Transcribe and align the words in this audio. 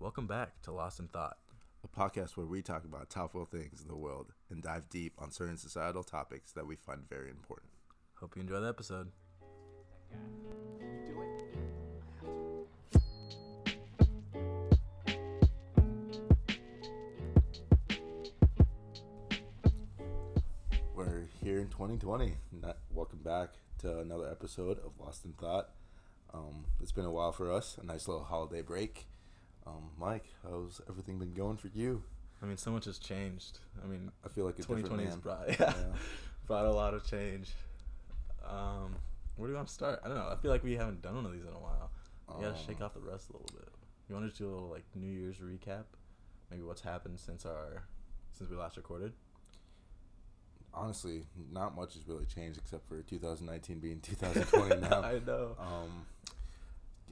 Welcome 0.00 0.28
back 0.28 0.62
to 0.62 0.70
Lost 0.70 1.00
in 1.00 1.08
Thought. 1.08 1.38
a 1.82 1.88
podcast 1.88 2.36
where 2.36 2.46
we 2.46 2.62
talk 2.62 2.84
about 2.84 3.10
topical 3.10 3.44
things 3.44 3.82
in 3.82 3.88
the 3.88 3.96
world 3.96 4.32
and 4.48 4.62
dive 4.62 4.88
deep 4.88 5.14
on 5.18 5.32
certain 5.32 5.56
societal 5.56 6.04
topics 6.04 6.52
that 6.52 6.68
we 6.68 6.76
find 6.76 7.08
very 7.10 7.30
important. 7.30 7.70
Hope 8.14 8.36
you 8.36 8.42
enjoy 8.42 8.60
the 8.60 8.68
episode. 8.68 9.08
We're 20.94 21.24
here 21.42 21.58
in 21.58 21.66
2020. 21.70 22.34
Not, 22.62 22.78
welcome 22.92 23.22
back 23.24 23.54
to 23.78 23.98
another 23.98 24.30
episode 24.30 24.78
of 24.78 24.92
Lost 25.00 25.24
in 25.24 25.32
Thought. 25.32 25.70
Um, 26.32 26.66
it's 26.80 26.92
been 26.92 27.04
a 27.04 27.10
while 27.10 27.32
for 27.32 27.50
us, 27.50 27.76
a 27.82 27.84
nice 27.84 28.06
little 28.06 28.22
holiday 28.22 28.62
break. 28.62 29.08
Um, 29.68 29.90
Mike, 29.98 30.24
how's 30.42 30.80
everything 30.88 31.18
been 31.18 31.34
going 31.34 31.56
for 31.56 31.68
you? 31.68 32.02
I 32.42 32.46
mean, 32.46 32.56
so 32.56 32.70
much 32.70 32.84
has 32.86 32.98
changed. 32.98 33.58
I 33.82 33.86
mean, 33.86 34.10
I 34.24 34.28
feel 34.28 34.44
like 34.44 34.54
a 34.58 34.62
2020 34.62 35.04
has 35.04 35.16
brought 35.16 35.48
yeah, 35.60 35.74
Yeah. 35.76 35.84
brought 36.46 36.64
a 36.66 36.70
lot 36.72 36.94
of 36.94 37.04
change. 37.06 37.50
Um, 38.48 38.94
where 39.36 39.46
do 39.48 39.52
you 39.52 39.56
want 39.56 39.68
to 39.68 39.74
start? 39.74 40.00
I 40.04 40.08
don't 40.08 40.16
know. 40.16 40.28
I 40.30 40.36
feel 40.40 40.50
like 40.50 40.62
we 40.64 40.74
haven't 40.76 41.02
done 41.02 41.16
one 41.16 41.26
of 41.26 41.32
these 41.32 41.42
in 41.44 41.48
a 41.52 41.58
while. 41.58 41.90
You 42.38 42.44
gotta 42.46 42.58
shake 42.58 42.76
Um, 42.80 42.84
off 42.84 42.94
the 42.94 43.00
rust 43.00 43.30
a 43.30 43.32
little 43.32 43.48
bit. 43.52 43.68
You 44.08 44.14
want 44.14 44.30
to 44.32 44.36
do 44.38 44.48
a 44.48 44.52
little 44.52 44.68
like 44.68 44.84
New 44.94 45.10
Year's 45.10 45.36
recap? 45.38 45.84
Maybe 46.50 46.62
what's 46.62 46.80
happened 46.80 47.18
since 47.20 47.44
our 47.44 47.82
since 48.32 48.48
we 48.50 48.56
last 48.56 48.76
recorded. 48.76 49.12
Honestly, 50.72 51.24
not 51.50 51.74
much 51.74 51.94
has 51.94 52.06
really 52.06 52.26
changed 52.26 52.58
except 52.58 52.86
for 52.88 53.02
2019 53.02 53.80
being 53.80 54.00
2020 54.00 54.80
now. 54.88 55.00
I 55.02 55.18
know. 55.26 55.56
Um, 55.58 56.06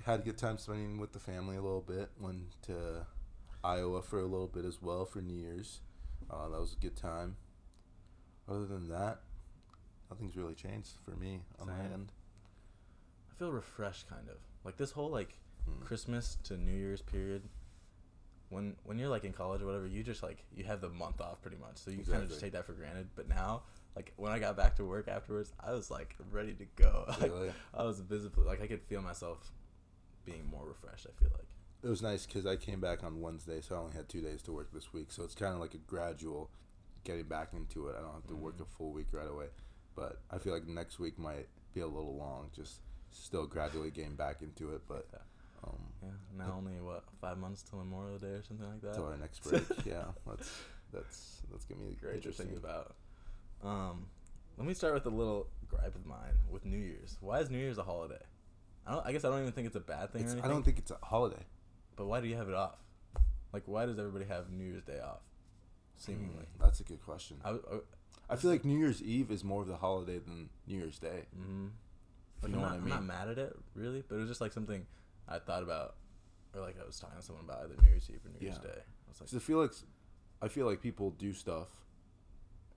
had 0.05 0.20
a 0.20 0.23
good 0.23 0.38
time 0.38 0.59
spending 0.59 0.98
with 0.98 1.12
the 1.12 1.18
family 1.18 1.56
a 1.56 1.62
little 1.62 1.80
bit. 1.80 2.10
Went 2.20 2.60
to 2.62 3.06
Iowa 3.64 4.02
for 4.02 4.20
a 4.20 4.27
little 4.27 4.46
bit 4.48 4.64
as 4.64 4.80
well 4.82 5.04
for 5.04 5.20
New 5.20 5.34
Year's. 5.34 5.80
Uh, 6.30 6.48
that 6.48 6.60
was 6.60 6.74
a 6.74 6.80
good 6.82 6.96
time. 6.96 7.37
Other 8.48 8.66
than 8.66 8.88
that, 8.88 9.20
nothing's 10.10 10.37
really 10.37 10.54
changed 10.54 10.90
for 11.04 11.12
me 11.12 11.40
on 11.59 11.66
my 11.68 11.79
end. 11.93 12.12
I 13.30 13.38
feel 13.38 13.51
refreshed, 13.52 14.09
kind 14.09 14.29
of 14.29 14.37
like 14.65 14.76
this 14.76 14.93
whole 14.93 15.10
like 15.10 15.38
Mm. 15.68 15.85
Christmas 15.85 16.38
to 16.45 16.57
New 16.57 16.70
Year's 16.70 17.02
period. 17.02 17.42
When 18.51 18.76
when 18.85 19.01
you're 19.01 19.09
like 19.09 19.24
in 19.24 19.32
college 19.32 19.63
or 19.63 19.66
whatever, 19.66 19.88
you 19.88 20.04
just 20.04 20.23
like 20.23 20.45
you 20.54 20.63
have 20.63 20.80
the 20.80 20.88
month 20.90 21.20
off 21.20 21.42
pretty 21.42 21.57
much, 21.57 21.79
so 21.79 21.90
you 21.90 22.04
kind 22.04 22.23
of 22.23 22.29
just 22.29 22.40
take 22.40 22.52
that 22.52 22.65
for 22.66 22.73
granted. 22.73 23.09
But 23.16 23.29
now, 23.29 23.63
like 23.96 24.13
when 24.15 24.30
I 24.30 24.38
got 24.38 24.57
back 24.57 24.76
to 24.76 24.85
work 24.85 25.09
afterwards, 25.09 25.52
I 25.59 25.73
was 25.73 25.90
like 25.90 26.15
ready 26.30 26.52
to 26.54 26.65
go. 26.76 27.04
Like, 27.20 27.32
Really? 27.32 27.51
I 27.74 27.82
was 27.82 27.98
visibly 27.98 28.45
like 28.45 28.63
I 28.63 28.68
could 28.68 28.82
feel 28.82 29.02
myself 29.02 29.51
being 30.27 30.45
more 30.51 30.66
refreshed. 30.66 31.07
I 31.09 31.19
feel 31.23 31.30
like. 31.32 31.46
It 31.82 31.88
was 31.88 32.02
nice 32.02 32.27
because 32.27 32.45
I 32.46 32.57
came 32.57 32.80
back 32.80 33.05
on 33.05 33.21
Wednesday, 33.23 33.60
so 33.60 33.77
I 33.77 33.79
only 33.79 33.95
had 33.96 34.09
two 34.09 34.21
days 34.21 34.43
to 34.43 34.52
work 34.52 34.73
this 34.73 34.93
week. 34.93 35.13
So 35.13 35.23
it's 35.24 35.35
kind 35.35 35.55
of 35.55 35.60
like 35.60 35.74
a 35.74 35.79
gradual 35.79 36.51
getting 37.05 37.24
back 37.24 37.52
into 37.55 37.87
it. 37.88 37.95
I 37.96 38.02
don't 38.02 38.13
have 38.15 38.27
to 38.27 38.35
work 38.37 38.57
Mhm. 38.59 38.63
a 38.63 38.65
full 38.65 38.93
week 38.93 39.07
right 39.13 39.29
away. 39.29 39.49
But 39.95 40.21
I 40.30 40.38
feel 40.38 40.52
like 40.52 40.66
next 40.66 40.99
week 40.99 41.19
might 41.19 41.49
be 41.73 41.80
a 41.80 41.87
little 41.87 42.16
long, 42.16 42.51
just 42.52 42.80
still 43.13 43.47
gradually 43.47 43.91
getting 43.91 44.16
back 44.16 44.43
into 44.43 44.74
it. 44.74 44.82
But 44.88 45.07
Yeah. 45.13 45.19
um, 45.65 45.93
Yeah. 46.02 46.10
Now 46.35 46.52
only 46.54 46.80
what 46.80 47.04
five 47.21 47.38
months 47.38 47.63
till 47.63 47.79
Memorial 47.79 48.19
Day 48.19 48.32
or 48.35 48.43
something 48.43 48.69
like 48.69 48.80
that. 48.82 48.95
till 48.95 49.07
our 49.07 49.16
next 49.16 49.41
break, 49.45 49.63
yeah, 49.87 50.13
that's 50.27 50.51
that's 50.93 51.43
that's 51.51 51.65
gonna 51.66 51.85
be 51.85 51.95
great 51.95 52.10
to 52.10 52.16
interesting. 52.16 52.47
think 52.49 52.59
about. 52.59 52.97
Um, 53.63 54.10
let 54.59 54.66
me 54.66 54.74
start 54.74 54.95
with 54.95 55.07
a 55.07 55.10
little 55.10 55.49
gripe 55.69 55.95
of 55.95 56.04
mine 56.07 56.35
with 56.51 56.65
New 56.65 56.79
Year's. 56.79 57.16
Why 57.21 57.41
is 57.41 57.51
New 57.51 57.59
Year's 57.59 57.79
a 57.79 57.82
holiday? 57.85 58.23
I 58.87 58.92
don't. 58.92 59.06
I 59.06 59.12
guess 59.12 59.24
I 59.24 59.30
don't 59.30 59.40
even 59.40 59.52
think 59.52 59.66
it's 59.66 59.76
a 59.76 59.80
bad 59.80 60.12
thing 60.12 60.23
It's, 60.23 60.37
I 60.42 60.48
don't 60.48 60.62
think 60.62 60.79
it's 60.79 60.90
a 60.90 60.98
holiday. 61.02 61.45
But 61.96 62.06
why 62.06 62.20
do 62.20 62.29
you 62.29 62.37
have 62.37 62.48
it 62.48 62.54
off? 62.54 62.76
Like, 63.52 63.62
why 63.66 63.87
does 63.87 63.98
everybody 63.98 64.26
have 64.26 64.50
New 64.50 64.65
Year's 64.65 64.84
Day 64.84 65.00
off? 65.00 65.22
Seemingly. 65.97 66.44
Mm, 66.44 66.62
that's 66.62 66.81
a 66.81 66.84
good 66.84 67.03
question. 67.04 67.38
I, 67.44 67.50
I, 67.50 67.54
I 68.28 68.37
feel 68.37 68.50
like 68.50 68.64
New 68.64 68.78
Year's 68.78 69.03
Eve 69.03 69.31
is 69.31 69.42
more 69.42 69.62
of 69.62 69.69
the 69.69 69.76
holiday 69.76 70.19
than 70.19 70.50
New 70.66 70.76
Year's 70.76 70.98
Day. 70.98 71.24
mm-hmm. 71.38 71.69
Like, 72.42 72.52
you 72.52 72.58
know 72.58 72.64
I'm, 72.64 72.72
what 72.72 72.88
not, 72.88 72.94
I 72.94 72.98
I'm 72.98 73.06
not 73.08 73.14
mad 73.14 73.28
at 73.30 73.38
it, 73.38 73.56
really, 73.74 74.04
but 74.06 74.16
it 74.16 74.19
was 74.19 74.28
just 74.28 74.42
like 74.42 74.52
something 74.52 74.84
I 75.26 75.38
thought 75.38 75.62
about, 75.62 75.94
or 76.54 76.60
like 76.60 76.76
I 76.80 76.84
was 76.84 76.98
talking 77.00 77.16
to 77.18 77.24
someone 77.24 77.44
about 77.47 77.64
either 77.64 77.80
New 77.80 77.88
Year's 77.88 78.10
Eve 78.10 78.20
or 78.24 78.28
New 78.28 78.47
Year's 78.47 78.58
Yeah. 78.62 78.70
Day. 78.70 78.80
I 78.80 79.08
was 79.08 79.20
like, 79.32 79.41
I 79.41 79.44
feel 79.44 79.58
like 79.58 79.72
I 80.42 80.48
feel 80.48 80.66
like 80.66 80.82
people 80.82 81.10
do 81.12 81.32
stuff 81.32 81.68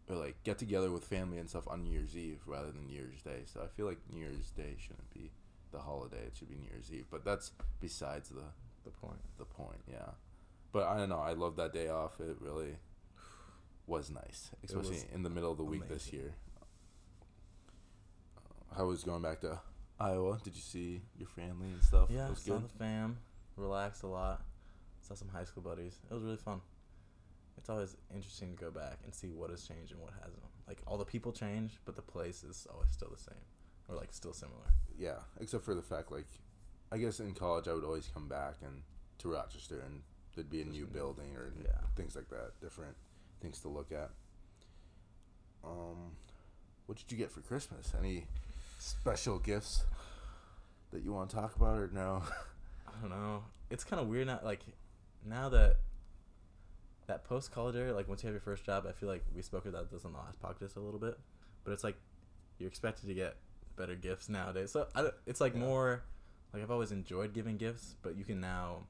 or 0.10 0.16
like 0.16 0.42
get 0.44 0.58
together 0.58 0.92
with 0.92 1.04
family 1.04 1.38
and 1.38 1.50
stuff 1.50 1.68
on 1.68 1.84
New 1.84 1.92
Year's 1.92 2.16
Eve 2.16 2.40
rather 2.46 2.72
than 2.72 2.88
New 2.88 2.96
Year's 2.96 3.22
Day. 3.22 3.42
So 3.46 3.62
I 3.62 3.68
feel 3.68 3.86
like 3.86 4.00
New 4.12 4.20
Year's 4.20 4.50
Day 4.52 4.76
shouldn't 4.80 5.14
be 5.14 5.32
the 5.72 5.80
holiday. 5.80 6.24
It 6.28 6.34
should 6.38 6.50
be 6.50 6.56
New 6.56 6.70
Year's 6.72 6.92
Eve. 6.92 7.06
But 7.10 7.26
that's 7.26 7.52
besides 7.80 8.30
the 8.30 8.44
the 8.84 8.92
point. 8.92 9.20
the 9.38 9.46
point. 9.46 9.82
Yeah. 9.90 10.12
But 10.72 10.88
I 10.88 10.98
don't 10.98 11.10
know. 11.10 11.20
I 11.20 11.34
love 11.34 11.56
that 11.58 11.74
day 11.74 11.90
off. 11.90 12.20
It 12.20 12.38
really 12.40 12.78
was 13.88 14.12
nice, 14.12 14.52
especially 14.64 14.92
was 14.92 15.06
in 15.14 15.24
the 15.24 15.30
middle 15.30 15.52
of 15.52 15.58
the 15.58 15.64
week 15.64 15.88
this 15.90 16.14
year. 16.14 16.36
I 18.78 18.84
was 18.84 19.04
going 19.04 19.24
back 19.24 19.42
to 19.42 19.60
Iowa? 20.00 20.40
Did 20.44 20.56
you 20.56 20.62
see 20.62 21.02
your 21.18 21.28
family 21.28 21.68
and 21.74 21.84
stuff? 21.84 22.08
Yeah, 22.10 22.28
it 22.28 22.30
was 22.30 22.40
saw 22.40 22.54
good. 22.54 22.70
the 22.70 22.78
fam, 22.78 23.18
relaxed 23.58 24.04
a 24.04 24.08
lot, 24.08 24.42
saw 25.02 25.14
some 25.14 25.28
high 25.28 25.44
school 25.44 25.64
buddies. 25.64 26.00
It 26.10 26.14
was 26.14 26.24
really 26.24 26.38
fun. 26.38 26.62
It's 27.58 27.70
always 27.70 27.98
interesting 28.14 28.56
to 28.56 28.64
go 28.64 28.72
back 28.72 29.00
and 29.04 29.14
see 29.14 29.28
what 29.28 29.50
has 29.50 29.68
changed 29.68 29.92
and 29.92 30.00
what 30.00 30.12
hasn't. 30.22 30.42
Like 30.68 30.80
all 30.88 30.98
the 30.98 31.06
people 31.06 31.34
change, 31.34 31.80
but 31.84 31.96
the 31.96 32.02
place 32.02 32.44
is 32.44 32.66
always 32.72 32.92
still 32.92 33.10
the 33.10 33.18
same, 33.22 33.44
or 33.90 33.96
like 33.96 34.14
still 34.14 34.34
similar. 34.34 34.74
Yeah, 34.98 35.20
except 35.40 35.64
for 35.64 35.74
the 35.74 35.82
fact 35.82 36.12
like, 36.12 36.28
I 36.92 36.98
guess 36.98 37.20
in 37.20 37.34
college 37.34 37.68
I 37.68 37.74
would 37.74 37.84
always 37.84 38.10
come 38.14 38.28
back 38.28 38.56
and 38.62 38.84
to 39.20 39.30
Rochester 39.30 39.82
and 39.86 40.02
there'd 40.36 40.50
be 40.50 40.62
a 40.62 40.66
new 40.66 40.86
building 40.86 41.36
or 41.36 41.52
yeah. 41.62 41.82
things 41.96 42.16
like 42.16 42.30
that, 42.30 42.52
different 42.62 42.96
things 43.42 43.60
to 43.60 43.70
look 43.70 43.92
at. 43.92 44.12
Um, 45.64 46.12
what 46.86 46.98
did 46.98 47.12
you 47.12 47.18
get 47.18 47.32
for 47.32 47.42
Christmas? 47.42 47.94
Any 47.98 48.26
special 48.80 49.40
gifts 49.40 49.84
that 50.92 51.04
you 51.04 51.14
want 51.14 51.30
to 51.30 51.36
talk 51.36 51.56
about 51.56 51.78
or 51.78 51.90
no? 51.94 52.24
I 52.88 53.02
don't 53.02 53.10
know. 53.10 53.44
It's 53.70 53.84
kind 53.84 54.02
of 54.02 54.08
weird 54.08 54.28
now. 54.28 54.40
Like 54.44 54.62
now 55.26 55.50
that 55.50 55.78
that 57.08 57.24
post 57.26 57.52
college 57.52 57.76
era, 57.76 57.94
like 57.94 58.08
once 58.08 58.24
you 58.24 58.28
have 58.28 58.34
your 58.34 58.42
first 58.42 58.66
job, 58.66 58.86
I 58.88 58.92
feel 58.92 59.10
like 59.10 59.24
we 59.36 59.42
spoke 59.42 59.66
about 59.66 59.92
this 59.92 60.06
on 60.06 60.14
the 60.14 60.20
last 60.20 60.42
podcast 60.42 60.78
a 60.78 60.80
little 60.80 61.00
bit, 61.00 61.18
but 61.64 61.72
it's 61.72 61.84
like 61.84 61.98
you're 62.58 62.70
expected 62.70 63.08
to 63.08 63.14
get 63.14 63.36
better 63.80 63.96
gifts 63.96 64.30
nowadays. 64.30 64.72
So 64.72 64.88
I 64.94 65.10
it's 65.26 65.42
like 65.42 65.54
Yeah. 65.56 65.62
more 65.62 66.04
like 66.54 66.62
I've 66.62 66.72
always 66.72 66.92
enjoyed 66.92 67.34
giving 67.34 67.58
gifts, 67.58 67.96
but 68.04 68.16
you 68.16 68.24
can 68.26 68.40
now 68.40 68.84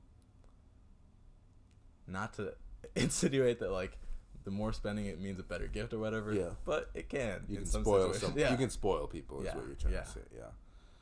not 2.08 2.34
to 2.36 2.54
insinuate 2.96 3.60
that 3.60 3.72
like 3.72 3.98
the 4.46 4.52
more 4.52 4.72
spending 4.74 5.06
it 5.06 5.20
means 5.22 5.40
a 5.40 5.44
better 5.44 5.68
gift 5.68 5.94
or 5.94 6.00
whatever. 6.00 6.34
Yeah. 6.34 6.50
but 6.66 6.90
it 6.94 7.10
can. 7.10 7.44
You 7.48 7.58
can 7.58 7.66
spoil 7.66 8.14
some. 8.14 8.34
Yeah. 8.38 8.52
You 8.52 8.58
can 8.58 8.70
spoil 8.70 9.08
people. 9.08 9.40
Is 9.40 9.46
Yeah, 9.46 9.56
what 9.56 9.66
you're 9.68 9.76
trying 9.76 9.94
yeah. 9.94 10.02
to 10.02 10.10
say. 10.10 10.22
Yeah. 10.36 10.44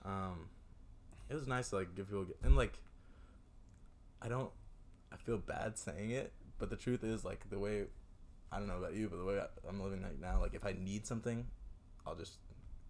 um 0.05 0.49
it 1.29 1.35
was 1.35 1.47
nice 1.47 1.69
to 1.69 1.75
like 1.77 1.93
give 1.95 2.07
people 2.07 2.25
and 2.43 2.55
like 2.55 2.71
i 4.21 4.29
don't 4.29 4.49
i 5.11 5.17
feel 5.17 5.37
bad 5.37 5.77
saying 5.77 6.11
it 6.11 6.31
but 6.57 6.69
the 6.69 6.75
truth 6.77 7.03
is 7.03 7.25
like 7.25 7.41
the 7.49 7.59
way 7.59 7.83
i 8.51 8.57
don't 8.57 8.67
know 8.69 8.77
about 8.77 8.93
you 8.95 9.09
but 9.09 9.17
the 9.17 9.25
way 9.25 9.37
I, 9.37 9.45
i'm 9.67 9.81
living 9.83 10.01
like 10.01 10.19
now 10.21 10.39
like 10.39 10.53
if 10.53 10.65
i 10.65 10.73
need 10.79 11.05
something 11.05 11.45
i'll 12.05 12.15
just 12.15 12.37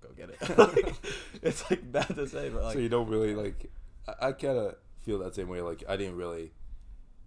go 0.02 0.10
get 0.16 0.30
it 0.30 0.58
Like, 0.58 0.96
it's 1.42 1.70
like 1.70 1.92
bad 1.92 2.08
to 2.16 2.28
say 2.28 2.50
but 2.50 2.64
like 2.64 2.74
so 2.74 2.80
you 2.80 2.90
don't 2.90 3.08
really 3.10 3.34
like. 3.36 3.70
I, 4.08 4.28
I 4.28 4.32
kind 4.34 4.58
of 4.58 4.76
feel 5.00 5.20
that 5.20 5.36
same 5.36 5.48
way. 5.50 5.62
Like 5.62 5.84
I 5.88 5.98
didn't 5.98 6.16
really 6.18 6.52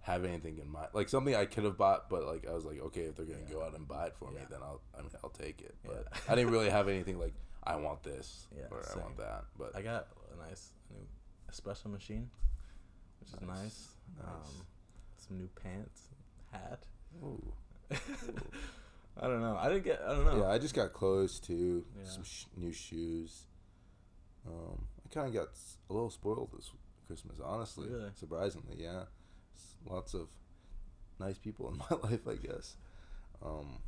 have 0.03 0.25
anything 0.25 0.58
in 0.58 0.69
mind. 0.70 0.88
Like 0.94 1.08
something 1.08 1.34
I 1.34 1.44
could 1.44 1.64
have 1.64 1.76
bought, 1.76 2.08
but 2.08 2.25
like 2.25 2.47
I 2.48 2.53
was 2.53 2.64
like, 2.64 2.81
okay, 2.81 3.03
if 3.03 3.16
they're 3.16 3.26
gonna 3.26 3.38
Yeah. 3.48 3.54
go 3.54 3.62
out 3.62 3.75
and 3.75 3.86
buy 3.86 4.06
it 4.06 4.14
for 4.19 4.31
me, 4.31 4.41
then 4.50 4.60
I'll. 4.62 4.81
I 4.97 5.03
mean, 5.03 5.10
I'll 5.22 5.31
take 5.31 5.60
it. 5.60 5.75
But 5.84 6.06
Yeah. 6.12 6.19
I 6.32 6.34
didn't 6.36 6.53
really 6.53 6.70
have 6.78 6.88
anything 6.88 7.19
like 7.19 7.34
I 7.62 7.76
want 7.76 8.03
this 8.03 8.47
Yeah, 8.56 8.64
or 8.70 8.82
I 8.94 8.98
want 8.98 9.16
that. 9.19 9.44
But 9.58 9.76
i 9.76 9.82
got 9.82 10.08
a 10.32 10.48
nice 10.48 10.70
new 10.91 11.06
espresso 11.52 11.87
machine 11.87 12.31
which 13.20 13.28
is 13.34 13.41
Nice, 13.42 13.48
nice, 13.48 13.88
nice. 14.19 14.26
um 14.26 14.66
some 15.19 15.37
new 15.38 15.48
pants 15.62 16.02
hat 16.52 16.84
Ooh. 17.23 17.52
i 19.19 19.27
don't 19.27 19.41
know 19.41 19.57
i 19.61 19.69
didn't 19.69 19.85
get 19.85 20.01
i 20.07 20.09
don't 20.15 20.25
know 20.25 20.39
yeah, 20.39 20.49
I 20.49 20.59
just 20.59 20.75
got 20.75 20.93
clothes 20.93 21.41
too. 21.41 21.85
Yeah. 21.99 22.09
Some 22.11 22.25
sh- 22.25 22.45
new 22.57 22.73
shoes. 22.73 23.45
Um, 24.47 24.87
I 25.05 25.12
kind 25.15 25.27
of 25.29 25.35
got 25.35 25.49
a 25.89 25.93
little 25.93 26.11
spoiled 26.11 26.51
this 26.57 26.71
Christmas, 27.07 27.39
honestly. 27.45 27.89
Really? 27.89 28.11
Surprisingly, 28.15 28.77
yeah. 28.79 29.03
S- 29.55 29.77
Lots 29.89 30.15
of 30.15 30.29
nice 31.19 31.39
people 31.39 31.69
in 31.71 31.77
my 31.91 32.09
life, 32.09 32.27
I 32.29 32.35
guess. 32.37 32.77
Um, 33.45 33.79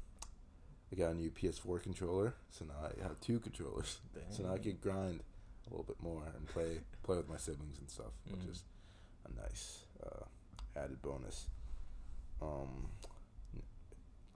I 0.92 0.96
got 0.96 1.12
a 1.12 1.14
new 1.14 1.30
PS4 1.30 1.82
controller, 1.82 2.34
so 2.50 2.64
now 2.66 2.74
I 2.84 3.02
have 3.02 3.18
two 3.20 3.38
controllers. 3.40 4.00
So 4.30 4.42
now 4.42 4.52
I 4.54 4.58
can 4.58 4.76
grind 4.82 5.20
a 5.66 5.70
little 5.70 5.84
bit 5.84 6.02
more 6.02 6.22
and 6.36 6.46
play 6.48 6.80
play 7.02 7.16
with 7.16 7.28
my 7.28 7.38
siblings 7.38 7.78
and 7.78 7.88
stuff, 7.88 8.12
Mm. 8.28 8.32
which 8.36 8.46
is 8.50 8.64
a 9.24 9.40
nice 9.40 9.84
uh, 10.04 10.24
added 10.76 11.00
bonus. 11.00 11.46
Um, 12.42 12.88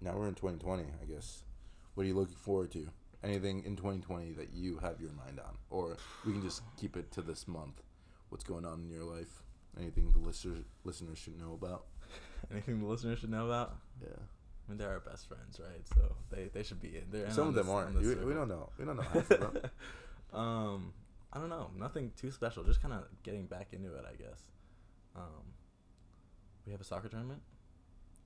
now 0.01 0.17
we're 0.17 0.29
in 0.29 0.35
2020, 0.35 0.83
I 0.83 1.05
guess. 1.07 1.43
What 1.95 2.05
are 2.05 2.07
you 2.07 2.15
looking 2.15 2.37
forward 2.37 2.71
to? 2.73 2.89
Anything 3.25 3.65
in 3.65 3.77
2020 3.77 4.33
that 4.33 4.51
you 4.53 4.79
have 4.79 5.01
your 5.01 5.13
mind 5.13 5.41
on, 5.41 5.57
or 5.71 5.97
we 6.25 6.33
can 6.33 6.43
just 6.43 6.63
keep 6.79 6.97
it 6.97 7.11
to 7.13 7.23
this 7.23 7.49
month. 7.49 7.83
What's 8.29 8.45
going 8.45 8.65
on 8.67 8.81
in 8.81 8.91
your 8.91 9.05
life 9.05 9.43
Anything 9.79 10.11
the 10.11 10.19
listeners 10.19 10.65
listeners 10.85 11.19
should 11.19 11.39
know 11.39 11.53
about? 11.53 11.85
Anything 12.51 12.81
the 12.81 12.87
listeners 12.87 13.19
should 13.19 13.31
know 13.31 13.47
about? 13.47 13.77
Yeah. 14.01 14.09
I 14.17 14.71
mean, 14.71 14.79
they're 14.79 14.91
our 14.91 15.01
best 15.01 15.29
friends, 15.29 15.61
right? 15.61 15.87
So 15.95 16.17
they, 16.31 16.49
they 16.53 16.63
should 16.63 16.81
be 16.81 16.97
in. 16.97 17.05
They're 17.11 17.31
Some 17.31 17.49
of 17.49 17.55
them 17.55 17.67
this- 17.67 17.75
aren't. 17.75 18.01
We, 18.01 18.15
we 18.15 18.35
don't 18.35 18.49
know. 18.49 18.71
We 18.79 18.85
don't 18.85 18.97
know 18.97 19.03
half 19.13 19.31
of 19.31 19.41
them. 19.41 19.71
um, 20.33 20.93
I 21.33 21.39
don't 21.39 21.51
know. 21.51 21.71
Nothing 21.79 22.13
too 22.17 22.31
special. 22.31 22.65
Just 22.65 22.81
kind 22.81 22.95
of 22.95 23.05
getting 23.23 23.47
back 23.47 23.69
into 23.73 23.95
it, 23.95 24.05
I 24.11 24.17
guess. 24.17 24.41
Um, 25.15 25.53
we 26.65 26.73
have 26.73 26.81
a 26.81 26.85
soccer 26.85 27.09
tournament. 27.09 27.43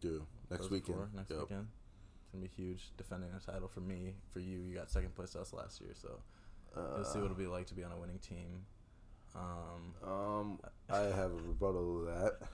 Do 0.01 0.25
next 0.51 0.63
Those 0.65 0.71
weekend. 0.71 0.97
four, 0.99 1.11
Next 1.15 1.31
Yep. 1.31 1.41
weekend. 1.41 1.69
It's 2.23 2.33
gonna 2.33 2.43
be 2.43 2.49
huge. 2.49 2.91
Defending 2.97 3.31
a 3.33 3.41
title 3.41 3.69
for 3.69 3.81
me, 3.81 4.15
for 4.33 4.41
you. 4.41 4.59
You 4.61 4.75
got 4.75 4.91
second 4.91 5.15
place 5.15 5.31
to 5.33 5.41
us 5.41 5.53
last 5.53 5.81
year, 5.81 5.91
so 5.95 6.21
we'll 6.77 7.05
see 7.05 7.19
what 7.19 7.27
it'll 7.27 7.37
be 7.37 7.47
like 7.47 7.67
to 7.67 7.75
be 7.75 7.83
on 7.85 7.93
a 7.93 7.97
winning 7.97 8.19
team. 8.21 8.65
Um, 9.35 9.95
Um, 10.09 10.61
I 10.91 10.99
have 11.01 11.33
a 11.33 11.37
rebuttal 11.37 12.01
to 12.01 12.05
that. 12.07 12.49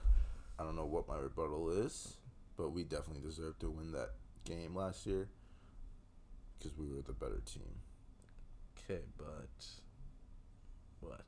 I 0.59 0.63
don't 0.63 0.75
know 0.75 0.85
what 0.85 1.07
my 1.07 1.17
rebuttal 1.17 1.69
is, 1.69 2.17
but 2.55 2.69
we 2.69 2.83
definitely 2.83 3.21
deserved 3.21 3.59
to 3.61 3.69
win 3.69 3.91
that 3.91 4.11
game 4.45 4.75
last 4.75 5.05
year 5.05 5.27
because 6.57 6.75
we 6.77 6.87
were 6.87 7.01
the 7.03 7.13
better 7.13 7.39
team. 7.45 7.81
okay, 8.89 9.03
but 9.17 9.49
what? 11.01 11.25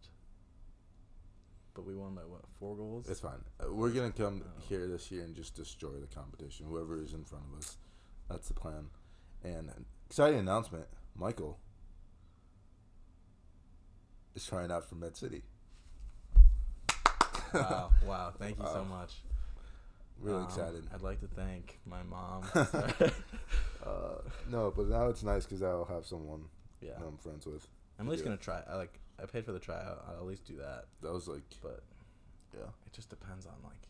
But 1.80 1.86
we 1.88 1.96
won 1.96 2.14
by 2.14 2.24
what? 2.24 2.42
Four 2.60 2.76
goals. 2.76 3.08
It's 3.08 3.22
fine. 3.22 3.40
Uh, 3.58 3.72
we're 3.74 3.92
gonna 3.92 4.12
come 4.12 4.42
Oh. 4.46 4.62
here 4.68 4.86
this 4.86 5.10
year 5.12 5.24
and 5.24 5.34
just 5.34 5.56
destroy 5.56 5.92
the 6.02 6.08
competition. 6.14 6.66
Whoever 6.66 6.98
is 7.02 7.14
in 7.14 7.24
front 7.24 7.46
of 7.54 7.58
us, 7.58 7.78
that's 8.28 8.50
the 8.50 8.54
plan. 8.54 8.90
And 9.46 9.70
an 9.70 9.86
exciting 10.06 10.40
announcement: 10.40 10.88
Michael 11.16 11.58
is 14.36 14.46
trying 14.46 14.72
out 14.72 14.84
for 14.90 14.96
Med 14.96 15.16
City. 15.16 15.44
wow! 17.54 17.92
Wow! 18.06 18.34
Thank 18.38 18.60
you 18.60 18.66
so 18.66 18.84
much. 18.84 19.22
Really 20.20 20.40
Um, 20.40 20.44
excited. 20.44 20.86
I'd 20.94 21.02
like 21.02 21.22
to 21.22 21.28
thank 21.28 21.80
my 21.86 22.04
mom. 22.04 22.44
Uh, 23.81 24.16
no, 24.50 24.70
but 24.76 24.90
now 24.90 25.08
it's 25.08 25.24
nice 25.24 25.46
because 25.46 25.64
I'll 25.64 25.86
have 25.86 26.06
someone 26.06 26.44
yeah, 26.81 26.92
I'm 27.08 27.16
friends 27.18 27.46
with. 27.46 27.66
I'm 27.98 28.08
at 28.08 28.12
least 28.12 28.26
gonna 28.26 28.36
try. 28.36 28.62
I 28.70 28.76
like. 28.76 29.00
I 29.21 29.25
paid 29.25 29.45
for 29.45 29.51
the 29.51 29.60
tryout. 29.60 30.04
I'll 30.07 30.16
at 30.18 30.25
least 30.25 30.45
do 30.45 30.56
that. 30.57 30.86
That 31.01 31.12
was 31.12 31.27
like, 31.27 31.44
But 31.62 31.83
yeah, 32.54 32.68
it 32.86 32.94
just 32.94 33.10
depends 33.10 33.45
on 33.45 33.54
like. 33.63 33.88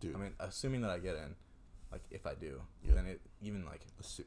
dude. 0.00 0.14
I 0.14 0.18
mean, 0.18 0.32
assuming 0.40 0.80
that 0.82 0.90
I 0.90 0.98
get 0.98 1.16
in, 1.16 1.34
like 1.90 2.02
if 2.10 2.26
I 2.26 2.34
do, 2.34 2.60
Yeah. 2.82 2.94
then 2.94 3.06
it 3.06 3.20
even 3.40 3.64
like 3.64 3.86
assu- 4.02 4.24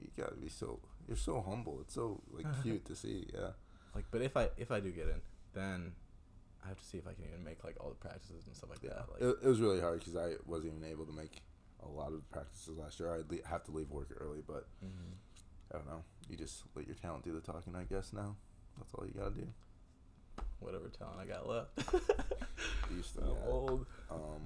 you 0.00 0.08
gotta 0.16 0.36
be 0.36 0.48
so. 0.48 0.80
You're 1.06 1.16
so 1.16 1.40
humble. 1.40 1.80
It's 1.80 1.94
so 1.94 2.20
like 2.30 2.46
cute 2.62 2.84
to 2.86 2.94
see. 2.96 3.26
Yeah. 3.32 3.50
like. 3.94 4.04
But 4.10 4.22
if 4.22 4.36
I 4.36 4.50
if 4.56 4.70
I 4.70 4.80
do 4.80 4.90
get 4.90 5.08
in, 5.08 5.20
then 5.54 5.92
I 6.64 6.68
have 6.68 6.78
to 6.78 6.84
see 6.84 6.98
if 6.98 7.06
I 7.06 7.12
can 7.14 7.24
even 7.24 7.44
make 7.44 7.62
like 7.64 7.76
all 7.80 7.88
the 7.90 7.94
practices 7.96 8.46
and 8.46 8.54
stuff 8.56 8.70
like 8.70 8.82
Yeah. 8.82 8.90
that. 8.94 9.06
Like, 9.12 9.22
It, 9.22 9.44
it 9.44 9.48
was 9.48 9.60
really 9.60 9.80
hard 9.80 10.00
because 10.00 10.16
I 10.16 10.34
wasn't 10.46 10.74
even 10.76 10.88
able 10.88 11.06
to 11.06 11.12
make 11.12 11.42
a 11.82 11.88
lot 11.88 12.12
of 12.12 12.28
practices 12.30 12.76
last 12.76 12.98
year. 12.98 13.14
I'd 13.14 13.30
le- 13.30 13.46
have 13.48 13.62
to 13.64 13.70
leave 13.70 13.88
work 13.90 14.08
early, 14.20 14.42
but 14.46 14.66
mhm. 14.84 15.14
I 15.72 15.76
don't 15.78 15.86
know. 15.86 16.02
You 16.28 16.36
just 16.36 16.64
let 16.74 16.86
your 16.86 16.96
talent 16.96 17.24
do 17.24 17.32
the 17.32 17.40
talking, 17.40 17.74
I 17.76 17.84
guess. 17.84 18.12
Now, 18.12 18.36
that's 18.76 18.92
all 18.94 19.06
you 19.06 19.12
gotta 19.16 19.30
do. 19.34 19.46
Whatever 20.68 20.88
talent 20.90 21.18
I 21.20 21.26
got 21.26 21.48
left. 21.48 21.70
Still 23.02 23.38
I'm 23.46 23.50
old. 23.52 23.86
Um, 24.10 24.42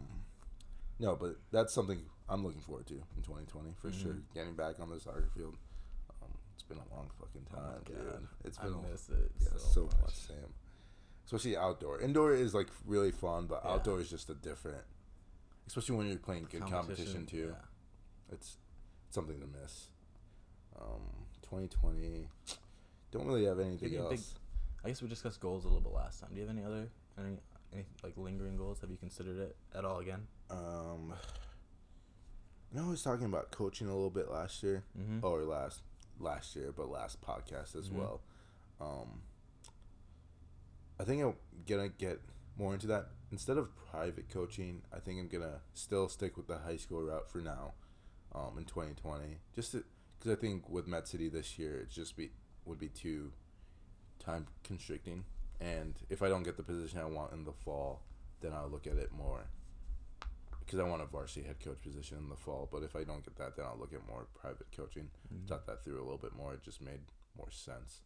no, 1.01 1.17
but 1.17 1.37
that's 1.51 1.75
something 1.75 2.01
I'm 2.29 2.45
looking 2.45 2.61
forward 2.61 2.87
to 2.89 2.95
in 2.95 3.23
2020 3.23 3.71
for 3.81 3.91
sure. 3.93 4.13
Mhm. 4.15 4.23
Getting 4.35 4.55
back 4.55 4.79
on 4.81 4.89
the 4.91 5.01
soccer 5.01 5.29
field. 5.37 5.57
Um, 6.23 6.29
it's 6.55 6.63
been 6.63 6.79
a 6.79 6.95
long 6.95 7.11
fucking 7.19 7.47
Oh 7.53 7.57
time, 7.57 7.81
dude. 7.85 7.97
God. 7.97 8.29
It's 8.45 8.59
I 8.59 8.65
been 8.65 8.75
a, 8.75 8.91
miss 8.91 9.09
it 9.09 9.33
yeah, 9.41 9.49
so, 9.57 9.59
so, 9.59 9.83
much. 9.85 10.01
much, 10.03 10.15
Sam. 10.15 10.37
Especially 11.25 11.57
outdoor. 11.57 12.01
Indoor 12.01 12.35
is 12.35 12.55
like 12.55 12.69
really 12.87 13.11
fun, 13.11 13.47
but 13.47 13.63
Yeah. 13.65 13.73
outdoor 13.73 14.01
is 14.01 14.09
just 14.11 14.31
a 14.31 14.35
different. 14.35 14.85
Especially 15.67 15.97
when 15.97 16.07
you're 16.09 16.19
playing 16.19 16.47
good 16.51 16.67
competition, 16.67 17.27
too. 17.27 17.49
yeah. 17.55 18.35
It's 18.35 18.57
something 19.11 19.41
to 19.41 19.47
miss. 19.47 19.87
Um, 20.81 21.03
2020. 21.43 22.29
Don't 23.13 23.27
really 23.27 23.45
have 23.45 23.59
anything 23.61 23.95
else. 23.97 24.11
big- 24.11 24.42
I 24.85 24.89
guess 24.89 25.01
we 25.03 25.09
discussed 25.09 25.41
goals 25.41 25.65
a 25.65 25.69
little 25.69 25.83
bit 25.83 25.93
last 25.93 26.21
time. 26.21 26.31
Do 26.35 26.41
you 26.41 26.47
have 26.47 26.57
any 26.57 26.65
other 26.65 26.89
any 27.19 27.37
any 27.73 27.85
like 28.03 28.15
lingering 28.17 28.57
goals? 28.57 28.81
Have 28.81 28.91
you 28.91 28.97
considered 28.97 29.39
it 29.39 29.57
at 29.75 29.85
all 29.85 29.99
again? 30.01 30.27
Um, 30.51 31.15
I 32.73 32.77
know 32.77 32.87
I 32.87 32.91
was 32.91 33.03
talking 33.03 33.27
about 33.27 33.51
coaching 33.51 33.87
a 33.89 33.93
little 33.95 34.11
bit 34.11 34.31
last 34.31 34.63
year, 34.63 34.83
Mm-hmm. 34.99 35.25
or 35.25 35.43
last 35.45 35.83
last 36.19 36.57
year, 36.57 36.73
but 36.77 36.89
last 36.91 37.21
podcast 37.21 37.75
as 37.77 37.89
Mhm. 37.91 37.95
well. 37.97 38.21
Um, 38.81 39.23
I 40.99 41.05
think 41.05 41.23
I'm 41.23 41.37
gonna 41.67 41.89
get 41.89 42.21
more 42.57 42.75
into 42.75 42.87
that 42.89 43.09
instead 43.31 43.57
of 43.59 43.75
private 43.91 44.29
coaching. 44.29 44.83
I 44.93 44.99
think 45.01 45.19
I'm 45.21 45.29
gonna 45.29 45.61
still 45.75 46.09
stick 46.09 46.37
with 46.37 46.47
the 46.49 46.59
high 46.59 46.77
school 46.77 47.03
route 47.03 47.29
for 47.29 47.39
now, 47.41 47.75
um, 48.33 48.59
in 48.59 48.65
2020. 48.65 49.39
Just 49.55 49.73
because 49.73 50.31
I 50.33 50.35
think 50.41 50.69
with 50.69 50.87
Med 50.87 51.07
City 51.09 51.29
this 51.29 51.59
year, 51.59 51.79
it's 51.79 51.95
just 51.95 52.17
be 52.17 52.33
would 52.65 52.79
be 52.79 52.89
too 52.89 53.33
time 54.25 54.47
constricting, 54.65 55.25
and 55.61 55.95
if 56.11 56.23
I 56.23 56.29
don't 56.29 56.43
get 56.43 56.57
the 56.57 56.63
position 56.63 56.99
I 56.99 57.05
want 57.05 57.33
in 57.33 57.45
the 57.45 57.53
fall, 57.53 58.03
then 58.41 58.53
I'll 58.53 58.69
look 58.69 58.87
at 58.87 58.97
it 58.97 59.13
more. 59.13 59.45
Because 60.61 60.79
I 60.79 60.85
want 60.85 61.03
a 61.03 61.07
varsity 61.07 61.47
head 61.47 61.61
coach 61.61 61.83
position 61.83 62.19
in 62.19 62.29
the 62.29 62.37
fall, 62.37 62.69
but 62.71 62.83
if 62.83 62.95
I 62.97 63.05
don't 63.05 63.25
get 63.25 63.37
that, 63.37 63.57
then 63.57 63.67
I'll 63.67 63.79
look 63.79 63.93
at 63.93 64.07
more 64.09 64.27
private 64.41 64.67
coaching 64.75 65.11
Mm-hmm. 65.33 65.47
thought 65.47 65.67
that 65.67 65.85
through 65.85 65.97
a 66.01 66.05
little 66.05 66.19
bit 66.19 66.35
more. 66.37 66.55
It 66.55 66.63
just 66.63 66.81
made 66.83 67.01
more 67.37 67.51
sense 67.51 68.01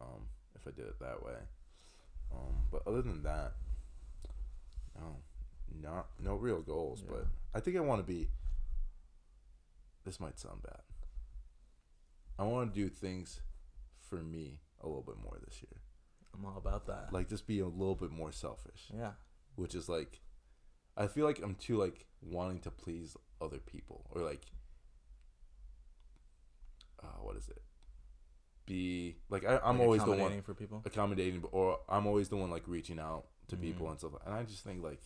um, 0.00 0.26
if 0.54 0.66
I 0.66 0.70
did 0.70 0.86
it 0.86 0.98
that 1.00 1.24
way. 1.24 1.38
Um, 2.32 2.54
but 2.70 2.82
other 2.86 3.00
than 3.02 3.22
that, 3.22 3.52
no, 4.98 5.16
not 5.82 6.06
no 6.20 6.34
real 6.34 6.60
goals. 6.62 7.02
Yeah. 7.04 7.12
But 7.16 7.26
I 7.54 7.60
think 7.60 7.76
I 7.76 7.80
want 7.80 8.04
to 8.04 8.06
be. 8.06 8.28
This 10.04 10.20
might 10.20 10.38
sound 10.38 10.62
bad. 10.62 10.80
I 12.38 12.42
want 12.44 12.74
to 12.74 12.80
do 12.80 12.88
things 12.88 13.40
for 14.00 14.16
me 14.16 14.58
a 14.84 14.86
little 14.86 15.02
bit 15.02 15.16
more 15.22 15.38
this 15.44 15.62
year. 15.62 15.80
I'm 16.34 16.44
all 16.44 16.56
about 16.58 16.86
that. 16.86 17.12
Like 17.12 17.28
just 17.28 17.46
be 17.46 17.58
a 17.60 17.66
little 17.66 17.94
bit 17.94 18.10
more 18.10 18.30
selfish, 18.32 18.90
yeah, 18.94 19.12
which 19.56 19.74
is 19.74 19.88
like, 19.88 20.20
I 20.96 21.06
feel 21.06 21.24
like 21.26 21.40
I'm 21.42 21.54
too 21.56 21.76
like 21.78 22.06
wanting 22.22 22.60
to 22.60 22.70
please 22.70 23.16
other 23.40 23.58
people 23.58 24.06
or 24.10 24.22
like 24.22 24.42
uh, 27.02 27.06
what 27.22 27.36
is 27.36 27.48
it? 27.48 27.62
Be 28.66 29.16
like 29.28 29.44
I, 29.44 29.58
I'm 29.62 29.78
Like 29.78 29.84
always 29.86 30.00
the 30.02 30.08
one 30.10 30.18
accommodating 30.18 30.42
for 30.42 30.54
people. 30.54 30.82
accommodating, 30.84 31.44
or 31.52 31.80
I'm 31.88 32.06
always 32.06 32.28
the 32.28 32.36
one 32.36 32.50
like 32.50 32.64
reaching 32.66 32.98
out 32.98 33.26
to 33.48 33.56
people 33.56 33.86
Mhm. 33.86 33.90
and 33.90 33.98
stuff. 33.98 34.12
And 34.24 34.34
I 34.34 34.42
just 34.44 34.64
think 34.64 34.82
like, 34.82 35.02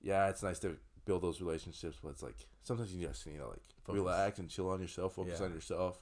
yeah, 0.00 0.28
it's 0.28 0.42
nice 0.42 0.58
to 0.60 0.76
build 1.04 1.22
those 1.22 1.40
relationships, 1.40 1.98
but 2.02 2.10
it's 2.10 2.22
like 2.22 2.46
sometimes 2.62 2.94
you 2.94 3.06
just 3.06 3.26
need 3.26 3.38
to 3.38 3.48
like 3.48 3.62
Focus. 3.84 3.98
relax 3.98 4.38
and 4.38 4.48
chill 4.48 4.70
on 4.70 4.80
yourself, 4.80 5.14
focus 5.14 5.40
Yeah. 5.40 5.46
on 5.46 5.52
yourself. 5.52 6.00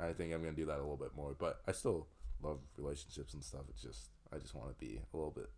I 0.00 0.12
think 0.12 0.32
I'm 0.32 0.40
gonna 0.42 0.56
do 0.56 0.66
that 0.66 0.76
a 0.78 0.82
little 0.82 0.96
bit 0.96 1.14
more, 1.14 1.34
but 1.38 1.60
I 1.66 1.72
still 1.72 2.08
love 2.42 2.58
relationships 2.76 3.34
and 3.34 3.44
stuff. 3.44 3.62
It's 3.68 3.82
just 3.82 4.10
I 4.32 4.38
just 4.38 4.54
want 4.54 4.68
to 4.70 4.74
be 4.84 5.00
a 5.12 5.16
little 5.16 5.32
bit 5.32 5.50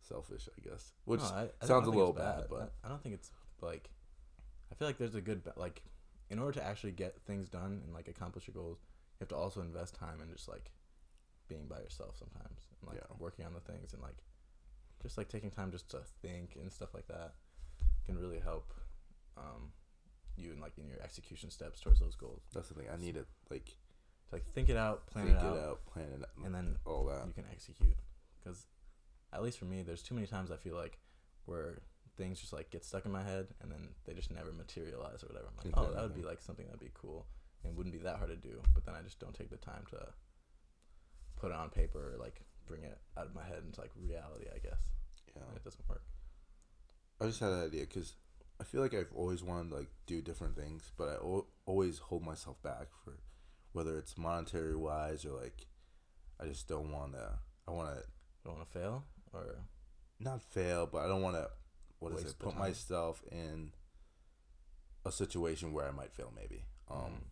selfish, 0.00 0.48
I 0.56 0.68
guess, 0.68 0.92
which 1.04 1.20
No, 1.20 1.26
I- 1.26 1.50
I 1.60 1.66
sounds 1.66 1.86
a 1.86 1.90
little 1.90 2.10
it's 2.10 2.18
bad, 2.18 2.44
but 2.50 2.74
I 2.84 2.88
don't 2.88 3.02
think 3.02 3.14
it's 3.14 3.30
like. 3.60 3.90
I 4.70 4.74
feel 4.74 4.88
like 4.88 4.96
there's 4.98 5.14
a 5.14 5.20
good 5.20 5.42
like, 5.56 5.82
in 6.30 6.38
order 6.38 6.52
to 6.58 6.64
actually 6.64 6.92
get 6.92 7.20
things 7.26 7.48
done 7.50 7.82
and 7.84 7.92
like 7.92 8.08
accomplish 8.08 8.46
your 8.48 8.54
goals, 8.54 8.78
you 8.80 9.16
have 9.20 9.28
to 9.28 9.36
also 9.36 9.60
invest 9.60 9.94
time 9.94 10.20
in 10.22 10.30
just 10.32 10.48
like 10.48 10.72
being 11.46 11.66
by 11.68 11.78
yourself 11.78 12.16
sometimes 12.18 12.68
and 12.80 12.88
like 12.90 12.96
Yeah. 12.98 13.16
working 13.18 13.44
on 13.44 13.52
the 13.52 13.60
things 13.60 13.92
and 13.92 14.00
like 14.02 14.16
just 15.02 15.18
like 15.18 15.28
taking 15.28 15.50
time 15.50 15.70
just 15.70 15.90
to 15.90 15.98
think 16.22 16.56
and 16.58 16.72
stuff 16.72 16.94
like 16.94 17.06
that 17.08 17.34
can 18.06 18.18
really 18.18 18.38
help 18.38 18.72
um, 19.36 19.72
you 20.36 20.52
in 20.52 20.60
like 20.60 20.78
in 20.78 20.88
your 20.88 21.00
execution 21.02 21.50
steps 21.50 21.80
towards 21.80 22.00
those 22.00 22.14
goals. 22.14 22.42
that's 22.54 22.68
the 22.68 22.74
thing. 22.74 22.86
I 22.92 22.96
need 22.96 23.14
to 23.14 23.26
like 23.50 23.66
To 23.66 23.72
like 24.32 24.44
think 24.54 24.68
it 24.70 24.76
out, 24.76 25.06
plan 25.08 25.26
think 25.26 25.38
it 25.38 25.44
out, 25.44 25.84
plan 25.86 26.06
it 26.06 26.22
out, 26.22 26.44
and 26.46 26.54
then 26.54 26.76
all 26.86 27.04
that. 27.06 27.26
you 27.26 27.32
can 27.32 27.44
execute. 27.50 27.96
Because 28.42 28.66
at 29.32 29.42
least 29.42 29.58
for 29.58 29.66
me, 29.66 29.82
there's 29.82 30.02
too 30.02 30.14
many 30.14 30.26
times 30.26 30.50
I 30.50 30.56
feel 30.56 30.74
like 30.76 30.98
where 31.46 31.82
things 32.16 32.40
just 32.40 32.52
like 32.52 32.70
get 32.70 32.84
stuck 32.84 33.06
in 33.06 33.12
my 33.12 33.22
head 33.22 33.46
and 33.62 33.70
then 33.72 33.88
they 34.04 34.12
just 34.14 34.30
never 34.30 34.52
materialize 34.52 35.22
or 35.22 35.28
whatever. 35.28 35.48
I'm 35.48 35.70
like, 35.70 35.78
oh, 35.78 35.92
that 35.94 36.02
would 36.02 36.14
be 36.14 36.22
like 36.22 36.40
something 36.42 36.66
that'd 36.66 36.80
be 36.80 36.90
cool 36.94 37.26
and 37.64 37.74
wouldn't 37.76 37.92
be 37.94 38.00
that 38.00 38.16
hard 38.16 38.28
to 38.30 38.36
do. 38.36 38.60
But 38.74 38.84
then 38.84 38.94
I 38.94 39.02
just 39.02 39.18
don't 39.20 39.34
take 39.34 39.50
the 39.50 39.56
time 39.56 39.84
to 39.90 40.08
put 41.36 41.50
it 41.50 41.56
on 41.56 41.70
paper 41.70 42.12
or 42.14 42.18
like 42.18 42.40
bring 42.66 42.82
it 42.84 42.98
out 43.16 43.26
of 43.26 43.34
my 43.34 43.44
head 43.44 43.62
into 43.64 43.80
like 43.80 43.90
reality. 43.96 44.46
I 44.54 44.58
guess 44.58 44.80
Yeah. 45.34 45.42
and 45.48 45.56
it 45.56 45.64
doesn't 45.64 45.88
work. 45.88 46.02
I 47.20 47.26
just 47.26 47.40
had 47.40 47.52
an 47.52 47.64
idea 47.64 47.82
because 47.82 48.14
I 48.62 48.64
feel 48.64 48.80
like 48.80 48.94
I've 48.94 49.12
always 49.16 49.42
wanted 49.42 49.70
to 49.70 49.76
like 49.76 49.90
do 50.06 50.22
different 50.22 50.54
things, 50.56 50.92
but 50.96 51.08
I 51.08 51.14
o- 51.14 51.48
always 51.66 51.98
hold 51.98 52.24
myself 52.24 52.62
back 52.62 52.86
for 53.04 53.14
whether 53.72 53.98
it's 53.98 54.16
monetary 54.16 54.76
wise 54.76 55.24
or 55.24 55.32
like 55.32 55.66
I 56.40 56.46
just 56.46 56.68
don't 56.68 56.92
want 56.92 57.14
to. 57.14 57.30
I 57.66 57.72
want 57.72 57.88
to 57.92 58.04
Don't 58.44 58.58
want 58.58 58.70
to 58.70 58.78
fail 58.78 59.04
or 59.32 59.56
not 60.20 60.42
fail, 60.42 60.86
but 60.86 60.98
I 60.98 61.08
don't 61.08 61.22
want 61.22 61.34
to. 61.34 61.48
What 61.98 62.12
is 62.12 62.24
it? 62.24 62.38
Put 62.38 62.50
time. 62.50 62.60
myself 62.60 63.24
in 63.32 63.72
a 65.04 65.10
situation 65.10 65.72
where 65.72 65.88
I 65.88 65.90
might 65.90 66.12
fail, 66.12 66.32
maybe. 66.32 66.62
Um, 66.88 67.24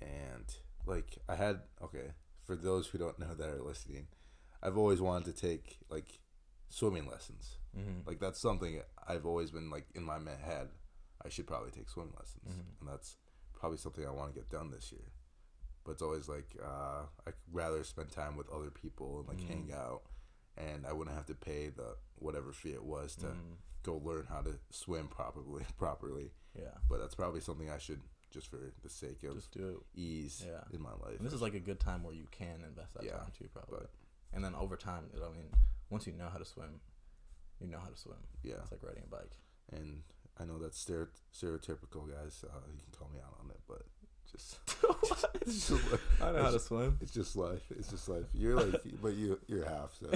and 0.00 0.46
like 0.86 1.18
I 1.28 1.34
had 1.34 1.60
okay 1.82 2.12
for 2.46 2.56
those 2.56 2.86
who 2.86 2.96
don't 2.96 3.18
know 3.22 3.34
that 3.34 3.50
are 3.50 3.60
listening, 3.62 4.06
I've 4.62 4.78
always 4.78 5.02
wanted 5.02 5.34
to 5.34 5.38
take 5.38 5.76
like 5.90 6.20
swimming 6.68 7.06
lessons. 7.06 7.58
Mm-hmm. 7.76 8.06
Like 8.06 8.20
that's 8.20 8.40
something 8.40 8.80
I've 9.06 9.26
always 9.26 9.50
been 9.50 9.70
like 9.70 9.86
in 9.94 10.02
my 10.02 10.18
head. 10.42 10.68
I 11.24 11.28
should 11.28 11.46
probably 11.46 11.70
take 11.70 11.88
swim 11.88 12.12
lessons, 12.18 12.52
Mhm. 12.54 12.80
and 12.80 12.88
that's 12.88 13.16
probably 13.54 13.78
something 13.78 14.06
I 14.06 14.10
want 14.10 14.32
to 14.34 14.38
get 14.40 14.50
done 14.50 14.70
this 14.70 14.92
year. 14.92 15.12
But 15.84 15.92
it's 15.92 16.02
always 16.02 16.28
like 16.28 16.56
uh, 16.62 17.06
I'd 17.26 17.34
rather 17.50 17.82
spend 17.84 18.10
time 18.12 18.36
with 18.36 18.48
other 18.50 18.70
people 18.70 19.20
and 19.20 19.28
like 19.28 19.38
Mhm. 19.38 19.48
hang 19.48 19.72
out, 19.72 20.02
and 20.56 20.86
I 20.86 20.92
wouldn't 20.92 21.16
have 21.16 21.26
to 21.26 21.34
pay 21.34 21.68
the 21.70 21.96
whatever 22.16 22.52
fee 22.52 22.72
it 22.72 22.84
was 22.84 23.16
to 23.16 23.26
Mhm. 23.26 23.56
go 23.82 23.96
learn 23.96 24.26
how 24.26 24.42
to 24.42 24.58
swim 24.70 25.08
properly. 25.08 25.64
Properly, 25.78 26.32
Yeah. 26.54 26.76
but 26.88 26.98
that's 26.98 27.14
probably 27.14 27.40
something 27.40 27.70
I 27.70 27.78
should 27.78 28.02
just 28.30 28.48
for 28.48 28.58
the 28.82 28.88
sake 28.90 29.22
of 29.24 29.36
Just 29.36 29.52
do 29.52 29.68
it. 29.94 29.98
ease 29.98 30.42
Yeah. 30.44 30.64
in 30.72 30.82
my 30.82 30.92
life. 30.94 31.16
And 31.18 31.26
this 31.26 31.32
is 31.32 31.40
like 31.42 31.54
a 31.54 31.60
good 31.60 31.78
time 31.80 32.02
where 32.02 32.14
you 32.14 32.26
can 32.26 32.62
invest 32.64 32.92
that 32.94 33.04
Yeah, 33.04 33.18
time 33.18 33.30
too, 33.32 33.48
probably. 33.48 33.78
but- 33.80 33.90
and 34.32 34.44
then 34.44 34.54
over 34.54 34.76
time, 34.76 35.10
I 35.14 35.30
mean, 35.30 35.50
once 35.90 36.06
you 36.06 36.12
know 36.12 36.28
how 36.32 36.38
to 36.38 36.44
swim, 36.44 36.80
you 37.60 37.66
know 37.68 37.78
how 37.78 37.88
to 37.88 37.96
swim. 37.96 38.16
yeah, 38.42 38.54
It's 38.62 38.72
like 38.72 38.82
riding 38.82 39.04
a 39.06 39.10
bike. 39.10 39.36
and 39.72 40.02
I 40.38 40.44
know 40.44 40.58
that's 40.58 40.82
stere- 40.84 41.08
stereotypical, 41.34 42.08
guys. 42.10 42.44
Uh, 42.44 42.58
you 42.72 42.78
can 42.82 42.92
call 42.98 43.08
me 43.12 43.18
out 43.24 43.34
on 43.42 43.50
it, 43.50 43.60
but 43.66 43.82
just 44.30 44.58
just 45.46 45.70
like, 45.90 46.00
I 46.22 46.32
know 46.32 46.42
how 46.42 46.50
to 46.50 46.58
swim. 46.58 46.98
It's 47.00 47.12
just 47.12 47.36
life. 47.36 47.62
It's 47.70 47.88
just 47.88 48.08
life. 48.08 48.26
You're 48.34 48.60
like, 48.62 48.82
but 49.00 49.14
you 49.14 49.38
you're 49.46 49.64
half, 49.64 49.94
so 49.98 50.10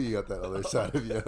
you 0.00 0.12
got 0.12 0.26
that 0.28 0.40
other 0.42 0.62
side 0.64 0.94
of 0.94 1.06
you. 1.06 1.22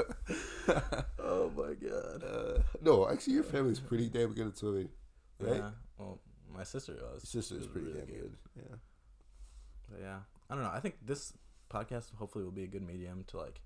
Oh 1.18 1.50
my 1.56 1.75
god. 1.75 2.25
uh, 2.25 2.58
no, 2.82 3.08
actually, 3.08 3.34
your 3.34 3.44
family's 3.44 3.80
pretty 3.80 4.08
damn 4.08 4.32
good 4.32 4.48
at 4.48 4.56
swimming, 4.56 4.88
right? 5.38 5.56
Yeah. 5.56 5.70
Well, 5.98 6.18
my 6.52 6.64
sister 6.64 6.94
was. 6.94 7.22
Your 7.32 7.42
sister's 7.42 7.58
was 7.58 7.66
pretty 7.68 7.88
really 7.88 8.00
damn 8.00 8.06
good. 8.16 8.34
Yeah. 8.56 8.76
But 9.90 10.00
yeah, 10.00 10.18
I 10.50 10.54
don't 10.54 10.64
know. 10.64 10.70
I 10.72 10.80
think 10.80 10.96
this 11.04 11.32
podcast 11.70 12.14
hopefully 12.14 12.44
will 12.44 12.52
be 12.52 12.64
a 12.64 12.68
good 12.68 12.82
medium 12.87 13.25
to 13.28 13.37
like, 13.38 13.60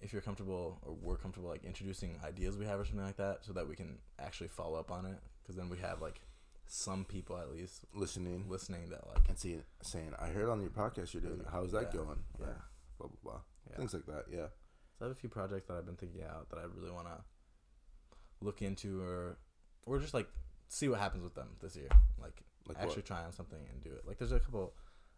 if 0.00 0.12
you're 0.12 0.22
comfortable 0.22 0.78
or 0.82 0.94
we're 0.94 1.16
comfortable 1.16 1.48
like 1.50 1.64
introducing 1.64 2.16
ideas 2.24 2.56
we 2.56 2.66
have 2.66 2.80
or 2.80 2.84
something 2.84 3.04
like 3.04 3.16
that, 3.18 3.44
so 3.44 3.52
that 3.52 3.68
we 3.68 3.76
can 3.76 3.98
actually 4.18 4.48
follow 4.48 4.78
up 4.78 4.90
on 4.90 5.04
it. 5.06 5.18
Because 5.42 5.56
then 5.56 5.68
we 5.68 5.78
have 5.78 6.00
like 6.00 6.20
some 6.66 7.04
people 7.04 7.36
at 7.36 7.50
least 7.50 7.84
Listening 7.94 8.44
listening 8.48 8.88
that 8.90 9.06
like 9.08 9.28
and 9.28 9.38
see 9.38 9.52
it 9.54 9.64
saying, 9.82 10.12
"I 10.18 10.28
heard 10.28 10.48
on 10.48 10.60
your 10.60 10.70
podcast 10.70 11.12
you're 11.12 11.22
doing. 11.22 11.42
How's 11.50 11.72
that 11.72 11.90
Yeah, 11.92 12.00
going?" 12.00 12.18
Yeah. 12.38 12.46
Or 12.46 12.56
blah 12.98 13.08
blah 13.08 13.16
blah. 13.22 13.40
yeah. 13.70 13.76
Things 13.76 13.92
like 13.94 14.06
that. 14.06 14.24
Yeah. 14.30 14.46
So 14.98 15.04
I 15.06 15.08
have 15.08 15.16
a 15.16 15.20
few 15.20 15.28
projects 15.28 15.66
that 15.68 15.74
I've 15.76 15.86
been 15.86 15.96
thinking 15.96 16.22
out 16.22 16.48
that 16.50 16.58
I 16.58 16.62
really 16.64 16.90
want 16.92 17.08
to 17.08 17.24
look 18.40 18.62
into 18.62 19.02
or 19.02 19.38
or 19.86 19.98
just 19.98 20.14
like 20.14 20.28
see 20.68 20.88
what 20.88 21.00
happens 21.00 21.24
with 21.24 21.34
them 21.34 21.48
this 21.60 21.74
year. 21.76 21.88
Like, 22.20 22.42
Like 22.68 22.78
actually 22.78 23.02
try 23.02 23.24
on 23.24 23.32
something 23.32 23.58
and 23.72 23.82
do 23.82 23.90
it. 23.92 24.06
Like 24.06 24.18
there's 24.18 24.32
a 24.32 24.38
couple 24.38 24.72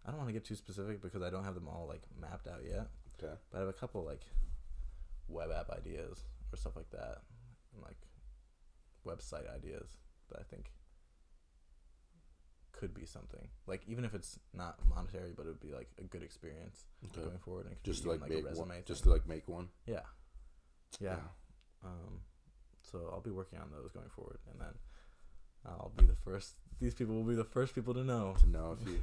I 0.05 0.11
don't 0.11 0.19
want 0.19 0.29
to 0.29 0.33
get 0.33 0.45
too 0.45 0.57
specific 0.57 1.01
because 1.01 1.23
I 1.23 1.31
don't 1.31 1.45
have 1.45 1.55
them 1.55 1.69
all 1.69 1.87
like 1.89 2.03
mapped 2.21 2.49
out 2.49 2.61
yet. 2.65 2.89
Okay. 3.23 3.35
But 3.51 3.57
I 3.59 3.61
have 3.61 3.69
a 3.69 3.73
couple 3.73 4.05
like 4.05 4.23
web 5.29 5.51
app 5.57 5.71
ideas 5.71 6.25
or 6.53 6.57
stuff 6.57 6.75
like 6.77 6.91
that, 6.91 7.19
and 7.75 7.83
like 7.83 7.99
website 9.07 9.53
ideas 9.55 9.91
that 10.31 10.41
I 10.41 10.43
think 10.45 10.71
could 12.73 12.95
be 12.95 13.07
something. 13.07 13.47
Like 13.67 13.83
even 13.87 14.05
if 14.05 14.15
it's 14.15 14.39
not 14.53 14.79
monetary, 14.89 15.33
but 15.37 15.45
it 15.47 15.51
would 15.51 15.61
be 15.61 15.73
like 15.73 15.91
a 15.99 16.05
good 16.05 16.23
experience 16.23 16.85
Okay. 17.07 17.23
going 17.25 17.39
forward. 17.39 17.67
And 17.67 17.77
Just 17.85 18.03
to 18.03 18.11
like, 18.11 18.21
a 18.21 18.29
make 18.29 18.45
resume 18.45 18.59
one. 18.59 18.69
thing. 18.71 18.83
Just 18.87 19.05
to 19.05 19.11
like 19.11 19.29
make 19.29 19.47
one. 19.49 19.69
yeah, 19.87 20.01
yeah. 21.01 21.17
Um, 21.85 22.21
so 22.83 23.09
I'll 23.13 23.21
be 23.21 23.31
working 23.31 23.59
on 23.61 23.71
those 23.71 23.91
going 23.93 24.09
forward, 24.11 24.39
and 24.51 24.61
then 24.61 24.75
I'll 25.65 25.93
be 25.97 26.05
the 26.07 26.17
first. 26.25 26.55
These 26.81 26.95
people 26.95 27.15
will 27.15 27.23
be 27.25 27.35
the 27.37 27.45
first 27.45 27.75
people 27.75 27.95
to 27.95 28.03
know. 28.03 28.35
To 28.41 28.49
know 28.49 28.77
if 28.81 28.89
you 28.89 29.01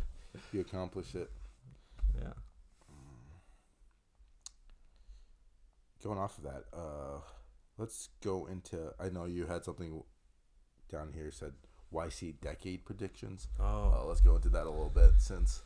you 0.52 0.62
accomplish 0.62 1.16
it. 1.16 1.30
Yeah. 2.20 2.34
Going 6.04 6.18
off 6.18 6.38
of 6.38 6.46
that, 6.46 6.64
uh, 6.74 7.20
let's 7.78 8.10
go 8.24 8.46
into. 8.46 8.94
I 9.00 9.10
know 9.10 9.26
you 9.26 9.46
had 9.48 9.66
something 9.66 10.02
down 10.90 11.12
here 11.14 11.30
said 11.30 11.52
YC 11.94 12.40
decade 12.40 12.86
predictions. 12.86 13.50
Oh, 13.60 13.92
Uh, 13.94 14.06
let's 14.06 14.22
go 14.22 14.36
into 14.36 14.48
that 14.50 14.66
a 14.66 14.70
little 14.70 14.90
bit 14.90 15.12
since, 15.18 15.62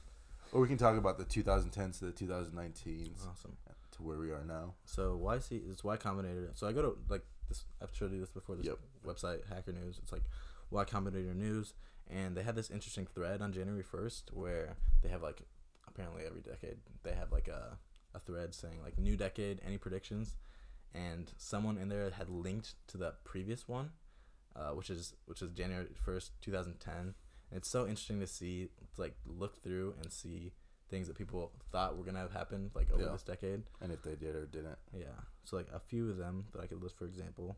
or 0.51 0.60
we 0.62 0.67
can 0.67 0.77
talk 0.77 0.98
about 0.98 1.20
the 1.20 1.25
2010s 1.25 2.00
to 2.00 2.05
the 2.05 2.12
2019s 2.12 3.27
awesome. 3.29 3.58
to 3.91 4.01
where 4.03 4.17
we 4.17 4.32
are 4.32 4.43
now. 4.43 4.74
So 4.86 5.20
YC 5.20 5.70
is 5.70 5.84
Y 5.84 5.98
Combinator. 5.98 6.50
So 6.58 6.67
I 6.67 6.72
go 6.74 6.82
to 6.82 6.98
like 7.10 7.24
this. 7.48 7.65
I've 7.79 7.93
showed 7.96 8.12
you 8.12 8.20
this 8.20 8.32
before. 8.32 8.55
This 8.55 8.65
Yep. 8.65 8.79
website 9.05 9.46
Hacker 9.48 9.72
News. 9.72 10.00
It's 10.01 10.12
like 10.12 10.24
Y 10.72 10.84
Combinator 10.86 11.36
News, 11.36 11.75
and 12.10 12.36
they 12.36 12.43
had 12.43 12.55
this 12.55 12.69
interesting 12.69 13.07
thread 13.07 13.41
on 13.41 13.53
January 13.53 13.83
first 13.83 14.29
where 14.33 14.75
they 15.01 15.10
have 15.10 15.22
like 15.22 15.41
apparently 15.88 16.24
every 16.25 16.41
decade 16.41 16.77
they 17.03 17.13
have 17.13 17.31
like 17.31 17.48
a 17.48 17.77
a 18.15 18.19
thread 18.19 18.53
saying 18.53 18.79
like 18.83 18.98
new 18.98 19.17
decade 19.17 19.60
any 19.65 19.77
predictions, 19.77 20.36
and 20.93 21.31
someone 21.38 21.77
in 21.77 21.89
there 21.89 22.10
had 22.12 22.29
linked 22.29 22.75
to 22.88 22.98
the 22.98 23.13
previous 23.24 23.67
one, 23.67 23.89
uh, 24.55 24.69
which 24.72 24.89
is 24.89 25.13
which 25.25 25.41
is 25.41 25.51
January 25.51 25.88
first, 26.05 26.31
two 26.41 26.51
thousand 26.51 26.79
ten. 26.79 27.15
And 27.50 27.57
it's 27.60 27.69
so 27.69 27.81
interesting 27.88 28.19
to 28.19 28.27
see, 28.27 28.69
to, 28.95 29.01
like 29.01 29.15
look 29.25 29.62
through 29.63 29.93
and 30.01 30.12
see 30.12 30.53
things 30.89 31.07
that 31.07 31.15
people 31.17 31.51
thought 31.72 31.98
were 31.98 32.03
gonna 32.03 32.19
have 32.19 32.33
happened 32.33 32.72
like 32.75 32.91
over 32.91 33.03
Yeah. 33.03 33.12
this 33.12 33.24
decade. 33.24 33.63
And 33.81 33.91
if 33.91 34.01
they 34.03 34.15
did 34.15 34.36
or 34.36 34.45
didn't, 34.45 34.77
Yeah. 34.91 35.19
So 35.43 35.55
like 35.57 35.69
a 35.74 35.79
few 35.79 36.10
of 36.10 36.17
them 36.17 36.45
that 36.51 36.62
I 36.62 36.67
could 36.67 36.81
list 36.81 36.98
for 36.98 37.05
example 37.05 37.57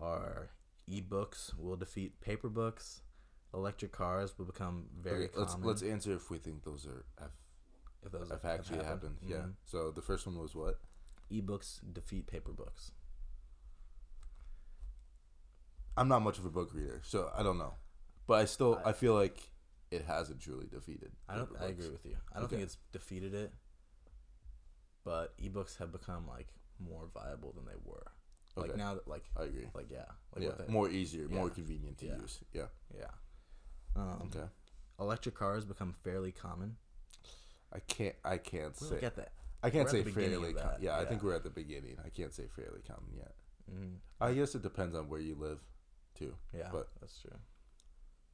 are 0.00 0.50
ebooks 0.88 1.56
will 1.58 1.76
defeat 1.76 2.20
paper 2.20 2.48
books, 2.48 3.02
electric 3.54 3.92
cars 3.92 4.38
will 4.38 4.46
become 4.46 4.86
very 5.00 5.24
okay, 5.24 5.32
let's 5.38 5.52
common. 5.52 5.68
let's 5.68 5.82
answer 5.82 6.12
if 6.12 6.30
we 6.30 6.38
think 6.38 6.64
those 6.64 6.86
are 6.86 7.04
have, 7.20 7.30
if 8.04 8.12
those 8.12 8.30
have 8.30 8.44
actually 8.44 8.84
happened. 8.84 9.16
Yeah. 9.22 9.36
Mhm. 9.36 9.54
So 9.66 9.90
the 9.90 10.02
first 10.02 10.26
one 10.26 10.38
was 10.38 10.54
what? 10.54 10.80
Ebooks 11.30 11.80
defeat 11.92 12.26
paper 12.26 12.52
books. 12.52 12.92
I'm 15.96 16.08
not 16.08 16.22
much 16.22 16.38
of 16.38 16.46
a 16.46 16.50
book 16.50 16.72
reader, 16.72 17.00
so 17.04 17.30
I 17.36 17.42
don't 17.42 17.58
know, 17.58 17.74
but 18.26 18.34
I 18.34 18.44
still 18.46 18.80
I- 18.84 18.90
I, 18.90 18.92
feel 18.92 19.14
like 19.14 19.50
it 19.90 20.02
hasn't 20.06 20.40
truly 20.40 20.66
defeated. 20.66 21.12
I 21.28 21.36
don't 21.36 21.50
I 21.60 21.66
agree 21.66 21.90
with 21.90 22.06
you. 22.06 22.16
I 22.34 22.38
don't 22.40 22.48
think 22.48 22.62
it's 22.62 22.78
defeated 22.92 23.34
it. 23.34 23.52
But 25.04 25.36
ebooks 25.38 25.76
have 25.78 25.92
become 25.92 26.26
like 26.28 26.48
more 26.78 27.08
viable 27.12 27.52
than 27.52 27.66
they 27.66 27.76
were. 27.84 28.06
Like 28.56 28.70
Okay. 28.70 28.78
now 28.78 28.94
that 28.94 29.06
like 29.08 29.24
I 29.36 29.44
agree. 29.44 29.68
like 29.74 29.90
yeah. 29.90 30.04
Like 30.34 30.44
yeah, 30.44 30.66
more 30.68 30.88
easier, 30.88 31.28
more 31.28 31.50
convenient 31.50 31.98
to 31.98 32.06
Yeah. 32.06 32.18
use. 32.18 32.40
Yeah. 32.52 32.66
Yeah. 32.94 33.10
Um, 33.96 34.22
Okay. 34.26 34.46
Electric 35.00 35.34
cars 35.34 35.64
become 35.64 35.92
fairly 36.04 36.32
common. 36.32 36.76
I 37.72 37.80
can't. 37.80 38.14
I 38.24 38.36
can't 38.38 38.78
We 38.80 38.86
say. 38.88 39.00
get 39.00 39.16
that. 39.16 39.32
I 39.62 39.70
can't 39.70 39.88
say 39.88 40.02
fairly. 40.04 40.52
Com- 40.52 40.62
that, 40.62 40.82
yeah, 40.82 40.98
I 40.98 41.04
think 41.04 41.22
we're 41.22 41.34
at 41.34 41.44
the 41.44 41.50
beginning. 41.50 41.96
I 42.04 42.08
can't 42.08 42.32
say 42.34 42.46
fairly 42.54 42.80
common 42.86 43.14
yet. 43.16 43.34
hmm 43.70 43.94
I 44.20 44.32
guess 44.34 44.54
it 44.54 44.62
depends 44.62 44.94
on 44.94 45.08
where 45.08 45.20
you 45.20 45.34
live, 45.34 45.60
too. 46.14 46.34
Yeah, 46.56 46.68
But- 46.72 46.88
that's 47.00 47.20
true. 47.20 47.38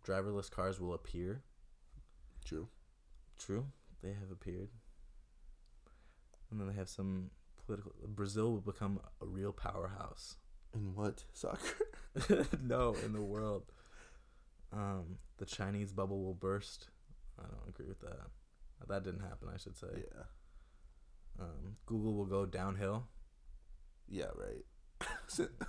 Driverless 0.06 0.50
cars 0.50 0.80
will 0.80 0.94
appear. 0.94 1.42
True. 2.44 2.68
True, 3.38 3.66
they 4.02 4.12
have 4.14 4.30
appeared. 4.32 4.70
And 6.50 6.58
then 6.60 6.66
they 6.68 6.74
have 6.74 6.88
some 6.88 7.30
political. 7.66 7.92
Brazil 8.06 8.52
will 8.52 8.60
become 8.60 9.00
a 9.22 9.26
real 9.26 9.52
powerhouse. 9.52 10.36
In 10.74 10.94
what 10.94 11.24
soccer? 11.32 11.76
no, 12.62 12.94
in 13.04 13.12
the 13.12 13.20
world. 13.22 13.64
Um, 14.72 15.18
the 15.38 15.46
Chinese 15.46 15.92
bubble 15.92 16.22
will 16.22 16.34
burst. 16.34 16.88
I 17.38 17.42
don't 17.42 17.68
agree 17.68 17.86
with 17.86 18.00
that. 18.00 18.18
That 18.88 19.02
didn't 19.04 19.20
happen, 19.20 19.48
I 19.52 19.58
should 19.58 19.76
say. 19.76 19.88
yeah. 19.96 20.22
Um, 21.40 21.76
Google 21.86 22.14
will 22.14 22.26
go 22.26 22.46
downhill. 22.46 23.06
Yeah. 24.08 24.26
Right. 24.34 24.64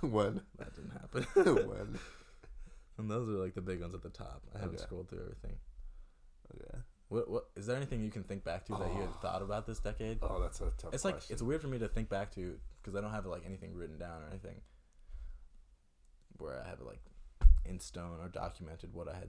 when? 0.00 0.40
That 0.58 0.74
didn't 0.74 0.90
happen. 0.92 1.22
when? 1.68 1.98
and 2.98 3.10
those 3.10 3.28
are 3.28 3.32
like 3.42 3.54
the 3.54 3.60
big 3.60 3.80
ones 3.80 3.94
at 3.94 4.02
the 4.02 4.08
top. 4.10 4.42
I 4.54 4.58
haven't 4.58 4.76
Okay. 4.76 4.82
scrolled 4.84 5.08
through 5.08 5.20
everything. 5.22 5.56
Okay. 6.54 6.78
What 7.08 7.28
what 7.30 7.44
is 7.56 7.66
there 7.66 7.76
anything 7.76 8.00
you 8.02 8.10
can 8.10 8.22
think 8.24 8.44
back 8.44 8.64
to 8.66 8.72
that 8.72 8.92
you 8.94 9.00
had 9.00 9.08
Oh. 9.10 9.18
thought 9.22 9.42
about 9.42 9.66
this 9.66 9.78
decade? 9.80 10.18
Oh, 10.22 10.40
that's 10.40 10.60
a 10.60 10.70
tough. 10.78 10.94
it's 10.94 11.04
like 11.04 11.20
it's 11.28 11.42
weird 11.42 11.60
for 11.60 11.68
me 11.68 11.78
to 11.78 11.88
think 11.88 12.08
back 12.08 12.32
to 12.34 12.58
because 12.82 12.96
I 12.96 13.00
don't 13.00 13.10
have 13.12 13.26
like 13.26 13.42
anything 13.46 13.74
written 13.74 13.98
down 13.98 14.22
or 14.22 14.28
anything 14.28 14.60
where 16.38 16.62
I 16.64 16.68
have 16.68 16.80
like 16.80 17.00
in 17.64 17.78
stone 17.80 18.18
or 18.20 18.28
documented 18.28 18.92
what 18.94 19.08
I 19.08 19.14
had 19.14 19.28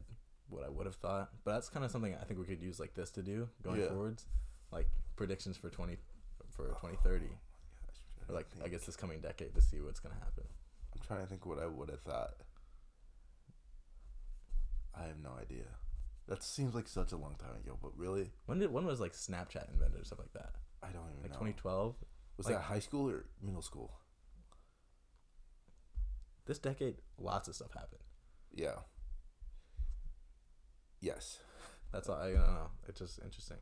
what 0.49 0.63
I 0.65 0.69
would 0.69 0.85
have 0.85 0.95
thought. 0.95 1.29
But 1.45 1.53
that's 1.53 1.69
kind 1.69 1.85
of 1.85 1.91
something 1.91 2.13
I 2.15 2.23
think 2.25 2.39
we 2.39 2.45
could 2.45 2.61
use 2.61 2.79
like 2.79 2.93
this 2.93 3.09
to 3.11 3.21
do 3.21 3.49
going 3.63 3.79
Yeah. 3.81 3.87
forwards, 3.89 4.25
like 4.71 4.89
predictions 5.15 5.57
for 5.57 5.69
twenty 5.69 5.97
for 6.51 6.71
oh, 6.75 6.79
twenty 6.79 6.97
thirty 7.03 7.29
oh 7.31 8.31
or 8.31 8.35
like 8.35 8.47
I 8.63 8.67
guess 8.67 8.85
this 8.85 8.95
coming 8.97 9.21
decade 9.21 9.55
to 9.55 9.61
see 9.61 9.79
what's 9.81 9.99
gonna 9.99 10.15
happen. 10.15 10.43
I'm 10.93 11.01
trying 11.07 11.21
to 11.21 11.27
think 11.27 11.45
what 11.45 11.59
I 11.59 11.67
would 11.67 11.89
have 11.89 12.01
thought. 12.01 12.33
I 14.93 15.03
have 15.03 15.19
no 15.23 15.31
idea. 15.39 15.63
That 16.27 16.43
seems 16.43 16.75
like 16.75 16.87
such 16.87 17.11
a 17.13 17.17
long 17.17 17.35
time 17.35 17.55
ago, 17.63 17.77
but 17.81 17.97
really, 17.97 18.31
When 18.45 18.59
did 18.59 18.71
when 18.71 18.85
was 18.85 18.99
like 18.99 19.13
Snapchat 19.13 19.71
invented 19.71 20.01
or 20.01 20.03
stuff 20.05 20.19
like 20.19 20.33
that? 20.33 20.55
I 20.83 20.87
don't 20.87 21.03
even 21.09 21.15
know. 21.17 21.21
Like 21.23 21.31
know. 21.31 21.37
twenty 21.37 21.53
twelve. 21.53 21.95
Was 22.37 22.45
like- 22.47 22.55
that 22.55 22.63
high 22.63 22.79
school 22.79 23.09
or 23.09 23.25
middle 23.41 23.61
school? 23.61 23.93
This 26.45 26.59
decade, 26.59 26.95
lots 27.17 27.47
of 27.47 27.55
stuff 27.55 27.73
happened. 27.73 28.01
Yeah. 28.53 28.79
Yes. 30.99 31.39
That's 31.91 32.09
all 32.09 32.15
I 32.15 32.31
don't 32.31 32.39
know. 32.39 32.69
It's 32.87 32.99
just 32.99 33.19
interesting. 33.23 33.57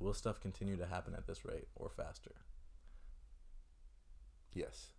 Will 0.00 0.14
stuff 0.14 0.40
continue 0.40 0.76
to 0.76 0.86
happen 0.86 1.14
at 1.14 1.26
this 1.26 1.44
rate 1.44 1.66
or 1.74 1.90
faster? 1.90 2.32
Yes. 4.54 4.92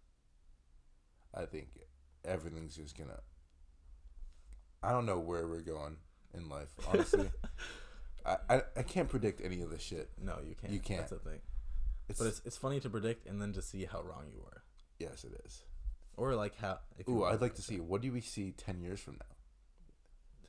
I 1.34 1.46
think 1.46 1.68
everything's 2.26 2.76
just 2.76 2.98
gonna. 2.98 3.20
I 4.82 4.92
don't 4.92 5.06
know 5.06 5.20
where 5.20 5.48
we're 5.48 5.62
going 5.62 5.98
in 6.34 6.50
life, 6.50 6.70
honestly. 6.88 7.30
I, 8.26 8.38
I, 8.50 8.62
I 8.78 8.84
can't 8.84 9.10
predict 9.10 9.42
any 9.44 9.62
of 9.62 9.70
this 9.70 9.82
shit. 9.82 10.10
No, 10.22 10.38
you 10.48 10.56
can't. 10.56 10.74
You 10.74 10.80
can't. 10.80 11.02
That's 11.02 11.12
the 11.12 11.30
thing. 11.30 11.40
It's, 12.10 12.20
But 12.20 12.28
it's 12.28 12.42
it's 12.46 12.58
funny 12.58 12.80
to 12.80 12.90
predict 12.90 13.28
and 13.28 13.42
then 13.42 13.54
to 13.54 13.62
see 13.62 13.86
how 13.86 14.02
wrong 14.02 14.26
you 14.32 14.42
were, 14.42 14.64
yes, 15.00 15.24
it 15.24 15.40
is. 15.46 15.64
Or 16.20 16.36
like 16.36 16.56
how. 16.58 16.80
If 16.98 17.08
Ooh, 17.08 17.24
I'd 17.24 17.42
like 17.42 17.56
to 17.56 17.62
see 17.62 17.80
what 17.80 18.02
do 18.02 18.12
we 18.12 18.22
see 18.22 18.52
ten 18.52 18.82
years 18.82 19.00
from 19.00 19.14
now? 19.16 19.36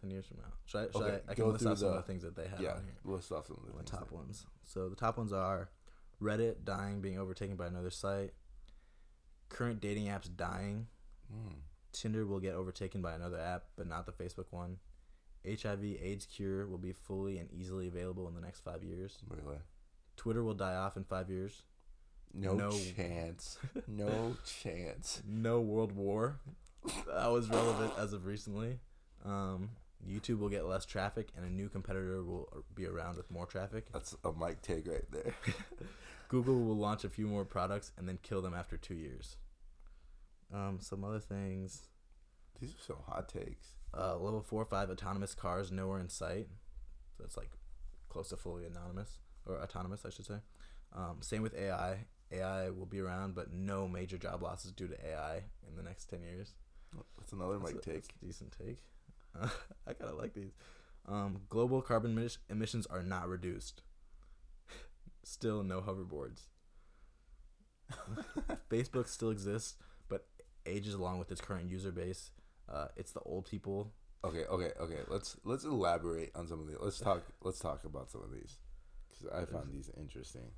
ten 0.01 0.11
years 0.11 0.27
from 0.27 0.39
now. 0.39 0.53
Should 0.67 0.79
I? 0.79 0.85
Should 0.93 1.03
Okay, 1.03 1.21
I? 1.29 1.33
I 1.33 1.35
go 1.35 1.45
can 1.45 1.53
list 1.53 1.67
off 1.67 1.79
some 1.79 1.89
of 1.89 1.95
the- 1.95 2.01
the 2.01 2.07
things 2.07 2.23
that 2.23 2.35
they 2.37 2.49
have 2.49 2.61
yeah, 2.61 2.75
on 2.75 2.85
here. 2.85 2.95
list 3.05 3.31
off 3.33 3.47
some 3.47 3.57
of 3.59 3.67
the, 3.71 3.79
The 3.79 3.85
top 3.85 4.11
ones. 4.11 4.47
So 4.65 4.89
the 4.89 4.97
top 4.97 5.17
ones 5.19 5.33
are 5.33 5.71
Reddit 6.21 6.65
dying, 6.65 7.01
being 7.01 7.19
overtaken 7.19 7.57
by 7.57 7.67
another 7.67 7.91
site. 7.91 8.33
Current 9.49 9.81
dating 9.81 10.07
apps 10.07 10.29
dying. 10.35 10.87
Mm. 11.33 11.55
Tinder 11.93 12.25
will 12.27 12.41
get 12.41 12.55
overtaken 12.55 13.03
by 13.03 13.15
another 13.15 13.39
app, 13.41 13.65
but 13.77 13.87
not 13.87 14.07
the 14.07 14.13
Facebook 14.13 14.47
one. 14.51 14.79
HIV/AIDS 15.45 16.27
cure 16.27 16.67
will 16.67 16.79
be 16.79 16.93
fully 16.93 17.39
and 17.39 17.51
easily 17.53 17.89
available 17.89 18.29
in 18.29 18.35
the 18.35 18.41
next 18.41 18.61
five 18.61 18.85
years. 18.85 19.19
Really? 19.29 19.59
Twitter 20.17 20.43
will 20.45 20.55
die 20.55 20.75
off 20.77 20.97
in 20.97 21.05
five 21.05 21.31
years. 21.31 21.63
No, 22.33 22.55
No. 22.55 22.71
chance. 22.97 23.59
No 23.87 24.37
chance. 24.63 25.23
No 25.27 25.61
world 25.61 25.93
war. 25.93 26.39
that 27.07 27.31
was 27.31 27.49
relevant 27.49 27.93
as 27.99 28.13
of 28.13 28.27
recently. 28.27 28.79
Um, 29.25 29.71
YouTube 30.09 30.39
will 30.39 30.49
get 30.49 30.65
less 30.65 30.87
traffic, 30.87 31.29
and 31.37 31.45
a 31.45 31.51
new 31.51 31.69
competitor 31.69 32.23
will 32.23 32.65
be 32.75 32.87
around 32.87 33.17
with 33.17 33.31
more 33.31 33.47
traffic. 33.47 33.87
That's 33.93 34.17
a 34.25 34.33
mic 34.33 34.63
take 34.63 34.87
right 34.87 35.05
there. 35.11 35.35
Google 36.29 36.61
will 36.63 36.77
launch 36.77 37.05
a 37.05 37.09
few 37.11 37.27
more 37.27 37.45
products 37.45 37.93
and 37.99 38.09
then 38.09 38.19
kill 38.23 38.41
them 38.41 38.55
after 38.55 38.77
two 38.77 38.95
years. 38.95 39.37
Um, 40.55 40.79
some 40.81 41.05
other 41.05 41.19
things. 41.21 41.89
These 42.61 42.71
are 42.71 42.83
some 42.87 42.97
hot 43.07 43.29
takes. 43.29 43.75
Uh, 43.93 44.17
level 44.17 44.41
four 44.41 44.63
or 44.63 44.67
five 44.67 44.89
autonomous 44.91 45.35
cars 45.35 45.73
nowhere 45.73 45.99
in 45.99 46.09
sight. 46.09 46.49
So 47.19 47.25
it's 47.25 47.37
like 47.37 47.51
close 48.09 48.29
to 48.31 48.37
fully 48.37 48.65
anonymous 48.65 49.19
or 49.45 49.61
autonomous, 49.61 50.05
I 50.07 50.11
should 50.11 50.27
say. 50.27 50.39
Um, 50.95 51.19
same 51.21 51.43
with 51.43 51.55
AI. 51.55 52.07
AI 52.33 52.71
will 52.71 52.87
be 52.87 53.01
around, 53.01 53.35
but 53.35 53.53
no 53.53 53.89
major 53.89 54.19
job 54.19 54.43
losses 54.43 54.73
due 54.73 54.89
to 54.89 55.07
AI 55.07 55.43
in 55.69 55.77
the 55.77 55.83
next 55.83 56.07
ten 56.07 56.23
years. 56.23 56.53
That's 57.19 57.33
another 57.33 57.59
That's 57.59 57.73
mic 57.75 57.87
a- 57.87 57.91
take. 57.95 58.05
decent 58.21 58.55
take. 58.57 58.79
Uh, 59.41 59.49
I 59.87 59.93
kind 59.95 60.11
of 60.11 60.19
like 60.19 60.35
these. 60.35 60.53
Um, 61.09 61.41
global 61.49 61.83
carbon 61.83 62.15
emis- 62.15 62.39
emissions 62.49 62.87
are 62.87 63.03
not 63.03 63.29
reduced. 63.29 63.83
Still 65.25 65.63
no 65.63 65.81
hoverboards. 65.81 66.43
Facebook 68.71 69.09
still 69.09 69.31
exists, 69.31 69.75
but 70.09 70.27
ages 70.67 70.95
along 70.95 71.19
with 71.19 71.31
its 71.33 71.41
current 71.41 71.69
user 71.71 71.91
base. 71.91 72.31
Uh, 72.69 72.87
it's 72.97 73.13
the 73.13 73.21
old 73.21 73.47
people. 73.47 73.93
Okay, 74.25 74.45
okay, 74.45 74.71
okay. 74.81 74.99
Let's 75.09 75.37
let's 75.45 75.65
elaborate 75.65 76.31
on 76.35 76.47
some 76.47 76.61
of 76.61 76.69
these. 76.69 76.77
Let's 76.81 77.01
talk. 77.01 77.23
Let's 77.43 77.59
talk 77.59 77.85
about 77.85 78.11
some 78.11 78.23
of 78.23 78.31
these 78.33 78.59
because 79.09 79.27
I 79.35 79.45
found 79.51 79.73
these 79.73 79.91
interesting. 79.99 80.51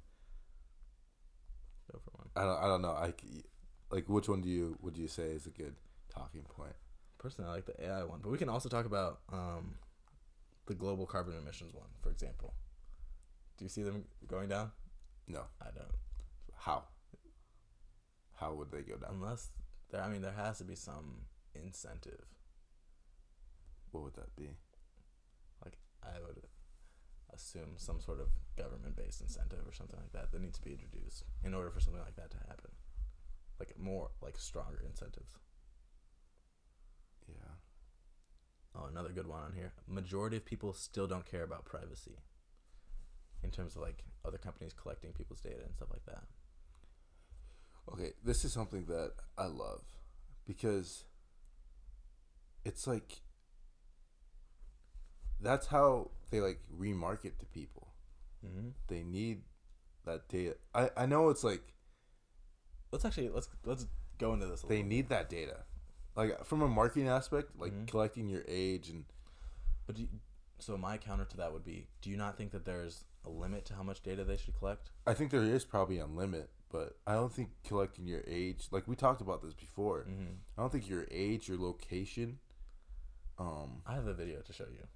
Go 2.35 2.41
for 2.41 2.47
one. 2.47 2.55
I 2.55 2.55
don't. 2.55 2.65
I 2.65 2.69
don't 2.69 2.83
know. 2.83 2.91
I 2.91 3.13
like 3.91 4.09
which 4.09 4.29
one 4.29 4.41
do 4.41 4.49
you 4.49 4.79
would 4.81 4.97
you 4.97 5.09
say 5.09 5.25
is 5.25 5.47
a 5.47 5.51
good 5.51 5.75
talking 6.09 6.43
point? 6.43 6.75
Personally, 7.19 7.51
I 7.51 7.55
like 7.55 7.67
the 7.67 7.85
AI 7.85 8.05
one, 8.05 8.21
but 8.23 8.31
we 8.31 8.39
can 8.39 8.49
also 8.49 8.69
talk 8.69 8.87
about 8.87 9.21
um, 9.33 9.77
the 10.67 10.75
global 10.75 11.07
carbon 11.07 11.35
emissions 11.37 11.75
one, 11.75 11.89
for 12.01 12.11
example. 12.11 12.55
Do 13.59 13.65
you 13.65 13.69
see 13.69 13.83
them 13.83 14.05
going 14.27 14.49
down? 14.49 14.73
No. 15.29 15.43
I 15.61 15.67
don't. 15.67 15.95
How? 16.57 16.85
How 18.35 18.55
would 18.55 18.73
they 18.73 18.83
go 18.83 18.97
down? 18.97 19.21
Unless 19.23 19.51
there, 19.91 20.03
I 20.03 20.09
mean, 20.09 20.23
there 20.23 20.33
has 20.33 20.59
to 20.59 20.65
be 20.65 20.75
some 20.75 21.27
incentive. 21.55 22.25
What 23.93 24.05
would 24.05 24.15
that 24.15 24.35
be? 24.37 24.49
Like 25.65 25.75
I 26.03 26.19
would 26.27 26.43
assume 27.35 27.77
some 27.77 28.01
sort 28.01 28.21
of 28.21 28.29
government-based 28.57 29.21
incentive 29.21 29.67
or 29.67 29.73
something 29.73 29.99
like 29.99 30.13
that 30.13 30.31
that 30.33 30.41
needs 30.43 30.59
to 30.59 30.65
be 30.65 30.73
introduced 30.73 31.25
in 31.45 31.55
order 31.55 31.71
for 31.71 31.81
something 31.81 32.03
like 32.03 32.17
that 32.17 32.31
to 32.31 32.37
happen. 32.49 32.71
Like 33.59 33.75
more, 33.79 34.11
like 34.21 34.37
stronger 34.37 34.83
incentives. 34.87 35.33
Yeah. 37.29 37.55
Oh, 38.75 38.87
another 38.91 39.11
good 39.11 39.27
one 39.27 39.43
on 39.43 39.53
here. 39.55 39.73
Majority 39.87 40.37
of 40.37 40.45
people 40.45 40.73
still 40.73 41.07
don't 41.07 41.31
care 41.31 41.45
about 41.45 41.65
privacy. 41.65 42.19
In 43.43 43.51
terms 43.51 43.77
of 43.77 43.83
like 43.83 44.05
other 44.25 44.39
companies 44.39 44.73
collecting 44.73 45.13
people's 45.13 45.41
data 45.41 45.63
and 45.65 45.75
stuff 45.75 45.89
like 45.91 46.05
that. 46.07 46.25
Okay, 47.93 48.13
this 48.25 48.45
is 48.45 48.53
something 48.53 48.85
that 48.87 49.13
I 49.37 49.47
love 49.47 49.83
because 50.47 51.05
it's 52.65 52.87
like 52.87 53.23
that's 55.43 55.67
how 55.67 56.11
they 56.31 56.41
like 56.41 56.61
remarket 56.79 57.39
to 57.39 57.47
people. 57.53 57.89
Mm-hmm. 58.47 58.69
They 58.89 59.03
need 59.03 59.43
that 60.05 60.29
data. 60.29 60.57
I 60.75 60.91
I 60.97 61.07
know 61.07 61.29
it's 61.29 61.45
like 61.45 61.63
Let's 62.91 63.05
actually 63.05 63.31
let's 63.31 63.49
let's 63.65 63.87
go 64.19 64.35
into 64.35 64.47
this. 64.47 64.65
A 64.65 64.67
they 64.67 64.83
need 64.83 65.09
that 65.09 65.29
data. 65.31 65.59
Like 66.15 66.45
from 66.45 66.61
a 66.63 66.69
marketing 66.69 67.09
aspect, 67.09 67.59
like 67.59 67.73
Mhm. 67.73 67.89
collecting 67.89 68.29
your 68.29 68.45
age 68.47 68.89
and 68.91 69.05
But 69.87 69.97
do 69.97 70.03
you, 70.03 70.09
so 70.59 70.77
my 70.77 70.99
counter 70.99 71.25
to 71.25 71.37
that 71.39 71.53
would 71.53 71.65
be: 71.65 71.89
Do 72.03 72.11
you 72.11 72.17
not 72.17 72.37
think 72.37 72.53
that 72.53 72.65
there's 72.65 73.05
a 73.25 73.31
limit 73.31 73.65
to 73.67 73.75
how 73.75 73.83
much 73.83 74.03
data 74.03 74.25
they 74.25 74.37
should 74.37 74.55
collect? 74.59 74.91
I 75.07 75.15
think 75.15 75.31
there 75.31 75.43
is 75.43 75.65
probably 75.65 75.99
a 75.99 76.07
limit, 76.07 76.51
but 76.71 76.99
I 77.07 77.15
don't 77.15 77.33
think 77.33 77.51
collecting 77.65 78.07
your 78.07 78.23
age, 78.27 78.69
like 78.71 78.87
we 78.87 78.95
talked 78.95 79.21
about 79.23 79.43
this 79.43 79.55
before. 79.55 80.05
Mm-hmm. 80.05 80.35
I 80.57 80.63
don't 80.63 80.71
think 80.71 80.89
your 80.89 81.07
age, 81.11 81.49
your 81.49 81.59
location, 81.59 82.39
um, 83.39 83.83
I 83.87 83.95
have 83.95 84.07
a 84.07 84.15
video 84.15 84.41
to 84.43 84.53
show 84.53 84.67
you. 84.71 84.87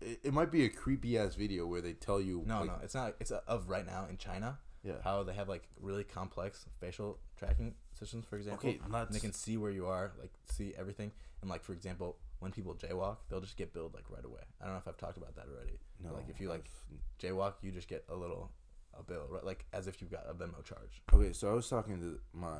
It, 0.00 0.20
it 0.24 0.32
might 0.32 0.50
be 0.50 0.64
a 0.64 0.68
creepy 0.68 1.18
ass 1.18 1.34
video 1.34 1.66
where 1.66 1.80
they 1.80 1.92
tell 1.92 2.20
you, 2.20 2.42
No, 2.46 2.60
like, 2.60 2.66
no, 2.68 2.76
it's 2.82 2.94
not. 2.94 3.14
It's 3.20 3.30
of 3.30 3.68
right 3.68 3.86
now 3.86 4.06
in 4.08 4.16
China. 4.16 4.58
yeah, 4.82 4.94
How 5.02 5.22
they 5.22 5.34
have 5.34 5.48
like 5.48 5.68
really 5.80 6.04
complex 6.04 6.66
facial 6.80 7.18
tracking 7.36 7.74
systems, 7.98 8.24
for 8.24 8.36
example. 8.36 8.68
okay, 8.68 8.80
and 8.84 9.14
they 9.14 9.20
can 9.20 9.32
see 9.32 9.56
where 9.56 9.70
you 9.70 9.86
are, 9.86 10.12
like 10.20 10.32
see 10.50 10.72
everything. 10.78 11.10
And 11.40 11.50
like 11.50 11.62
for 11.62 11.72
example, 11.72 12.16
when 12.40 12.52
people 12.52 12.74
jaywalk, 12.74 13.16
they'll 13.28 13.40
just 13.40 13.56
get 13.56 13.72
billed 13.74 13.94
like 13.94 14.04
right 14.10 14.24
away. 14.24 14.40
I 14.60 14.64
don't 14.64 14.74
know 14.74 14.78
if 14.78 14.86
I've 14.88 14.96
talked 14.96 15.16
about 15.16 15.34
that 15.36 15.46
already. 15.52 15.78
no, 16.02 16.12
like, 16.14 16.28
if 16.28 16.40
you, 16.40 16.48
like, 16.48 16.64
I've- 16.90 17.00
Jaywalk, 17.26 17.54
you 17.62 17.72
just 17.72 17.88
get 17.88 18.04
a 18.08 18.14
little 18.14 18.50
a 18.98 19.02
bill, 19.02 19.26
right? 19.28 19.44
Like 19.44 19.64
as 19.72 19.86
if 19.88 20.00
you've 20.00 20.10
got 20.10 20.24
a 20.28 20.34
Venmo 20.34 20.64
charge. 20.64 21.02
Okay, 21.12 21.32
so 21.32 21.50
I 21.50 21.52
was 21.54 21.68
talking 21.68 21.98
to 22.00 22.18
my 22.32 22.58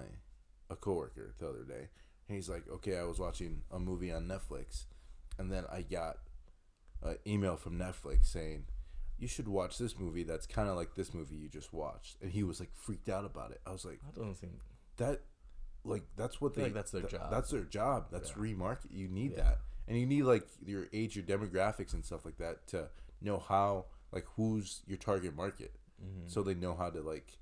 a 0.71 0.77
coworker 0.77 1.33
the 1.39 1.49
other 1.49 1.63
day, 1.65 1.89
and 2.29 2.35
he's 2.37 2.49
like, 2.49 2.69
"Okay, 2.69 2.99
I 2.99 3.05
was 3.05 3.19
watching 3.19 3.63
a 3.71 3.79
movie 3.79 4.13
on 4.13 4.27
Netflix, 4.29 4.85
and 5.39 5.51
then 5.51 5.65
I 5.73 5.83
got 5.83 6.19
an 7.03 7.17
email 7.27 7.57
from 7.57 7.79
Netflix 7.79 8.27
saying." 8.27 8.65
You 9.21 9.27
should 9.27 9.49
watch 9.49 9.79
this 9.79 9.99
movie 9.99 10.23
that's 10.23 10.47
kind 10.47 10.69
of 10.69 10.77
like 10.77 10.95
this 10.95 11.13
movie 11.13 11.35
you 11.35 11.49
just 11.49 11.73
watched. 11.73 12.19
And 12.23 12.31
he 12.31 12.45
was 12.45 12.61
like 12.61 12.71
freaked 12.77 13.09
out 13.09 13.25
about 13.25 13.51
it. 13.51 13.61
I 13.67 13.73
was 13.73 13.85
like, 13.85 13.99
That 14.01 14.15
doesn't 14.15 14.37
seem. 14.37 14.61
that, 14.99 15.23
like, 15.85 16.05
that's 16.17 16.41
what 16.41 16.55
they, 16.55 16.63
like 16.63 16.73
that's 16.75 16.93
their 16.93 17.01
th- 17.03 17.15
job. 17.21 17.29
That's 17.33 17.51
their 17.51 17.65
job. 17.65 18.07
That's 18.13 18.31
Yeah. 18.31 18.37
remarket. 18.37 18.93
You 18.93 19.09
need 19.09 19.33
Yeah. 19.33 19.43
that. 19.43 19.59
And 19.89 19.99
you 19.99 20.07
need, 20.07 20.23
like, 20.23 20.47
your 20.65 20.87
age, 20.93 21.17
your 21.17 21.25
demographics 21.25 21.95
and 21.95 22.05
stuff 22.05 22.25
like 22.25 22.37
that 22.37 22.69
to 22.69 22.91
know 23.21 23.39
how, 23.39 23.87
like, 24.13 24.25
who's 24.37 24.83
your 24.87 24.99
target 24.99 25.35
market 25.35 25.75
Mm-hmm. 26.01 26.29
so 26.29 26.45
they 26.45 26.55
know 26.55 26.77
how 26.77 26.89
to 26.91 27.01
like 27.03 27.39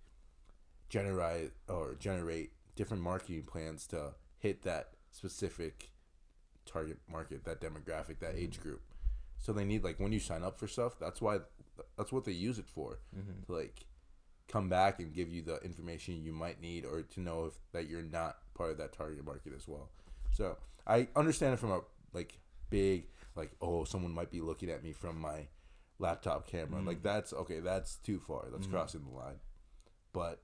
generate 0.88 1.52
or 1.68 1.94
generate 1.98 2.52
different 2.74 3.02
marketing 3.02 3.42
plans 3.42 3.86
to 3.88 4.14
hit 4.38 4.62
that 4.62 4.92
specific 5.10 5.90
target 6.64 6.98
market 7.10 7.44
that 7.44 7.60
demographic 7.60 8.18
that 8.20 8.34
age 8.34 8.60
group 8.60 8.80
so 9.38 9.52
they 9.52 9.64
need 9.64 9.84
like 9.84 9.98
when 10.00 10.12
you 10.12 10.20
sign 10.20 10.42
up 10.42 10.58
for 10.58 10.66
stuff 10.66 10.98
that's 10.98 11.20
why 11.20 11.38
that's 11.96 12.12
what 12.12 12.24
they 12.24 12.32
use 12.32 12.58
it 12.58 12.68
for 12.68 12.98
mm-hmm. 13.16 13.42
to 13.46 13.52
like 13.52 13.86
come 14.48 14.68
back 14.68 15.00
and 15.00 15.12
give 15.12 15.30
you 15.30 15.42
the 15.42 15.56
information 15.62 16.22
you 16.22 16.32
might 16.32 16.60
need 16.60 16.84
or 16.84 17.02
to 17.02 17.20
know 17.20 17.46
if 17.46 17.54
that 17.72 17.88
you're 17.88 18.02
not 18.02 18.36
part 18.54 18.70
of 18.70 18.78
that 18.78 18.92
target 18.92 19.24
market 19.24 19.52
as 19.54 19.66
well 19.68 19.90
so 20.32 20.56
i 20.86 21.06
understand 21.16 21.52
it 21.54 21.58
from 21.58 21.70
a 21.72 21.80
like 22.12 22.38
big 22.70 23.06
like 23.34 23.50
oh 23.60 23.84
someone 23.84 24.12
might 24.14 24.30
be 24.30 24.40
looking 24.40 24.70
at 24.70 24.82
me 24.82 24.92
from 24.92 25.20
my 25.20 25.46
laptop 25.98 26.46
camera 26.46 26.80
Mm. 26.80 26.86
like 26.86 27.02
that's 27.02 27.32
okay 27.32 27.60
that's 27.60 27.96
too 27.96 28.18
far 28.20 28.46
that's 28.52 28.66
Mhm. 28.66 28.70
crossing 28.70 29.04
the 29.04 29.10
line 29.10 29.40
but 30.12 30.42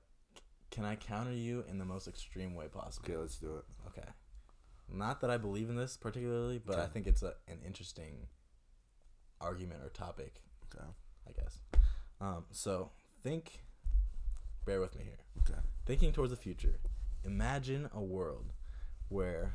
Can 0.71 0.85
I 0.85 0.95
counter 0.95 1.33
you 1.33 1.63
in 1.69 1.77
the 1.77 1.85
most 1.85 2.07
extreme 2.07 2.55
way 2.55 2.67
possible? 2.67 3.05
okay 3.07 3.17
let's 3.17 3.37
do 3.37 3.57
it 3.57 3.65
Okay. 3.87 4.07
Not 4.91 5.21
that 5.21 5.29
I 5.29 5.37
believe 5.37 5.69
in 5.69 5.75
this 5.75 5.97
particularly, 5.97 6.59
but 6.59 6.77
I 6.79 6.87
think 6.87 7.07
it's 7.07 7.23
a, 7.23 7.35
an 7.47 7.59
interesting 7.65 8.27
argument 9.43 9.81
or 9.83 9.89
topic, 9.89 10.41
okay 10.73 10.85
I 11.27 11.31
guess. 11.31 11.59
Um, 12.21 12.45
so 12.51 12.89
think, 13.21 13.63
bear 14.65 14.79
with 14.79 14.95
me 14.95 15.03
here. 15.03 15.19
okay 15.41 15.59
Thinking 15.85 16.13
towards 16.13 16.31
the 16.31 16.37
future, 16.37 16.79
imagine 17.25 17.89
a 17.93 18.01
world 18.01 18.53
where, 19.09 19.53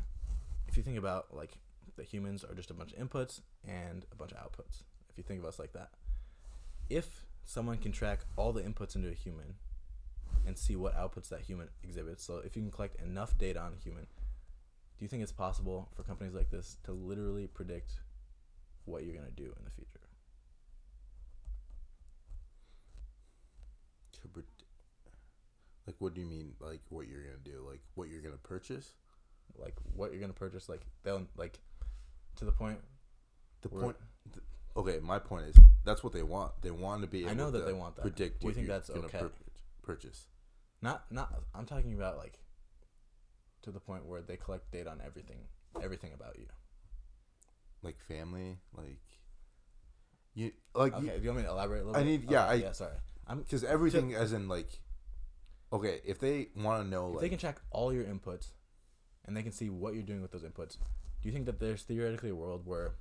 if 0.66 0.77
you 0.77 0.83
think 0.83 0.98
about 0.98 1.35
like 1.35 1.59
the 1.96 2.05
humans 2.05 2.44
are 2.44 2.55
just 2.55 2.70
a 2.70 2.74
bunch 2.74 2.92
of 2.92 2.98
inputs 2.98 3.40
and 3.66 4.05
a 4.12 4.14
bunch 4.14 4.33
of 4.33 4.38
outputs. 4.38 4.83
If 5.11 5.16
you 5.16 5.24
think 5.24 5.40
of 5.40 5.46
us 5.46 5.59
like 5.59 5.72
that, 5.72 5.90
if 6.88 7.24
someone 7.44 7.79
can 7.79 7.92
track 7.92 8.20
all 8.37 8.53
the 8.53 8.62
inputs 8.62 8.94
into 8.94 9.09
a 9.09 9.14
human 9.14 9.55
and 10.46 10.57
see 10.57 10.77
what 10.77 10.96
outputs 10.96 11.29
that 11.29 11.40
human 11.40 11.68
exhibits. 11.83 12.24
So 12.24 12.40
if 12.44 12.57
you 12.57 12.62
can 12.62 12.70
collect 12.70 13.01
enough 13.01 13.37
data 13.38 13.61
on 13.61 13.72
a 13.79 13.83
human, 13.83 14.07
do 14.98 15.05
you 15.05 15.09
think 15.09 15.22
it's 15.22 15.33
possible 15.33 15.88
for 15.94 16.03
companies 16.03 16.35
like 16.35 16.51
this 16.51 16.77
to 16.85 16.92
literally 16.92 17.46
predict 17.46 18.01
what 18.88 19.05
you're 19.05 19.14
gonna 19.14 19.31
do 19.31 19.44
in 19.44 19.64
the 19.64 19.70
future? 19.70 20.01
Like, 25.87 25.96
what 26.01 26.12
do 26.12 26.20
you 26.20 26.27
mean? 26.27 26.53
Like, 26.61 26.81
what 26.90 27.09
you're 27.09 27.22
gonna 27.22 27.38
do? 27.42 27.64
Like, 27.66 27.81
what 27.94 28.09
you're 28.09 28.20
gonna 28.20 28.37
purchase? 28.37 28.92
Like 29.57 29.74
what 29.94 30.12
you're 30.12 30.20
gonna 30.20 30.33
purchase? 30.33 30.68
Like 30.68 30.83
they'll 31.03 31.27
like 31.37 31.59
to 32.37 32.44
the 32.44 32.53
point. 32.53 32.79
The 33.62 33.68
point. 33.68 33.96
th- 34.33 34.44
okay, 34.77 35.01
my 35.03 35.18
point 35.18 35.46
is 35.46 35.57
that's 35.85 36.05
what 36.05 36.12
they 36.12 36.22
want. 36.22 36.53
They 36.62 36.70
want 36.70 37.03
to 37.03 37.09
be. 37.09 37.27
I 37.27 37.35
know 37.35 37.51
that 37.51 37.66
they 37.66 37.72
want 37.72 37.96
that. 37.96 38.03
Predict. 38.03 38.40
Do 38.40 38.48
you 38.48 38.55
think 38.55 38.68
that's 38.68 38.90
okay? 38.90 39.18
pur- 39.18 39.33
purchase. 39.83 40.27
Not 40.83 41.11
not. 41.11 41.42
I'm 41.55 41.66
talking 41.66 41.94
about 41.94 42.18
like 42.18 42.38
to 43.62 43.70
the 43.70 43.81
point 43.81 44.07
where 44.07 44.22
they 44.22 44.37
collect 44.37 44.70
data 44.70 44.90
on 44.90 45.01
everything, 45.05 45.38
everything 45.83 46.12
about 46.12 46.38
you. 46.38 46.46
Like 47.82 47.98
family, 48.08 48.58
like 48.76 49.00
you 50.34 50.52
like 50.74 50.94
Okay, 50.94 51.16
do 51.18 51.22
you 51.22 51.28
want 51.30 51.38
me 51.38 51.44
to 51.44 51.50
elaborate 51.50 51.82
a 51.82 51.84
little 51.84 51.96
I 51.96 52.04
bit? 52.04 52.06
need- 52.22 52.30
yeah, 52.30 52.44
Okay, 52.44 52.50
I- 52.52 52.54
yeah. 52.66 52.72
Sorry, 52.72 52.96
I'm. 53.26 53.40
because 53.42 53.64
everything 53.64 54.14
as 54.14 54.32
in 54.32 54.48
like 54.48 54.80
okay, 55.72 56.00
if 56.04 56.18
they 56.18 56.48
want 56.56 56.82
to 56.82 56.88
know 56.88 57.08
If 57.08 57.14
like 57.16 57.20
they 57.22 57.28
can 57.28 57.38
track 57.38 57.60
all 57.70 57.92
your 57.92 58.04
inputs, 58.04 58.48
and 59.26 59.36
they 59.36 59.42
can 59.42 59.52
see 59.52 59.68
what 59.68 59.92
you're 59.94 60.02
doing 60.02 60.22
with 60.22 60.30
those 60.32 60.42
inputs, 60.44 60.78
do 61.20 61.28
you 61.28 61.32
think 61.32 61.44
that 61.46 61.60
there's 61.60 61.82
theoretically 61.82 62.30
a 62.30 62.34
world 62.34 62.62
where, 62.64 62.94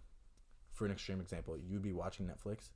for 0.73 0.85
an 0.85 0.91
extreme 0.91 1.21
example, 1.21 1.57
you'd 1.57 1.81
be 1.81 1.93
watching 1.93 2.27
Netflix, 2.27 2.71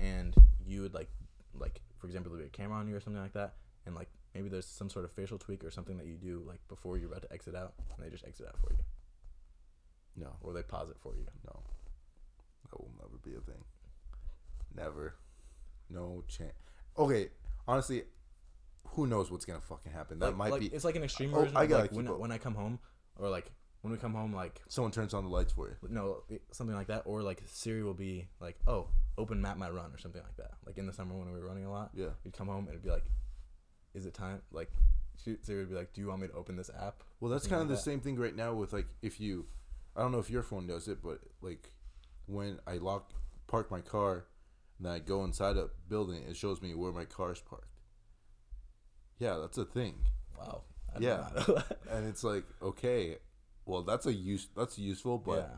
and 0.00 0.34
you 0.66 0.82
would 0.82 0.94
like, 0.94 1.10
like 1.54 1.80
for 1.98 2.06
example, 2.08 2.32
there'd 2.32 2.42
be 2.42 2.48
a 2.48 2.50
camera 2.50 2.78
on 2.78 2.88
you 2.88 2.96
or 2.96 3.00
something 3.00 3.22
like 3.22 3.34
that, 3.34 3.54
and 3.86 3.94
like 3.94 4.08
maybe 4.34 4.48
there's 4.48 4.66
some 4.66 4.90
sort 4.90 5.04
of 5.04 5.12
facial 5.12 5.38
tweak 5.38 5.62
or 5.62 5.70
something 5.70 5.96
that 5.98 6.06
you 6.06 6.16
do 6.16 6.42
like 6.46 6.60
before 6.68 6.96
you're 6.98 7.08
about 7.08 7.22
to 7.22 7.32
exit 7.32 7.54
out, 7.54 7.74
and 7.96 8.04
they 8.04 8.10
just 8.10 8.24
exit 8.26 8.46
out 8.48 8.58
for 8.58 8.72
you, 8.72 8.78
no, 10.16 10.36
or 10.42 10.52
they 10.52 10.62
pause 10.62 10.90
it 10.90 10.96
for 11.02 11.14
you. 11.14 11.24
no, 11.44 11.60
that 12.70 12.80
will 12.80 12.90
never 12.98 13.18
be 13.24 13.30
a 13.36 13.40
thing. 13.40 13.62
Never, 14.76 15.14
no 15.90 16.24
chance. 16.28 16.52
Okay, 16.98 17.28
honestly, 17.68 18.02
who 18.88 19.06
knows 19.06 19.30
what's 19.30 19.44
gonna 19.44 19.60
fucking 19.60 19.92
happen? 19.92 20.18
That 20.18 20.26
Like- 20.28 20.36
might 20.36 20.50
like, 20.52 20.60
be 20.60 20.66
It's 20.68 20.84
like 20.84 20.96
an 20.96 21.02
extreme 21.04 21.30
version. 21.30 21.40
Oh, 21.40 21.44
version. 21.44 21.56
I 21.56 21.62
of 21.64 21.68
gotta 21.70 21.82
like 21.82 21.92
when, 21.92 22.18
when 22.18 22.32
I 22.32 22.38
come 22.38 22.54
home, 22.54 22.78
or 23.16 23.28
like 23.28 23.50
when 23.82 23.92
we 23.92 23.98
come 23.98 24.14
home, 24.14 24.32
like 24.34 24.60
someone 24.68 24.92
turns 24.92 25.14
on 25.14 25.24
the 25.24 25.30
lights 25.30 25.52
for 25.52 25.68
you. 25.68 25.76
no 25.88 26.22
something 26.52 26.74
like 26.76 26.86
that, 26.88 27.02
or 27.06 27.22
like 27.22 27.42
Siri 27.46 27.82
will 27.82 27.94
be 27.94 28.28
like, 28.40 28.58
oh, 28.66 28.88
open 29.18 29.40
map 29.40 29.56
my 29.56 29.70
run 29.70 29.92
or 29.92 29.98
something 29.98 30.22
like 30.22 30.36
that. 30.36 30.52
Like 30.66 30.78
in 30.78 30.86
the 30.86 30.92
summer 30.92 31.16
when 31.16 31.32
we 31.32 31.38
were 31.38 31.46
running 31.46 31.64
a 31.66 31.70
lot, 31.70 31.90
Yeah. 31.94 32.08
we'd 32.24 32.32
come 32.34 32.48
home 32.48 32.60
and 32.66 32.70
it'd 32.70 32.82
be 32.82 32.90
like, 32.90 33.04
is 33.94 34.06
it 34.06 34.14
time? 34.14 34.42
Like 34.50 34.72
she- 35.22 35.36
Siri 35.42 35.60
would 35.60 35.68
be 35.70 35.74
like, 35.76 35.92
do 35.92 36.00
you 36.00 36.08
want 36.08 36.22
me 36.22 36.28
to 36.28 36.34
open 36.34 36.56
this 36.56 36.70
app? 36.70 37.02
Well, 37.20 37.30
that's 37.30 37.46
kind 37.46 37.62
of 37.62 37.68
the 37.68 37.74
that. 37.74 37.80
same 37.80 38.00
thing 38.00 38.16
right 38.16 38.34
now 38.34 38.54
with 38.54 38.72
like 38.72 38.86
if 39.02 39.20
you, 39.20 39.46
I 39.96 40.00
don't 40.02 40.12
know 40.12 40.18
if 40.18 40.30
your 40.30 40.42
phone 40.42 40.66
does 40.66 40.88
it, 40.88 40.98
but 41.02 41.20
like 41.40 41.70
when 42.26 42.58
I 42.66 42.74
lock 42.78 43.12
park 43.46 43.70
my 43.70 43.80
car, 43.80 44.24
and 44.78 44.88
I 44.88 44.98
go 44.98 45.22
inside 45.24 45.56
a 45.56 45.68
building, 45.88 46.22
it 46.28 46.36
shows 46.36 46.60
me 46.60 46.74
where 46.74 46.92
my 46.92 47.04
car's 47.04 47.40
parked. 47.40 47.68
Yeah, 49.18 49.36
that's 49.40 49.58
a 49.58 49.64
thing, 49.64 49.94
Wow. 50.38 50.62
I 50.94 50.98
Yeah. 51.00 51.16
did 51.16 51.36
not 51.36 51.48
know 51.48 51.54
that. 51.54 51.78
and 51.90 52.06
it's 52.08 52.24
like 52.24 52.44
okay, 52.62 53.16
well 53.66 53.82
that's 53.82 54.06
a 54.06 54.12
use 54.12 54.48
that's 54.56 54.78
useful, 54.78 55.18
but 55.18 55.38
yeah. 55.38 55.56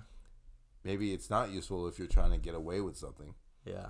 maybe 0.85 1.13
it's 1.13 1.31
not 1.31 1.51
useful 1.51 1.87
if 1.89 1.99
you're 1.99 2.09
trying 2.09 2.33
to 2.33 2.39
get 2.39 2.55
away 2.55 2.81
with 2.81 2.97
something. 2.97 3.35
Yeah. 3.65 3.87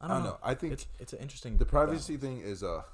I 0.00 0.06
I 0.06 0.08
don't, 0.08 0.16
don't 0.18 0.24
know. 0.24 0.30
know. 0.30 0.38
I 0.42 0.54
think 0.54 0.72
It's 0.74 0.86
it's 0.98 1.12
an 1.12 1.18
interesting. 1.18 1.58
the 1.58 1.66
privacy 1.66 2.16
balance. 2.16 2.40
thing 2.40 2.50
is 2.50 2.62
a 2.62 2.84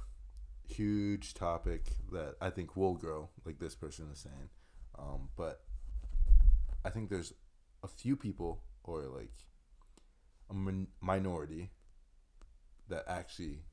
huge 0.67 1.35
topic 1.35 1.83
that 2.13 2.35
I 2.41 2.51
think 2.51 2.77
will 2.77 2.95
grow, 2.95 3.29
like 3.45 3.59
this 3.59 3.75
person 3.75 4.09
is 4.13 4.19
saying. 4.19 4.49
Um, 4.99 5.29
but 5.37 5.63
I 6.85 6.91
think 6.91 7.09
there's 7.11 7.33
a 7.83 7.89
few 7.89 8.17
people 8.17 8.63
or 8.83 9.03
like 9.05 9.33
a 10.51 10.55
min- 10.55 10.89
minority 11.01 11.71
that 12.89 13.05
actually 13.09 13.65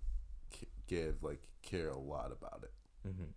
c- 0.54 0.68
give 0.88 1.22
like 1.24 1.42
care 1.62 1.90
a 1.90 1.98
lot 2.00 2.32
about 2.32 2.64
it 2.64 2.74
Mhm. 3.08 3.34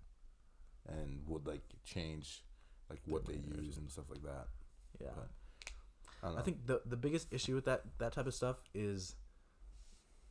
and 0.87 1.27
would 1.29 1.47
like 1.47 1.63
change 1.85 2.45
like 2.89 3.01
what 3.07 3.27
they 3.27 3.35
use 3.35 3.77
and 3.79 3.91
stuff 3.91 4.09
like 4.11 4.23
that. 4.23 4.49
Yeah. 5.01 5.11
But, 5.17 5.31
I. 6.23 6.39
I 6.39 6.43
think 6.43 6.67
the 6.67 6.81
the 6.87 6.97
biggest 6.97 7.33
issue 7.33 7.55
with 7.55 7.65
that 7.65 7.99
that 7.99 8.13
type 8.13 8.27
of 8.27 8.35
stuff 8.35 8.57
is, 8.75 9.17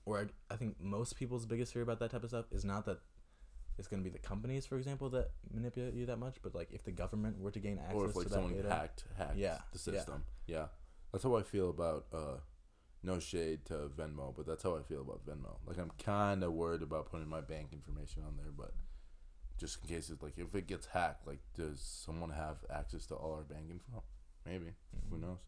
or 0.06 0.19
I, 0.21 0.53
I 0.53 0.58
think 0.58 0.79
most 0.79 1.15
people's 1.17 1.45
biggest 1.45 1.73
fear 1.73 1.82
about 1.84 1.99
that 1.99 2.12
type 2.12 2.23
of 2.23 2.29
stuff 2.29 2.45
is 2.51 2.63
not 2.65 2.86
that 2.86 2.99
it's 3.77 3.88
going 3.88 4.01
to 4.03 4.09
be 4.09 4.12
the 4.13 4.19
companies, 4.19 4.65
for 4.65 4.77
example, 4.77 5.09
that 5.12 5.31
manipulate 5.53 5.93
you 5.93 6.05
that 6.05 6.17
much, 6.19 6.38
but 6.43 6.53
like 6.53 6.69
if 6.71 6.83
the 6.83 6.91
government 6.91 7.39
were 7.39 7.51
to 7.51 7.59
gain 7.59 7.79
access 7.79 7.95
or 7.95 8.05
if 8.09 8.15
like 8.15 8.27
to 8.27 8.33
someone 8.33 8.53
data, 8.53 8.69
hacked 8.69 9.03
hacked 9.17 9.38
Yeah, 9.38 9.57
the 9.71 9.79
system. 9.79 10.23
Yeah. 10.47 10.67
That's 11.12 11.23
how 11.23 11.36
I 11.36 11.43
feel 11.43 11.69
about 11.69 12.05
uh 12.13 12.38
no 13.03 13.19
shade 13.19 13.65
to 13.65 13.89
Venmo, 13.97 14.33
but 14.36 14.45
that's 14.45 14.63
how 14.63 14.77
I 14.77 14.81
feel 14.81 15.01
about 15.01 15.25
Venmo. 15.25 15.57
Like 15.65 15.77
I'm 15.77 15.91
kind 16.03 16.43
of 16.43 16.53
worried 16.53 16.81
about 16.81 17.09
putting 17.12 17.27
my 17.27 17.41
bank 17.41 17.69
information 17.73 18.23
on 18.25 18.38
there, 18.38 18.51
but 18.55 18.73
just 19.57 19.79
in 19.83 19.89
case 19.89 20.09
it's 20.09 20.21
like 20.23 20.38
if 20.38 20.53
it 20.55 20.67
gets 20.67 20.88
hacked, 20.88 21.27
like 21.27 21.39
does 21.55 21.79
someone 21.81 22.29
have 22.31 22.57
access 22.73 23.05
to 23.07 23.15
all 23.15 23.33
our 23.33 23.43
bank 23.43 23.65
info? 23.69 24.03
Maybe. 24.45 24.73
Who 25.09 25.17
Mhm. 25.17 25.21
knows? 25.21 25.39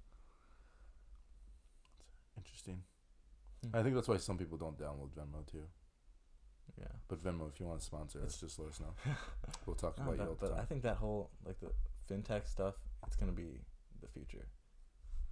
It's 2.27 2.37
interesting. 2.37 2.83
Hmm. 3.63 3.75
I 3.75 3.83
think 3.83 3.95
that's 3.95 4.07
why 4.07 4.17
some 4.17 4.37
people 4.37 4.57
don't 4.57 4.77
download 4.77 5.11
Venmo 5.15 5.45
too. 5.49 5.67
Yeah. 6.79 6.85
But 7.07 7.23
Venmo, 7.23 7.47
if 7.51 7.59
you 7.59 7.65
want 7.65 7.79
to 7.79 7.85
sponsor 7.85 8.19
us, 8.19 8.35
It's- 8.35 8.39
just 8.41 8.59
let 8.59 8.69
us 8.69 8.79
know. 8.79 8.93
We'll 9.65 9.75
talk 9.75 9.97
No, 9.97 10.03
about 10.05 10.11
you 10.13 10.17
but, 10.19 10.27
all 10.27 10.35
the 10.35 10.47
but 10.55 10.59
I 10.59 10.65
think 10.65 10.83
that 10.83 10.97
whole 10.97 11.29
like 11.45 11.59
the 11.59 11.71
fintech 12.11 12.47
stuff, 12.47 12.75
it's 13.07 13.15
gonna 13.15 13.31
be 13.31 13.61
the 14.01 14.07
future. 14.07 14.47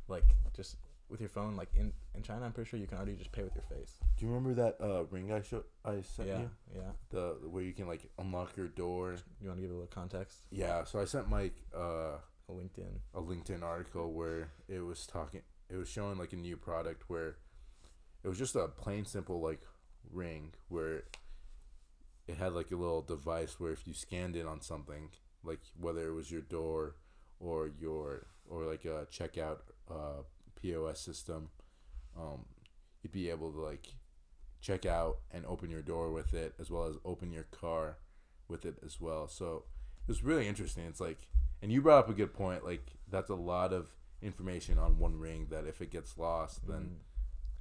Like 0.07 0.25
just 0.55 0.77
with 1.09 1.19
your 1.19 1.29
phone, 1.29 1.55
like 1.55 1.69
in 1.75 1.93
in 2.15 2.23
China, 2.23 2.45
I'm 2.45 2.51
pretty 2.53 2.69
sure 2.69 2.79
you 2.79 2.87
can 2.87 2.97
already 2.97 3.15
just 3.15 3.31
pay 3.31 3.43
with 3.43 3.53
your 3.55 3.63
face. 3.65 3.99
Do 4.17 4.25
you 4.25 4.31
remember 4.31 4.53
that 4.61 4.81
uh, 4.83 5.03
ring 5.11 5.31
I 5.31 5.41
showed 5.41 5.63
I 5.85 6.01
sent 6.01 6.29
yeah, 6.29 6.39
you? 6.39 6.49
yeah. 6.75 6.81
The 7.09 7.37
where 7.49 7.63
you 7.63 7.73
can 7.73 7.87
like 7.87 8.09
unlock 8.17 8.55
your 8.57 8.67
door. 8.69 9.15
You 9.41 9.47
want 9.49 9.57
to 9.59 9.61
give 9.61 9.69
it 9.71 9.73
a 9.73 9.77
little 9.77 9.87
context? 9.87 10.37
Yeah, 10.51 10.83
so 10.85 10.99
I 10.99 11.05
sent 11.05 11.29
Mike 11.29 11.55
uh, 11.75 12.17
A 12.49 12.51
LinkedIn. 12.51 12.99
a 13.13 13.21
LinkedIn 13.21 13.61
article 13.63 14.11
where 14.13 14.49
it 14.67 14.79
was 14.79 15.05
talking, 15.05 15.41
it 15.69 15.75
was 15.75 15.89
showing 15.89 16.17
like 16.17 16.33
a 16.33 16.37
new 16.37 16.57
product 16.57 17.03
where 17.07 17.37
it 18.23 18.27
was 18.27 18.37
just 18.37 18.55
a 18.55 18.67
plain 18.67 19.05
simple 19.05 19.39
like 19.41 19.61
ring 20.11 20.53
where 20.69 21.03
it 22.27 22.37
had 22.37 22.53
like 22.53 22.71
a 22.71 22.75
little 22.75 23.01
device 23.01 23.59
where 23.59 23.71
if 23.71 23.87
you 23.87 23.93
scanned 23.93 24.35
in 24.35 24.45
on 24.47 24.61
something, 24.61 25.09
like 25.43 25.59
whether 25.79 26.07
it 26.07 26.13
was 26.13 26.31
your 26.31 26.41
door 26.41 26.95
or 27.39 27.69
your 27.79 28.27
or 28.49 28.63
like 28.65 28.85
a 28.85 29.07
checkout 29.11 29.59
uh, 29.89 30.23
POS 30.61 30.99
system, 30.99 31.49
um, 32.17 32.45
you'd 33.01 33.11
be 33.11 33.29
able 33.29 33.51
to 33.51 33.59
like 33.59 33.87
check 34.61 34.85
out 34.85 35.17
and 35.31 35.45
open 35.45 35.69
your 35.69 35.81
door 35.81 36.11
with 36.11 36.33
it 36.33 36.53
as 36.59 36.69
well 36.71 36.85
as 36.85 36.95
open 37.03 37.31
your 37.31 37.43
car 37.43 37.97
with 38.47 38.65
it 38.65 38.75
as 38.85 39.01
well. 39.01 39.27
So 39.27 39.63
it 40.01 40.07
was 40.07 40.23
really 40.23 40.47
interesting. 40.47 40.85
It's 40.85 41.01
like, 41.01 41.27
and 41.61 41.71
you 41.71 41.81
brought 41.81 41.99
up 41.99 42.09
a 42.09 42.13
good 42.13 42.33
point. 42.33 42.63
Like 42.65 42.91
that's 43.09 43.29
a 43.29 43.35
lot 43.35 43.73
of 43.73 43.87
information 44.21 44.77
on 44.77 44.97
one 44.97 45.17
ring 45.19 45.47
that 45.49 45.65
if 45.65 45.81
it 45.81 45.91
gets 45.91 46.17
lost, 46.17 46.65
then 46.67 46.95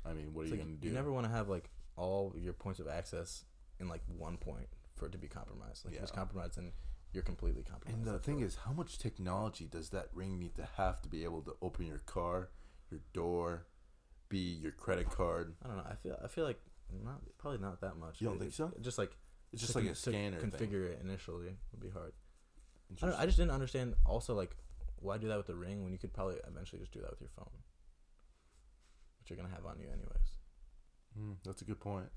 Mhm. 0.04 0.10
I 0.10 0.12
mean, 0.14 0.34
what 0.34 0.42
It's 0.42 0.52
are 0.52 0.56
you 0.56 0.60
like, 0.60 0.68
gonna 0.68 0.80
do? 0.80 0.88
You 0.88 0.94
never 0.94 1.12
want 1.12 1.26
to 1.26 1.32
have 1.32 1.48
like 1.48 1.70
all 1.96 2.34
your 2.36 2.52
points 2.52 2.78
of 2.80 2.88
access 2.88 3.44
in 3.82 3.88
like 3.88 4.00
one 4.16 4.38
point 4.38 4.68
for 4.94 5.06
it 5.06 5.12
to 5.12 5.18
be 5.18 5.28
compromised. 5.28 5.84
Like 5.84 5.94
if 5.96 6.02
it's 6.02 6.10
compromised, 6.12 6.56
then 6.56 6.72
you're 7.12 7.22
completely 7.22 7.62
compromised. 7.62 8.06
And 8.06 8.14
the 8.14 8.18
thing 8.18 8.40
is, 8.40 8.56
how 8.64 8.72
much 8.72 8.96
technology 8.98 9.66
does 9.70 9.90
that 9.90 10.08
ring 10.14 10.38
need 10.38 10.54
to 10.54 10.66
have 10.78 11.02
to 11.02 11.08
be 11.10 11.24
able 11.24 11.42
to 11.42 11.54
open 11.60 11.86
your 11.86 11.98
car, 11.98 12.48
your 12.90 13.00
door, 13.12 13.66
be 14.30 14.38
your 14.38 14.72
credit 14.72 15.10
card? 15.10 15.54
I 15.62 15.68
don't 15.68 15.76
know. 15.76 15.84
I 15.90 15.94
feel 15.96 16.18
I 16.24 16.28
feel 16.28 16.44
like 16.44 16.60
not 17.04 17.20
probably 17.36 17.58
not 17.58 17.80
that 17.82 17.98
much. 17.98 18.20
You 18.22 18.28
don't 18.28 18.36
It- 18.36 18.40
think 18.40 18.52
so? 18.54 18.72
Just 18.80 18.96
like 18.96 19.14
It's 19.52 19.60
just 19.60 19.74
like 19.74 19.84
con- 19.84 19.92
a 19.92 19.96
scanner 19.96 20.38
thing. 20.40 20.50
Configure 20.50 20.84
it 20.86 21.00
initially 21.02 21.56
would 21.72 21.80
be 21.80 21.90
hard. 21.90 22.12
I 23.02 23.06
don't. 23.06 23.20
I 23.20 23.26
just 23.26 23.36
didn't 23.38 23.52
understand. 23.52 23.94
Also, 24.06 24.34
like, 24.34 24.56
why 24.96 25.18
do 25.18 25.28
that 25.28 25.36
with 25.36 25.46
the 25.46 25.56
ring 25.56 25.82
when 25.82 25.92
you 25.92 25.98
could 25.98 26.12
probably 26.12 26.36
eventually 26.46 26.80
just 26.80 26.92
do 26.92 27.00
that 27.00 27.10
with 27.10 27.20
your 27.20 27.30
phone, 27.36 27.50
which 29.18 29.30
you're 29.30 29.36
gonna 29.38 29.54
have 29.54 29.66
on 29.66 29.78
you 29.80 29.86
anyways. 29.88 30.38
Mm, 31.18 31.36
that's 31.44 31.60
a 31.62 31.64
good 31.64 31.80
point. 31.80 32.08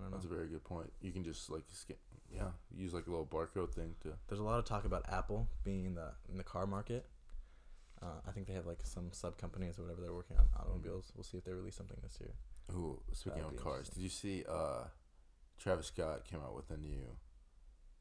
I 0.00 0.02
don't 0.02 0.10
know. 0.12 0.16
That's 0.16 0.26
a 0.26 0.34
very 0.34 0.48
good 0.48 0.64
point. 0.64 0.92
You 1.02 1.12
can 1.12 1.22
just 1.24 1.50
like 1.50 1.64
scan, 1.72 1.96
yeah, 2.32 2.50
use 2.74 2.94
like 2.94 3.06
a 3.06 3.10
little 3.10 3.26
barcode 3.26 3.72
thing 3.74 3.94
to. 4.02 4.14
There's 4.28 4.40
a 4.40 4.44
lot 4.44 4.58
of 4.58 4.64
talk 4.64 4.84
about 4.84 5.04
Apple 5.10 5.48
being 5.62 5.84
in 5.84 5.94
the 5.94 6.12
in 6.30 6.38
the 6.38 6.44
car 6.44 6.66
market. 6.66 7.06
Uh, 8.02 8.20
I 8.26 8.30
think 8.30 8.46
they 8.46 8.54
have 8.54 8.66
like 8.66 8.80
some 8.82 9.12
sub 9.12 9.36
companies 9.36 9.78
or 9.78 9.82
whatever 9.82 10.00
they're 10.00 10.14
working 10.14 10.38
on 10.38 10.46
automobiles. 10.58 11.12
We'll 11.14 11.24
see 11.24 11.36
if 11.36 11.44
they 11.44 11.52
release 11.52 11.76
something 11.76 11.98
this 12.02 12.18
year. 12.18 12.32
Ooh, 12.72 13.00
speaking 13.12 13.42
That'd 13.42 13.58
of 13.58 13.62
cars, 13.64 13.88
did 13.90 14.00
you 14.02 14.08
see 14.08 14.44
uh, 14.48 14.84
Travis 15.58 15.86
Scott 15.86 16.24
came 16.24 16.40
out 16.40 16.54
with 16.56 16.70
a 16.70 16.80
new 16.80 17.16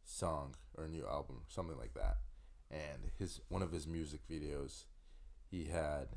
song 0.05 0.55
or 0.77 0.85
a 0.85 0.87
new 0.87 1.05
album, 1.05 1.41
something 1.49 1.77
like 1.77 1.93
that, 1.95 2.17
and 2.71 3.11
his 3.17 3.41
one 3.49 3.61
of 3.61 3.71
his 3.71 3.87
music 3.87 4.21
videos, 4.31 4.85
he 5.51 5.65
had 5.65 6.07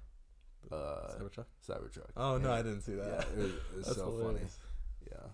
uh, 0.71 1.17
Cybertruck. 1.19 1.47
Cybertruck. 1.67 2.11
Oh 2.17 2.39
no. 2.39 2.53
I 2.53 2.63
didn't 2.63 2.83
see 2.83 2.95
that. 2.95 3.07
Yeah, 3.07 3.21
it 3.21 3.39
was, 3.39 3.53
it 3.53 3.77
was 3.77 3.87
so 3.97 4.05
hilarious. 4.05 4.39
funny. 4.39 5.11
Yeah, 5.11 5.29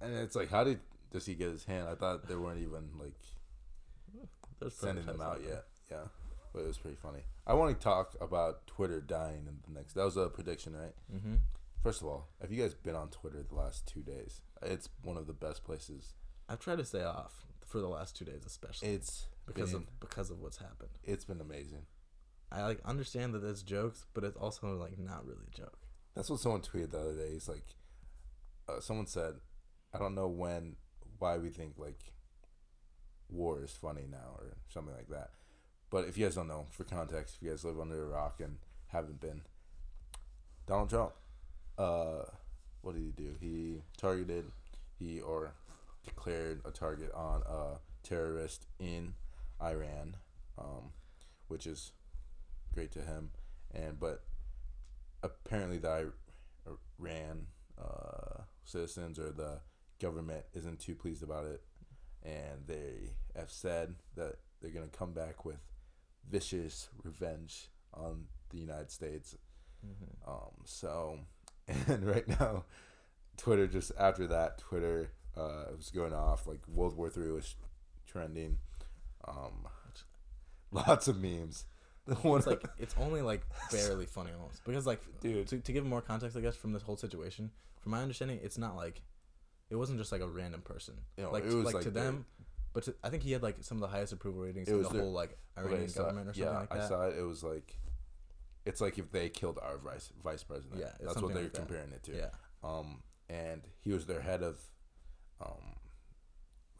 and 0.00 0.14
it's 0.16 0.36
like, 0.36 0.50
how 0.50 0.64
did 0.64 0.80
does 1.12 1.26
he 1.26 1.34
get 1.34 1.50
his 1.50 1.64
hand? 1.64 1.88
I 1.88 1.94
thought 1.94 2.28
they 2.28 2.36
weren't 2.36 2.60
even 2.60 2.88
like 3.00 3.14
There's 4.60 4.74
sending 4.74 5.06
them 5.06 5.20
out 5.20 5.40
yet. 5.46 5.64
Yeah, 5.90 6.04
but 6.52 6.60
it 6.60 6.66
was 6.66 6.78
pretty 6.78 6.96
funny. 7.02 7.20
I 7.46 7.54
want 7.54 7.78
to 7.78 7.82
talk 7.82 8.14
about 8.20 8.66
Twitter 8.66 9.00
dying 9.00 9.46
in 9.48 9.58
the 9.66 9.78
next. 9.78 9.94
That 9.94 10.04
was 10.04 10.16
a 10.16 10.28
prediction, 10.28 10.74
right? 10.76 10.94
Mm-hmm. 11.14 11.34
First 11.82 12.00
of 12.02 12.08
all, 12.08 12.28
have 12.42 12.52
you 12.52 12.60
guys 12.62 12.74
been 12.74 12.96
on 12.96 13.08
Twitter 13.08 13.42
the 13.42 13.54
last 13.54 13.86
two 13.86 14.00
days? 14.02 14.42
It's 14.62 14.88
one 15.02 15.16
of 15.16 15.26
the 15.26 15.32
best 15.32 15.64
places. 15.64 16.14
I've 16.48 16.58
tried 16.58 16.78
to 16.78 16.84
stay 16.84 17.04
off 17.04 17.46
for 17.64 17.78
the 17.80 17.88
last 17.88 18.16
two 18.16 18.24
days, 18.24 18.44
especially 18.44 18.88
It's 18.88 19.26
because 19.46 19.72
been, 19.72 19.82
of 19.82 20.00
because 20.00 20.30
of 20.30 20.40
what's 20.40 20.58
happened. 20.58 20.90
it's 21.04 21.24
been 21.24 21.40
amazing. 21.40 21.86
I 22.50 22.62
like 22.64 22.80
understand 22.84 23.34
that 23.34 23.44
it's 23.44 23.62
jokes, 23.62 24.06
but 24.14 24.24
it's 24.24 24.36
also 24.36 24.74
like 24.76 24.98
not 24.98 25.24
really 25.26 25.44
a 25.52 25.56
joke. 25.56 25.78
That's 26.14 26.28
what 26.30 26.40
someone 26.40 26.62
tweeted 26.62 26.90
the 26.90 26.98
other 27.00 27.14
day. 27.14 27.30
He's 27.32 27.48
like, 27.48 27.64
uh, 28.68 28.80
someone 28.80 29.06
said, 29.06 29.34
I 29.94 29.98
don't 29.98 30.14
know 30.14 30.28
when, 30.28 30.76
why 31.18 31.38
we 31.38 31.48
think 31.48 31.74
like 31.78 32.12
war 33.28 33.62
is 33.62 33.72
funny 33.72 34.06
now 34.10 34.36
or 34.36 34.56
something 34.68 34.94
like 34.94 35.08
that. 35.08 35.30
But 35.90 36.06
if 36.06 36.18
you 36.18 36.26
guys 36.26 36.34
don't 36.34 36.48
know, 36.48 36.66
for 36.70 36.84
context, 36.84 37.36
if 37.36 37.42
you 37.42 37.50
guys 37.50 37.64
live 37.64 37.80
under 37.80 38.04
a 38.04 38.08
rock 38.08 38.40
and 38.40 38.58
haven't 38.88 39.20
been, 39.20 39.42
Donald 40.66 40.90
Trump, 40.90 41.12
uh, 41.78 42.24
what 42.82 42.94
did 42.94 43.04
he 43.04 43.12
do? 43.12 43.34
He 43.40 43.82
targeted, 43.96 44.44
he 44.98 45.20
or 45.20 45.54
declared 46.04 46.60
a 46.64 46.70
target 46.70 47.10
on 47.14 47.42
a 47.48 47.78
terrorist 48.06 48.66
in 48.78 49.14
Iran, 49.62 50.16
um, 50.58 50.92
which 51.48 51.66
is 51.66 51.92
great 52.74 52.92
to 52.92 53.00
him. 53.00 53.30
And 53.74 53.98
but 53.98 54.24
apparently 55.22 55.78
the 55.78 56.12
Iran 57.00 57.46
uh, 57.80 58.42
citizens 58.64 59.18
or 59.18 59.30
the 59.30 59.60
government 60.00 60.44
isn't 60.54 60.80
too 60.80 60.94
pleased 60.94 61.22
about 61.22 61.46
it, 61.46 61.62
and 62.24 62.66
they 62.66 63.10
have 63.36 63.50
said 63.50 63.94
that 64.16 64.36
they're 64.60 64.70
gonna 64.70 64.86
come 64.88 65.12
back 65.12 65.44
with 65.44 65.60
vicious 66.28 66.88
revenge 67.02 67.68
on 67.94 68.26
the 68.50 68.58
United 68.58 68.90
States. 68.90 69.36
Mm-hmm. 69.86 70.30
Um, 70.30 70.64
so, 70.64 71.20
and 71.86 72.06
right 72.06 72.28
now, 72.28 72.64
Twitter 73.36 73.66
just 73.66 73.92
after 73.98 74.26
that, 74.26 74.58
Twitter 74.58 75.10
uh, 75.36 75.64
was 75.76 75.90
going 75.90 76.12
off 76.12 76.46
like 76.46 76.60
World 76.68 76.96
War 76.96 77.10
Three 77.10 77.30
was 77.30 77.54
trending. 78.06 78.58
Um, 79.26 79.68
lots 80.70 81.08
of 81.08 81.20
memes. 81.20 81.64
It's 82.06 82.46
like 82.46 82.64
it's 82.78 82.94
only 82.98 83.22
like 83.22 83.42
barely 83.70 84.06
funny 84.06 84.30
almost 84.38 84.64
because 84.64 84.86
like 84.86 85.02
dude, 85.20 85.46
to, 85.48 85.58
to 85.58 85.72
give 85.72 85.84
more 85.84 86.00
context, 86.00 86.36
I 86.36 86.40
guess 86.40 86.56
from 86.56 86.72
this 86.72 86.82
whole 86.82 86.96
situation, 86.96 87.50
from 87.80 87.92
my 87.92 88.00
understanding, 88.02 88.40
it's 88.42 88.58
not 88.58 88.76
like 88.76 89.02
it 89.70 89.76
wasn't 89.76 89.98
just 89.98 90.12
like 90.12 90.20
a 90.20 90.28
random 90.28 90.62
person. 90.62 90.94
like 91.16 91.44
it 91.44 91.50
to, 91.50 91.56
was 91.56 91.64
like, 91.66 91.74
like 91.74 91.84
to 91.84 91.90
the- 91.90 92.00
them, 92.00 92.26
but 92.72 92.84
to, 92.84 92.94
I 93.02 93.08
think 93.10 93.22
he 93.22 93.32
had 93.32 93.42
like 93.42 93.56
some 93.60 93.76
of 93.78 93.80
the 93.82 93.88
highest 93.88 94.12
approval 94.12 94.42
ratings 94.42 94.68
in 94.68 94.82
the 94.82 94.88
their- 94.88 95.02
whole 95.02 95.12
like 95.12 95.36
Iranian 95.58 95.84
I 95.84 95.86
saw- 95.86 96.02
government 96.04 96.28
or 96.30 96.32
something 96.34 96.52
yeah, 96.52 96.58
like 96.60 96.72
I 96.72 96.78
that. 96.78 96.88
saw 96.88 97.06
it. 97.08 97.18
It 97.18 97.22
was 97.22 97.42
like, 97.42 97.78
it's 98.64 98.80
like 98.80 98.98
if 98.98 99.10
they 99.10 99.28
killed 99.28 99.58
our 99.62 99.78
vice 99.78 100.10
vice 100.22 100.42
president. 100.42 100.80
Yeah, 100.80 100.92
that's 101.00 101.20
what 101.20 101.32
they're 101.34 101.44
like 101.44 101.52
that. 101.52 101.58
comparing 101.66 101.92
it 101.92 102.02
to. 102.04 102.16
Yeah, 102.16 102.30
Um, 102.62 103.02
and 103.28 103.62
he 103.80 103.92
was 103.92 104.06
their 104.06 104.20
head 104.20 104.42
of, 104.42 104.60
um, 105.40 105.76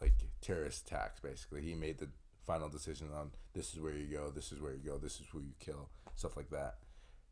like 0.01 0.15
terrorist 0.41 0.87
attacks. 0.87 1.21
Basically, 1.21 1.63
he 1.63 1.75
made 1.75 1.99
the 1.99 2.09
final 2.47 2.69
decision 2.69 3.09
on 3.15 3.31
this 3.53 3.75
is 3.75 3.81
where 3.81 3.93
you 3.95 4.07
go, 4.07 4.31
this 4.31 4.53
is 4.53 4.61
where 4.61 4.73
you 4.73 4.79
go, 4.85 4.97
this 4.99 5.21
is 5.21 5.27
who 5.33 5.41
you 5.41 5.53
kill, 5.61 5.89
stuff 6.15 6.37
like 6.37 6.51
that. 6.51 6.77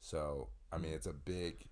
So 0.01 0.49
I 0.73 0.79
mean, 0.79 0.93
it's 0.93 1.07
a 1.07 1.13
big. 1.13 1.67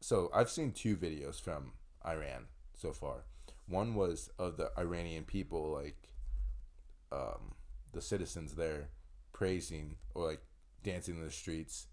So 0.00 0.30
I've 0.34 0.50
seen 0.50 0.72
two 0.72 0.96
videos 0.96 1.40
from 1.40 1.72
Iran 2.06 2.46
so 2.80 2.92
far. 2.92 3.24
One 3.66 3.94
was 3.94 4.30
of 4.38 4.56
the 4.56 4.70
Iranian 4.78 5.24
people, 5.24 5.70
like, 5.70 6.08
um, 7.12 7.54
the 7.92 8.00
citizens 8.00 8.54
there, 8.54 8.88
praising 9.32 9.96
or 10.14 10.26
like 10.26 10.40
dancing 10.82 11.16
in 11.16 11.24
the 11.24 11.30
streets, 11.30 11.86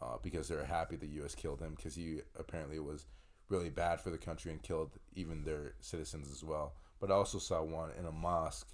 uh, 0.00 0.16
because 0.22 0.48
they're 0.48 0.64
happy 0.64 0.96
the 0.96 1.06
U.S. 1.06 1.34
killed 1.34 1.60
him 1.60 1.74
because 1.74 1.94
he 1.94 2.20
apparently 2.38 2.78
was 2.78 3.06
really 3.48 3.70
bad 3.70 4.00
for 4.00 4.10
the 4.10 4.18
country 4.18 4.50
and 4.50 4.62
killed 4.62 4.98
even 5.14 5.44
their 5.44 5.74
citizens 5.80 6.30
as 6.30 6.44
well. 6.44 6.74
But 7.00 7.10
I 7.10 7.14
also 7.14 7.38
saw 7.38 7.62
one 7.62 7.90
in 7.98 8.06
a 8.06 8.12
mosque 8.12 8.68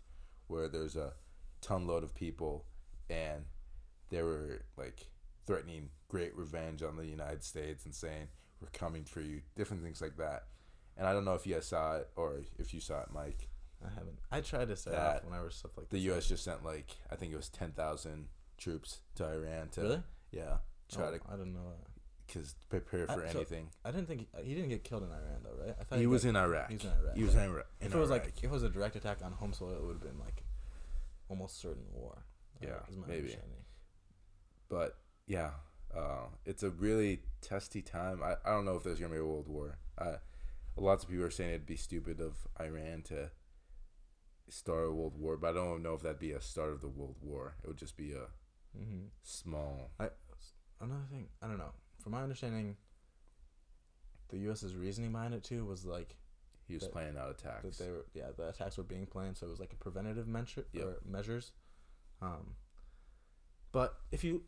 where 0.46 0.68
there's 0.68 0.96
a 0.96 1.12
ton 1.60 1.86
load 1.86 2.02
of 2.02 2.14
people 2.14 2.64
and 3.08 3.44
they 4.10 4.22
were 4.22 4.64
like 4.76 5.06
threatening 5.46 5.90
great 6.08 6.36
revenge 6.36 6.82
on 6.82 6.96
the 6.96 7.06
United 7.06 7.42
States 7.42 7.84
and 7.84 7.94
saying 7.94 8.28
we're 8.60 8.68
coming 8.72 9.04
for 9.04 9.20
you, 9.20 9.42
different 9.56 9.82
things 9.82 10.00
like 10.00 10.16
that. 10.16 10.44
And 11.02 11.08
I 11.08 11.12
don't 11.14 11.24
know 11.24 11.34
if 11.34 11.44
you 11.48 11.54
guys 11.54 11.66
saw 11.66 11.96
it 11.96 12.08
or 12.14 12.42
if 12.60 12.72
you 12.72 12.78
saw 12.78 13.00
it, 13.02 13.08
Mike. 13.12 13.48
I 13.84 13.88
haven't. 13.90 14.20
I 14.30 14.40
tried 14.40 14.68
to 14.68 14.76
That- 14.88 15.16
off 15.16 15.24
whenever 15.24 15.50
stuff 15.50 15.72
like 15.76 15.88
The 15.88 15.96
this 15.96 16.04
U.S. 16.04 16.28
just 16.28 16.44
sent 16.44 16.64
like 16.64 16.96
I 17.10 17.16
think 17.16 17.32
it 17.32 17.36
was 17.36 17.48
ten 17.48 17.72
thousand 17.72 18.28
troops 18.56 19.00
to 19.16 19.26
Iran 19.26 19.68
to 19.70 19.80
Really? 19.80 20.02
yeah 20.30 20.58
try 20.88 21.06
Oh, 21.08 21.10
to 21.18 21.20
I 21.28 21.34
don't 21.36 21.52
know 21.52 21.72
cause 22.32 22.54
prepare 22.68 23.10
I- 23.10 23.14
for 23.14 23.20
so- 23.28 23.38
anything. 23.38 23.70
I 23.84 23.90
didn't 23.90 24.06
think 24.06 24.28
he, 24.36 24.44
he 24.44 24.54
didn't 24.54 24.68
get 24.68 24.84
killed 24.84 25.02
in 25.02 25.08
Iran 25.10 25.42
though, 25.42 25.56
right? 25.66 25.74
I 25.80 25.82
thought 25.82 25.98
He 25.98 26.06
was 26.06 26.22
got- 26.22 26.28
in 26.30 26.36
Iraq. 26.36 26.68
He 26.68 26.74
was 26.76 26.84
in 26.84 26.92
Iraq. 26.92 27.16
He 27.16 27.24
was 27.24 27.34
in 27.34 27.40
Iraq. 27.42 27.66
If 27.80 27.86
in 27.92 27.98
it 27.98 28.00
was 28.00 28.10
Iraq. 28.10 28.22
like 28.24 28.38
if 28.38 28.44
it 28.44 28.50
was 28.50 28.62
a 28.62 28.68
direct 28.70 28.94
attack 28.94 29.18
on 29.24 29.32
home 29.32 29.52
soil, 29.52 29.72
it 29.74 29.82
would 29.82 29.94
have 29.94 30.02
been 30.02 30.20
like 30.20 30.44
almost 31.28 31.58
certain 31.58 31.86
war. 31.92 32.18
uh, 32.62 32.66
Yeah, 32.68 32.78
is 32.88 32.96
my 32.96 33.08
maybe. 33.08 33.36
but 34.68 34.96
yeah, 35.26 35.50
uh, 35.92 36.26
it's 36.44 36.62
a 36.62 36.70
really 36.70 37.22
testy 37.40 37.82
time. 37.82 38.22
I, 38.22 38.36
I 38.44 38.50
don't 38.50 38.64
know 38.64 38.76
if 38.76 38.84
there's 38.84 39.00
gonna 39.00 39.12
be 39.12 39.18
a 39.18 39.24
world 39.26 39.48
war. 39.48 39.78
I, 39.98 40.18
lots 40.76 41.04
of 41.04 41.10
people 41.10 41.24
are 41.24 41.30
saying 41.30 41.50
it'd 41.50 41.66
be 41.66 41.76
stupid 41.76 42.20
of 42.20 42.34
Iran 42.60 43.02
to 43.02 43.30
start 44.48 44.88
a 44.88 44.92
world 44.92 45.16
war, 45.18 45.36
but 45.36 45.50
I 45.50 45.52
don't 45.54 45.82
know 45.82 45.94
if 45.94 46.02
that'd 46.02 46.18
be 46.18 46.32
a 46.32 46.40
start 46.40 46.70
of 46.72 46.80
the 46.80 46.88
world 46.88 47.16
war. 47.22 47.56
It 47.62 47.68
would 47.68 47.76
just 47.78 47.96
be 47.96 48.12
a 48.12 48.26
Mm-hmm. 48.78 49.08
small. 49.22 49.90
Another 50.80 51.04
thing, 51.10 51.28
I 51.42 51.46
don't 51.46 51.58
know. 51.58 51.72
From 52.02 52.12
my 52.12 52.22
understanding, 52.22 52.76
the 54.30 54.38
U.S.'s 54.38 54.74
reasoning 54.74 55.12
behind 55.12 55.34
it 55.34 55.44
too 55.44 55.64
was 55.66 55.84
like 55.84 56.16
He 56.66 56.74
was 56.74 56.84
That- 56.84 56.92
planning 56.92 57.18
out 57.18 57.36
that 57.38 57.46
attacks. 57.60 57.76
they 57.78 57.90
were 57.90 58.06
yeah 58.14 58.30
the 58.34 58.48
attacks 58.48 58.78
were 58.78 58.82
being 58.84 59.04
planned, 59.06 59.36
so 59.36 59.46
it 59.46 59.50
was 59.50 59.60
like 59.60 59.72
a 59.74 59.76
preventative 59.76 60.26
measure 60.26 60.64
Yep. 60.72 60.84
or 60.84 61.00
measures. 61.04 61.52
Um, 62.22 62.56
but 63.72 64.00
if 64.10 64.24
you 64.24 64.42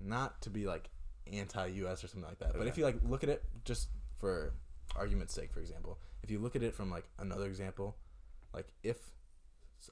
not 0.00 0.40
to 0.42 0.50
be 0.50 0.66
like 0.66 0.88
anti-U.S. 1.30 2.04
or 2.04 2.08
something 2.08 2.28
like 2.28 2.38
that, 2.38 2.54
but 2.56 2.66
if 2.68 2.78
you 2.78 2.84
like 2.84 2.96
look 3.02 3.22
at 3.22 3.28
it 3.28 3.44
just 3.64 3.88
for 4.18 4.54
argument's 4.96 5.34
sake, 5.34 5.52
for 5.52 5.60
example, 5.60 5.98
if 6.22 6.30
you 6.30 6.38
look 6.38 6.56
at 6.56 6.62
it 6.62 6.74
from 6.74 6.90
like 6.90 7.04
another 7.18 7.46
example, 7.46 7.96
like 8.54 8.66
if 8.82 8.96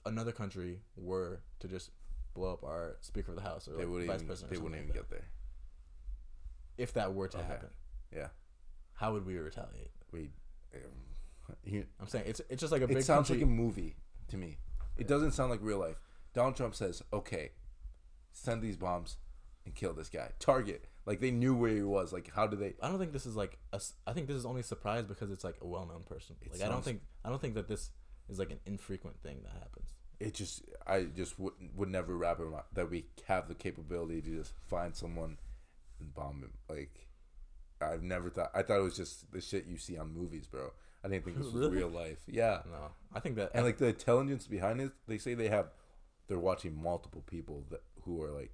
another 0.07 0.33
country 0.33 0.81
were 0.97 1.41
to 1.61 1.69
just 1.69 1.91
blow 2.35 2.53
up 2.53 2.65
our 2.65 2.97
Speaker 3.01 3.31
of 3.33 3.37
the 3.37 3.43
House 3.43 3.69
or 3.69 3.77
they 3.77 3.85
wouldn't 3.87 4.09
Vice 4.09 4.17
even. 4.17 4.27
President, 4.27 4.53
They 4.53 4.59
wouldn't 4.59 4.77
even 4.83 4.89
like 4.89 4.97
get 4.97 5.11
there. 5.11 5.29
if 6.79 6.93
that 6.95 7.15
were 7.15 7.29
to 7.29 7.39
Okay. 7.39 7.47
happen, 7.47 7.71
Yeah. 8.13 8.29
how 8.95 9.13
would 9.13 9.25
we 9.27 9.37
retaliate? 9.39 9.91
We. 10.11 10.31
Um, 10.75 10.81
he, 11.65 11.85
I'm 12.01 12.09
saying 12.09 12.25
it's 12.27 12.41
it's 12.49 12.61
just 12.61 12.73
like 12.73 12.83
a 12.83 12.85
it 12.87 13.05
sounds 13.05 13.29
country. 13.29 13.37
like 13.45 13.45
a 13.45 13.51
movie 13.51 13.97
to 14.29 14.37
me. 14.37 14.59
It 14.97 15.07
doesn't 15.09 15.33
sound 15.33 15.51
like 15.51 15.61
real 15.63 15.79
life. 15.79 16.01
Donald 16.33 16.57
Trump 16.57 16.75
says, 16.75 17.03
"Okay, 17.13 17.53
send 18.33 18.63
these 18.63 18.77
bombs 18.77 19.19
and 19.65 19.75
kill 19.75 19.93
this 19.93 20.09
guy." 20.09 20.31
Target. 20.41 20.87
Like 21.07 21.21
they 21.21 21.31
knew 21.31 21.55
where 21.55 21.71
he 21.71 21.83
was. 21.83 22.13
Like 22.13 22.31
how 22.35 22.47
do 22.47 22.57
they? 22.57 22.75
I 22.83 22.89
don't 22.89 22.99
think 22.99 23.13
this 23.13 23.27
is 23.27 23.37
like 23.37 23.59
a, 23.73 23.81
I 24.07 24.13
think 24.13 24.27
this 24.27 24.37
is 24.37 24.47
only 24.47 24.61
a 24.61 24.65
surprise 24.65 25.05
because 25.07 25.31
it's 25.31 25.45
like 25.45 25.57
a 25.61 25.67
well-known 25.67 26.03
person. 26.05 26.37
It 26.41 26.53
Like 26.53 26.61
I 26.63 26.65
don't 26.65 26.75
sounds- 26.77 26.85
think 26.87 27.03
I 27.25 27.29
don't 27.29 27.41
think 27.41 27.55
that 27.55 27.69
this 27.69 27.91
is 28.29 28.39
like 28.39 28.51
an 28.51 28.61
infrequent 28.67 29.21
thing 29.23 29.41
that 29.45 29.53
happens. 29.53 29.93
It 30.21 30.33
just 30.35 30.63
I 30.87 31.03
just 31.03 31.39
would 31.39 31.53
would 31.75 31.91
never 31.91 32.17
wrap 32.17 32.39
it 32.41 32.45
around 32.45 32.63
that 32.73 32.91
we 32.91 33.07
have 33.27 33.49
the 33.49 33.55
capability 33.55 34.23
to 34.23 34.31
just 34.39 34.55
find 34.67 34.95
someone 34.97 35.37
and 36.01 36.15
bomb 36.15 36.41
him. 36.43 36.53
Like 36.69 37.09
I've 37.83 38.03
never 38.03 38.31
thought. 38.31 38.51
I 38.55 38.63
thought 38.63 38.79
it 38.79 38.83
was 38.85 38.97
just 38.97 39.31
the 39.33 39.41
shit 39.41 39.67
you 39.67 39.77
see 39.77 39.99
on 39.99 40.15
movies, 40.15 40.47
bro. 40.47 40.71
I 41.05 41.09
didn't 41.09 41.25
think 41.27 41.37
this 41.37 41.47
was 41.53 41.55
Really? 41.57 41.77
real 41.77 41.89
life. 41.91 42.19
Yeah. 42.27 42.61
No, 42.71 42.93
I 43.13 43.21
think 43.21 43.37
that 43.37 43.51
And 43.53 43.67
like 43.67 43.77
the 43.77 43.89
intelligence 43.89 44.47
behind 44.47 44.81
it, 44.81 44.93
they 45.07 45.19
say 45.19 45.35
they 45.35 45.49
have, 45.49 45.67
they're 46.29 46.39
watching 46.39 46.81
multiple 46.83 47.23
people 47.27 47.67
that 47.71 47.83
who 48.05 48.23
are 48.23 48.31
like 48.31 48.53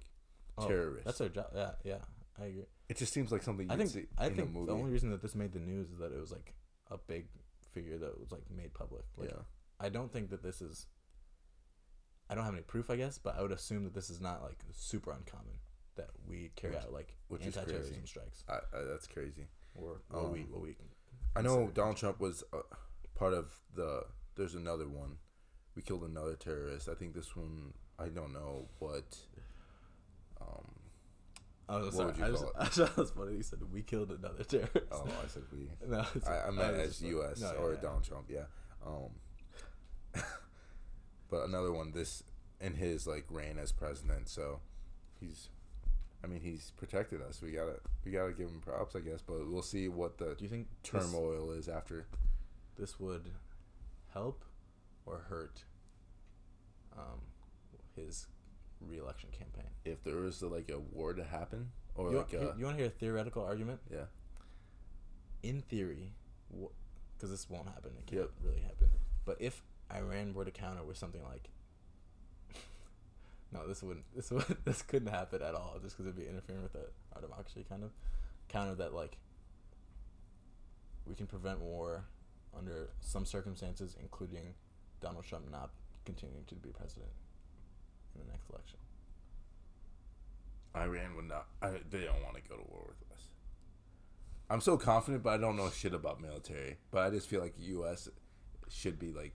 oh, 0.57 0.67
terrorists. 0.67 1.05
That's 1.05 1.19
their 1.19 1.29
job. 1.29 1.47
Yeah, 1.55 1.71
yeah, 1.85 1.97
I 2.41 2.45
agree. 2.45 2.65
it 2.89 2.97
just 2.97 3.13
seems 3.13 3.31
like 3.31 3.43
something 3.43 3.69
I 3.69 3.77
think 3.77 3.89
see 3.89 4.05
I 4.17 4.29
think 4.29 4.53
the 4.53 4.73
only 4.73 4.91
reason 4.91 5.11
that 5.11 5.21
this 5.21 5.35
made 5.35 5.53
the 5.53 5.59
news 5.59 5.89
is 5.91 5.99
that 5.99 6.11
it 6.11 6.19
was 6.19 6.31
like 6.31 6.53
a 6.89 6.97
big 6.97 7.27
figure 7.73 7.97
that 7.99 8.19
was 8.19 8.31
like 8.31 8.43
made 8.55 8.73
public. 8.73 9.03
Like 9.17 9.29
yeah. 9.29 9.43
I 9.79 9.89
don't 9.89 10.11
think 10.11 10.29
that 10.31 10.43
this 10.43 10.61
is. 10.61 10.87
I 12.29 12.35
don't 12.35 12.45
have 12.45 12.53
any 12.53 12.63
proof, 12.63 12.89
I 12.89 12.95
guess, 12.95 13.17
but 13.17 13.37
I 13.37 13.41
would 13.41 13.51
assume 13.51 13.83
that 13.83 13.93
this 13.93 14.09
is 14.09 14.21
not 14.21 14.41
like 14.41 14.59
super 14.73 15.11
uncommon 15.11 15.55
that 15.95 16.09
we 16.27 16.51
carry 16.55 16.73
Which- 16.73 16.83
out 16.83 16.93
like 16.93 17.15
which 17.27 17.45
anti-terrorism 17.45 17.93
crazy. 17.93 18.07
strikes 18.07 18.43
I, 18.47 18.53
I, 18.53 18.83
that's 18.89 19.05
crazy. 19.07 19.47
or 19.75 20.01
what 20.09 20.31
we 20.31 20.41
Um, 20.41 20.47
what 20.51 20.61
we. 20.61 20.75
I 21.35 21.41
know 21.41 21.69
Donald 21.73 21.97
Trump 21.97 22.19
was 22.19 22.43
uh, 22.53 22.59
part 23.15 23.33
of 23.33 23.51
the. 23.75 24.03
There's 24.35 24.55
another 24.55 24.87
one. 24.87 25.17
We 25.75 25.81
killed 25.81 26.03
another 26.03 26.35
terrorist. 26.35 26.89
I 26.89 26.93
think 26.95 27.13
this 27.13 27.35
one. 27.35 27.73
I 27.99 28.07
don't 28.09 28.33
know 28.33 28.67
what. 28.79 29.17
Um, 30.41 30.71
Oh, 31.73 31.85
What 31.85 31.93
sorry. 31.93 32.05
would 32.07 32.17
you 32.17 32.25
I, 32.25 32.29
just? 32.29 32.43
I 32.59 32.65
thought 32.65 32.89
it 32.89 32.97
was 32.97 33.11
funny. 33.11 33.35
You 33.37 33.43
said 33.43 33.59
we 33.71 33.81
killed 33.81 34.11
another 34.11 34.43
terrorist. 34.43 34.75
Oh, 34.91 35.05
I 35.05 35.27
said 35.27 35.43
we. 35.53 35.69
no, 35.87 36.05
I, 36.27 36.47
I 36.47 36.51
meant 36.51 36.77
was 36.77 36.87
as 36.87 37.01
U.S. 37.03 37.39
no, 37.41 37.51
or 37.53 37.69
yeah, 37.69 37.75
yeah. 37.75 37.81
Donald 37.81 38.03
Trump. 38.03 38.25
Yeah. 38.29 38.43
Um. 38.85 39.11
but 41.29 41.45
another 41.45 41.71
one. 41.71 41.91
This 41.93 42.23
in 42.59 42.73
his 42.75 43.07
like 43.07 43.25
reign 43.29 43.57
as 43.57 43.71
president. 43.71 44.27
So 44.27 44.59
he's. 45.19 45.49
I 46.23 46.27
mean, 46.27 46.41
he's 46.41 46.71
protected 46.77 47.21
us. 47.21 47.41
We 47.41 47.51
gotta 47.51 47.79
we 48.05 48.11
gotta 48.11 48.33
give 48.33 48.47
him 48.49 48.59
props, 48.59 48.95
I 48.95 48.99
guess. 48.99 49.21
But 49.25 49.49
we'll 49.49 49.61
see 49.63 49.87
what 49.87 50.17
the 50.17 50.35
Do 50.35 50.43
you 50.43 50.49
think 50.49 50.67
this, 50.83 50.91
turmoil 50.91 51.51
is 51.51 51.67
after. 51.69 52.05
this 52.77 52.99
would 52.99 53.29
help 54.13 54.43
or 55.05 55.25
hurt 55.29 55.63
um, 56.97 57.21
his 57.95 58.27
reelection 58.87 59.29
campaign? 59.31 59.69
If 59.85 60.03
there 60.03 60.15
was 60.17 60.41
like 60.41 60.69
a 60.69 60.79
war 60.79 61.13
to 61.13 61.23
happen, 61.23 61.71
or 61.95 62.11
you, 62.11 62.17
like 62.17 62.33
a 62.33 62.55
you 62.57 62.65
want 62.65 62.77
to 62.77 62.83
hear 62.83 62.87
a 62.87 62.89
theoretical 62.89 63.43
argument? 63.43 63.79
yeah, 63.91 64.05
in 65.43 65.61
theory, 65.61 66.13
because 67.17 67.29
this 67.31 67.49
won't 67.49 67.67
happen, 67.67 67.91
it 67.97 68.05
can't 68.05 68.21
Yep. 68.21 68.29
really 68.43 68.61
happen. 68.61 68.89
But 69.25 69.37
if 69.39 69.63
Iran 69.93 70.33
were 70.33 70.45
to 70.45 70.51
counter 70.51 70.83
with 70.83 70.97
something 70.97 71.23
like, 71.23 71.49
no, 73.51 73.67
this 73.67 73.81
wouldn't, 73.83 74.05
this 74.15 74.31
would, 74.31 74.45
this 74.65 74.81
couldn't 74.81 75.09
happen 75.11 75.41
at 75.41 75.55
all, 75.55 75.77
just 75.81 75.97
because 75.97 76.07
it'd 76.11 76.15
be 76.19 76.27
interfering 76.29 76.63
with 76.63 76.73
the, 76.73 76.85
our 77.15 77.21
democracy, 77.21 77.65
kind 77.67 77.83
of. 77.83 77.91
Counter 78.49 78.75
that 78.75 78.93
like, 78.93 79.17
we 81.05 81.15
can 81.15 81.25
prevent 81.27 81.59
war 81.61 82.03
under 82.57 82.89
some 82.99 83.25
circumstances, 83.25 83.95
including 83.99 84.53
Donald 85.01 85.25
Trump 85.25 85.49
not 85.49 85.71
continuing 86.05 86.43
to 86.45 86.55
be 86.55 86.69
president 86.69 87.09
in 88.15 88.25
the 88.25 88.31
next 88.31 88.49
election. 88.49 88.77
Iran 90.75 91.15
would 91.15 91.27
not. 91.27 91.47
I, 91.61 91.71
they 91.89 92.01
don't 92.05 92.23
want 92.23 92.35
to 92.35 92.41
go 92.49 92.55
to 92.55 92.63
war 92.69 92.85
with 92.87 93.11
us. 93.11 93.23
I'm 94.49 94.61
so 94.61 94.77
confident, 94.77 95.23
but 95.23 95.31
I 95.33 95.37
don't 95.37 95.55
know 95.57 95.69
shit 95.69 95.93
about 95.93 96.21
military. 96.21 96.77
But 96.91 97.01
I 97.01 97.09
just 97.09 97.27
feel 97.27 97.41
like 97.41 97.53
U.S. 97.57 98.09
should 98.69 98.99
be 98.99 99.11
like 99.11 99.33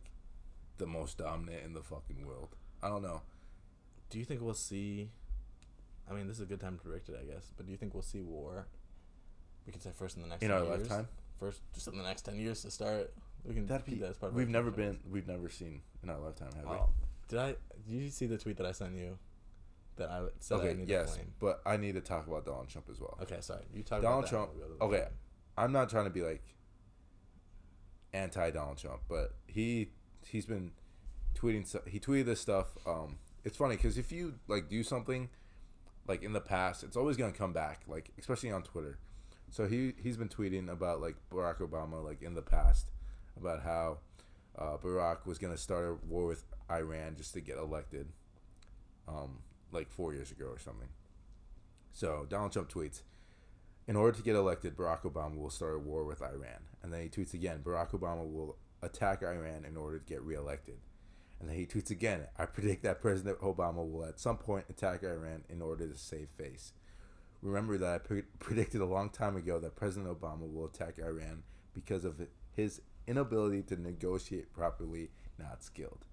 the 0.79 0.87
most 0.87 1.19
dominant 1.19 1.65
in 1.65 1.75
the 1.75 1.83
fucking 1.83 2.27
world. 2.27 2.55
I 2.83 2.89
don't 2.89 3.03
know. 3.03 3.23
Do 4.11 4.19
you 4.19 4.25
think 4.25 4.41
we'll 4.41 4.55
see? 4.55 5.11
I 6.09 6.15
mean, 6.15 6.27
this 6.29 6.37
is 6.37 6.43
a 6.43 6.47
good 6.47 6.61
time 6.61 6.77
to 6.79 6.83
predict 6.83 7.09
it, 7.09 7.17
I 7.21 7.25
guess. 7.25 7.53
But 7.57 7.67
do 7.67 7.73
you 7.73 7.79
think 7.79 7.93
we'll 7.95 8.03
see 8.03 8.21
war? 8.23 8.67
We 9.67 9.73
can 9.73 9.81
say 9.81 9.91
first 9.95 10.17
in 10.17 10.23
the 10.23 10.29
next 10.29 10.43
In 10.43 10.51
10 10.51 10.59
our 10.59 10.65
years? 10.65 10.81
lifetime, 10.89 11.09
First, 11.41 11.61
just 11.75 11.89
in 11.89 11.99
the 11.99 12.05
next 12.05 12.23
ten 12.23 12.39
years 12.39 12.63
to 12.63 12.71
start. 12.71 13.13
We 13.45 13.55
can 13.55 13.67
that'd 13.67 13.85
be. 13.85 13.97
that 13.97 14.11
as 14.11 14.17
part 14.17 14.31
of 14.33 14.37
We've 14.37 14.49
never 14.49 14.71
been. 14.71 15.01
We've 15.11 15.27
never 15.27 15.51
seen 15.51 15.83
in 16.03 16.09
our 16.09 16.19
lifetime, 16.19 16.51
have 16.57 16.67
Oh, 16.67 16.89
did 17.29 17.39
I? 17.39 17.49
Did 17.87 18.03
you 18.03 18.11
see 18.11 18.27
the 18.27 18.39
tweet 18.39 18.57
that 18.59 18.67
I 18.67 18.73
sent 18.73 18.95
you? 18.97 19.19
That 19.97 20.11
I 20.11 20.27
said 20.41 20.57
I 20.57 20.61
Okay. 20.61 20.75
need 20.75 20.89
Yes, 20.89 21.11
to 21.13 21.17
flame. 21.21 21.35
but 21.39 21.63
I 21.65 21.77
need 21.79 21.95
to 21.95 22.01
talk 22.01 22.27
about 22.27 22.45
Donald 22.45 22.69
Trump 22.69 22.89
as 22.91 23.01
well. 23.01 23.17
Okay, 23.23 23.41
sorry. 23.41 23.65
You 23.73 23.83
talk 23.83 24.03
Donald. 24.03 24.27
Trump- 24.27 24.51
and 24.51 24.59
we'll 24.61 24.69
go 24.69 24.75
to 24.75 24.79
the 24.79 24.85
okay. 24.85 25.09
I'm 25.57 25.73
not 25.73 25.89
trying 25.89 26.05
to 26.05 26.11
be 26.11 26.21
like 26.23 26.43
anti 28.13 28.51
Donald 28.51 28.79
Trump, 28.79 29.03
but 29.09 29.35
he 29.47 29.91
he's 30.25 30.47
been 30.47 30.73
tweeting. 31.35 31.89
He 31.89 31.99
tweeted 32.01 32.27
this 32.27 32.41
stuff. 32.41 32.77
Um, 32.87 33.19
it's 33.45 33.57
funny 33.57 33.77
because 33.77 33.99
if 33.99 34.13
you 34.13 34.35
like 34.49 34.69
do 34.69 34.83
something 34.83 35.31
like 36.07 36.23
in 36.23 36.33
the 36.33 36.41
past, 36.41 36.83
it's 36.85 36.97
always 36.97 37.17
gonna 37.17 37.33
come 37.33 37.53
back. 37.53 37.83
Like 37.87 38.11
especially 38.19 38.51
on 38.51 38.63
Twitter. 38.63 38.99
So 39.51 39.67
he 39.67 39.95
he's 40.03 40.17
been 40.17 40.29
tweeting 40.29 40.69
about 40.71 41.01
like 41.01 41.17
Barack 41.31 41.59
Obama 41.59 42.05
like 42.05 42.23
in 42.23 42.35
the 42.35 42.43
past 42.43 42.91
about 43.37 43.63
how 43.63 43.99
uh, 44.59 44.77
Barack 44.79 45.27
was 45.27 45.39
gonna 45.39 45.57
start 45.57 45.85
a 45.85 46.07
war 46.07 46.27
with 46.27 46.45
Iran 46.71 47.17
just 47.17 47.35
to 47.35 47.41
get 47.41 47.59
elected, 47.59 48.09
um, 49.09 49.39
like 49.73 49.91
four 49.91 50.15
years 50.15 50.31
ago 50.31 50.47
or 50.47 50.59
something. 50.59 50.89
So 51.93 52.27
Donald 52.29 52.53
Trump 52.53 52.71
tweets, 52.71 53.03
in 53.89 53.97
order 53.97 54.17
to 54.17 54.23
get 54.23 54.35
elected, 54.35 54.77
Barack 54.77 55.03
Obama 55.03 55.39
will 55.39 55.51
start 55.51 55.77
a 55.77 55.79
war 55.79 56.05
with 56.05 56.21
Iran. 56.21 56.65
And 56.83 56.93
then 56.93 57.03
he 57.03 57.09
tweets 57.09 57.35
again, 57.35 57.61
Barack 57.63 57.91
Obama 57.91 58.31
will 58.31 58.57
attack 58.83 59.23
Iran 59.23 59.65
in 59.65 59.77
order 59.77 59.99
to 59.99 60.05
get 60.05 60.23
reelected. 60.23 60.77
And 61.41 61.49
then 61.49 61.57
he 61.57 61.67
tweets 61.67 61.91
again, 61.91 62.27
I 62.39 62.47
predict 62.47 62.83
that 62.83 63.01
President 63.01 63.41
Obama 63.41 63.89
will 63.89 64.05
at 64.05 64.19
some 64.19 64.39
point 64.39 64.67
attack 64.71 65.03
Iran 65.03 65.45
in 65.49 65.61
order 65.61 65.87
to 65.87 65.97
save 65.97 66.31
face. 66.31 66.73
Remember 67.43 67.79
that 67.79 67.95
I 67.95 67.99
pre- 67.99 68.23
predicted 68.39 68.81
a 68.81 68.87
long 68.87 69.11
time 69.11 69.37
ago 69.37 69.59
that 69.61 69.77
President 69.77 70.21
Obama 70.21 70.51
will 70.53 70.67
attack 70.67 70.99
Iran 70.99 71.43
because 71.75 72.05
of 72.05 72.21
his 72.53 72.81
inability 73.07 73.63
to 73.63 73.81
negotiate 73.81 74.53
properly, 74.53 75.11
not 75.39 75.63
skilled. 75.63 76.05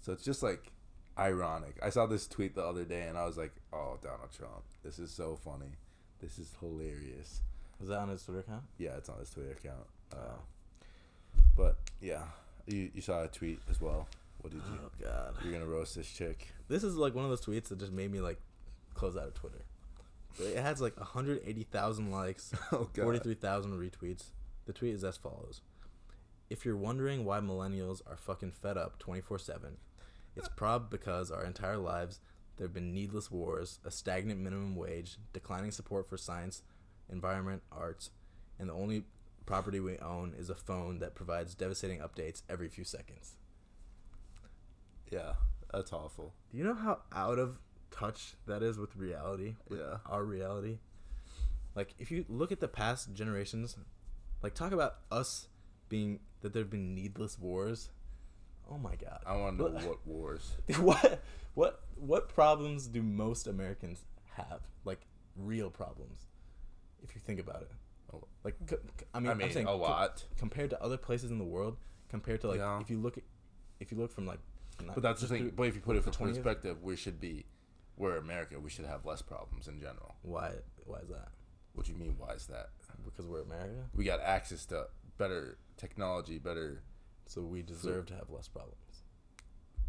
So 0.00 0.12
it's 0.12 0.24
just 0.24 0.42
like 0.42 0.72
ironic. 1.18 1.78
I 1.82 1.90
saw 1.90 2.06
this 2.06 2.26
tweet 2.26 2.54
the 2.54 2.64
other 2.64 2.84
day 2.84 3.02
and 3.08 3.16
I 3.18 3.24
was 3.26 3.36
like, 3.36 3.54
oh, 3.72 3.98
Donald 4.02 4.30
Trump, 4.36 4.62
this 4.84 4.98
is 4.98 5.10
so 5.10 5.36
funny. 5.36 5.72
This 6.20 6.38
is 6.38 6.54
hilarious. 6.60 7.42
Was 7.80 7.88
that 7.88 7.98
on 7.98 8.08
his 8.08 8.22
Twitter 8.22 8.40
account? 8.40 8.62
Yeah, 8.78 8.96
it's 8.96 9.08
on 9.08 9.18
his 9.18 9.30
Twitter 9.30 9.52
account. 9.52 9.86
Uh, 10.12 10.16
Oh. 10.16 10.38
But 11.56 11.76
yeah, 12.00 12.22
you, 12.66 12.90
you 12.94 13.00
saw 13.00 13.24
a 13.24 13.28
tweet 13.28 13.60
as 13.70 13.80
well. 13.80 14.06
What 14.40 14.52
did 14.52 14.62
you? 14.70 14.78
Oh 14.84 14.90
God. 15.02 15.34
You're 15.42 15.52
gonna 15.52 15.66
roast 15.66 15.96
this 15.96 16.08
chick. 16.08 16.48
This 16.68 16.84
is 16.84 16.96
like 16.96 17.14
one 17.14 17.24
of 17.24 17.30
those 17.30 17.40
tweets 17.44 17.68
that 17.68 17.78
just 17.78 17.92
made 17.92 18.12
me 18.12 18.20
like 18.20 18.38
close 18.94 19.16
out 19.16 19.26
of 19.28 19.34
Twitter. 19.34 19.62
It 20.38 20.58
has 20.58 20.80
like 20.82 20.96
180,000 20.98 22.10
likes, 22.10 22.52
Oh 22.72 22.88
43,000 22.94 23.72
retweets. 23.72 24.24
The 24.66 24.72
tweet 24.74 24.94
is 24.94 25.02
as 25.04 25.16
follows. 25.16 25.62
If 26.48 26.64
you're 26.64 26.76
wondering 26.76 27.24
why 27.24 27.40
millennials 27.40 28.00
are 28.06 28.16
fucking 28.16 28.52
fed 28.52 28.76
up 28.76 28.98
24/7, 28.98 29.78
it's 30.36 30.48
prob 30.48 30.90
because 30.90 31.30
our 31.30 31.44
entire 31.44 31.78
lives 31.78 32.20
there 32.56 32.66
have 32.66 32.74
been 32.74 32.94
needless 32.94 33.30
wars, 33.30 33.80
a 33.84 33.90
stagnant 33.90 34.40
minimum 34.40 34.76
wage, 34.76 35.18
declining 35.32 35.70
support 35.70 36.08
for 36.08 36.16
science, 36.16 36.62
environment, 37.08 37.62
arts, 37.70 38.10
and 38.58 38.68
the 38.68 38.74
only 38.74 39.04
property 39.44 39.78
we 39.78 39.98
own 39.98 40.34
is 40.34 40.48
a 40.48 40.54
phone 40.54 40.98
that 40.98 41.14
provides 41.14 41.54
devastating 41.54 42.00
updates 42.00 42.42
every 42.48 42.68
few 42.68 42.84
seconds. 42.84 43.36
Yeah, 45.10 45.34
that's 45.72 45.92
awful. 45.92 46.34
Do 46.50 46.58
you 46.58 46.64
know 46.64 46.74
how 46.74 47.02
out 47.12 47.38
of 47.38 47.58
touch 47.90 48.36
that 48.46 48.62
is 48.62 48.78
with 48.78 48.96
reality? 48.96 49.56
With 49.68 49.80
Yeah. 49.80 49.98
Our 50.06 50.24
reality? 50.24 50.78
Like, 51.74 51.94
if 51.98 52.10
you 52.10 52.24
look 52.28 52.50
at 52.50 52.60
the 52.60 52.68
past 52.68 53.12
generations, 53.12 53.76
like, 54.42 54.54
talk 54.54 54.72
about 54.72 55.00
us 55.10 55.48
being, 55.88 56.20
that 56.40 56.52
there 56.52 56.62
have 56.62 56.70
been 56.70 56.94
needless 56.94 57.38
wars. 57.38 57.90
Oh 58.70 58.78
my 58.78 58.96
god. 58.96 59.20
I 59.26 59.36
want 59.36 59.58
to 59.58 59.64
know 59.64 59.70
What- 59.70 59.84
what 59.86 60.06
wars. 60.06 60.56
what, 60.78 61.22
what, 61.54 61.82
what 61.96 62.28
problems 62.28 62.86
do 62.88 63.02
most 63.02 63.46
Americans 63.46 64.04
have? 64.34 64.60
Like, 64.84 65.00
real 65.36 65.70
problems. 65.70 66.26
If 67.02 67.14
you 67.14 67.20
think 67.24 67.38
about 67.40 67.62
it. 67.62 67.70
Oh. 68.12 68.24
Like, 68.44 68.54
c- 68.68 68.76
c- 68.98 69.06
I 69.14 69.20
mean, 69.20 69.28
I 69.28 69.32
I'm 69.32 69.38
mean, 69.38 69.50
saying 69.52 69.66
a 69.66 69.70
co- 69.70 69.76
lot. 69.78 70.24
compared 70.36 70.70
to 70.70 70.82
other 70.82 70.96
places 70.96 71.30
in 71.30 71.38
the 71.38 71.44
world, 71.44 71.76
compared 72.08 72.40
to 72.42 72.48
like, 72.48 72.58
Yeah. 72.58 72.80
if 72.80 72.90
you 72.90 72.98
look 72.98 73.16
at, 73.18 73.24
if 73.80 73.90
you 73.92 73.98
look 73.98 74.10
from 74.12 74.26
like, 74.26 74.38
But 74.78 75.02
that's 75.02 75.20
the 75.22 75.28
thing. 75.28 75.42
through- 75.42 75.52
But 75.52 75.62
if 75.68 75.74
you 75.76 75.80
put 75.80 75.96
it 75.96 76.02
from 76.04 76.12
20 76.12 76.32
perspective, 76.34 76.82
we 76.82 76.96
should 76.96 77.20
be, 77.20 77.46
we're 77.96 78.16
America. 78.16 78.58
We 78.60 78.70
should 78.70 78.84
have 78.86 79.04
less 79.06 79.22
problems 79.22 79.68
in 79.68 79.80
general. 79.80 80.16
why, 80.22 80.52
why 80.84 80.98
is 80.98 81.08
that? 81.08 81.28
What 81.74 81.86
do 81.86 81.92
you 81.92 81.98
mean? 81.98 82.14
Why 82.18 82.32
is 82.32 82.46
that? 82.46 82.70
Because 83.04 83.26
we're 83.26 83.42
America. 83.42 83.84
We 83.94 84.04
got 84.04 84.20
access 84.20 84.64
to 84.66 84.86
better 85.18 85.58
technology, 85.76 86.38
better. 86.38 86.82
So 87.26 87.42
we 87.42 87.62
deserve 87.62 88.06
to 88.06 88.14
have 88.14 88.30
less 88.30 88.48
problems. 88.48 88.74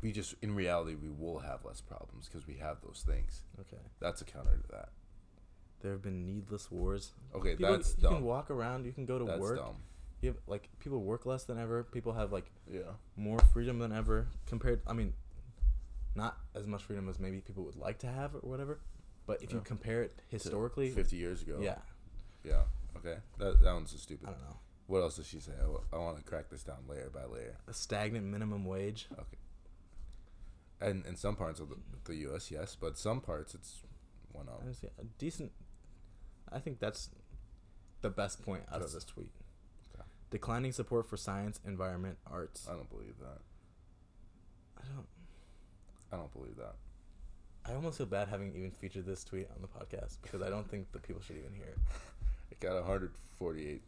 We 0.01 0.11
just, 0.11 0.35
in 0.41 0.53
reality, 0.55 0.95
we 0.95 1.09
will 1.09 1.39
have 1.39 1.65
less 1.65 1.81
problems 1.81 2.27
because 2.27 2.47
we 2.47 2.55
have 2.55 2.77
those 2.81 3.03
things. 3.07 3.41
Okay. 3.59 3.81
That's 3.99 4.21
a 4.21 4.25
counter 4.25 4.57
to 4.57 4.67
that. 4.71 4.89
There 5.81 5.91
have 5.91 6.01
been 6.01 6.25
needless 6.25 6.71
wars. 6.71 7.11
Okay, 7.35 7.55
People, 7.55 7.71
that's 7.73 7.95
you 7.97 8.03
dumb. 8.03 8.15
can 8.15 8.23
walk 8.23 8.49
around. 8.49 8.85
You 8.85 8.91
can 8.91 9.05
go 9.05 9.19
to 9.19 9.25
that's 9.25 9.39
work. 9.39 9.57
dumb. 9.57 9.77
You 10.21 10.29
have 10.29 10.37
like 10.47 10.69
people 10.79 11.01
work 11.03 11.25
less 11.27 11.43
than 11.43 11.59
ever. 11.59 11.83
People 11.83 12.13
have 12.13 12.31
like 12.31 12.49
Yeah. 12.71 12.81
more 13.15 13.37
freedom 13.53 13.77
than 13.79 13.91
ever 13.91 14.27
compared. 14.47 14.81
I 14.87 14.93
mean, 14.93 15.13
not 16.15 16.37
as 16.55 16.65
much 16.65 16.81
freedom 16.83 17.07
as 17.09 17.19
maybe 17.19 17.39
people 17.41 17.63
would 17.65 17.75
like 17.75 17.99
to 17.99 18.07
have 18.07 18.33
or 18.33 18.39
whatever. 18.39 18.79
But 19.27 19.43
if 19.43 19.51
you 19.53 19.59
compare 19.61 20.01
it 20.03 20.17
historically, 20.29 20.89
50 20.89 21.15
years 21.17 21.41
ago. 21.43 21.57
yeah, 21.61 21.75
Yeah. 22.43 22.61
Okay. 22.97 23.17
That, 23.37 23.61
that 23.61 23.73
one's 23.73 23.91
just 23.91 24.03
stupid. 24.03 24.27
I 24.29 24.31
don't 24.31 24.41
know. 24.41 24.57
What 24.87 25.01
else 25.01 25.17
does 25.17 25.27
she 25.27 25.39
say? 25.39 25.51
Oh, 25.61 25.81
I, 25.91 25.97
want 25.97 26.17
to 26.17 26.23
crack 26.23 26.49
this 26.49 26.63
down 26.63 26.77
layer 26.87 27.11
by 27.13 27.25
layer. 27.25 27.57
A 27.67 27.73
stagnant 27.73 28.25
minimum 28.25 28.65
wage. 28.65 29.07
Okay. 29.13 29.37
And 30.79 31.05
in 31.05 31.17
some 31.17 31.35
parts 31.35 31.59
of 31.59 31.69
the, 31.69 31.75
the 32.05 32.15
U.S., 32.15 32.49
yes, 32.51 32.77
but 32.79 32.97
some 32.97 33.19
parts 33.19 33.53
it's 33.53 33.81
one 34.31 34.47
up. 34.47 34.63
I 34.63 35.01
a 35.01 35.05
decent. 35.17 35.51
I 36.51 36.59
think 36.59 36.79
that's 36.79 37.09
the 38.01 38.09
best 38.09 38.43
point 38.43 38.63
out 38.71 38.81
of 38.81 38.93
this 38.93 39.03
tweet. 39.03 39.31
Okay. 39.93 40.05
Declining 40.31 40.71
support 40.71 41.09
for 41.09 41.17
science, 41.17 41.59
environment, 41.65 42.17
arts. 42.25 42.67
I 42.69 42.73
don't 42.73 42.89
believe 42.89 43.15
that. 43.19 43.39
I 44.77 44.83
don't. 44.95 45.07
I 46.13 46.15
don't 46.15 46.31
believe 46.31 46.55
that. 46.57 46.75
I 47.65 47.73
almost 47.73 47.97
feel 47.97 48.07
bad 48.07 48.29
having 48.29 48.55
even 48.55 48.71
featured 48.71 49.05
this 49.05 49.25
tweet 49.25 49.49
on 49.53 49.61
the 49.61 49.67
podcast 49.67 50.17
because 50.21 50.41
I 50.41 50.49
don't 50.49 50.69
think 50.69 50.93
the 50.93 50.99
people 50.99 51.21
should 51.21 51.37
even 51.37 51.53
hear 51.53 51.65
it. 51.65 51.77
It 52.49 52.61
got 52.61 52.75
148. 52.75 53.81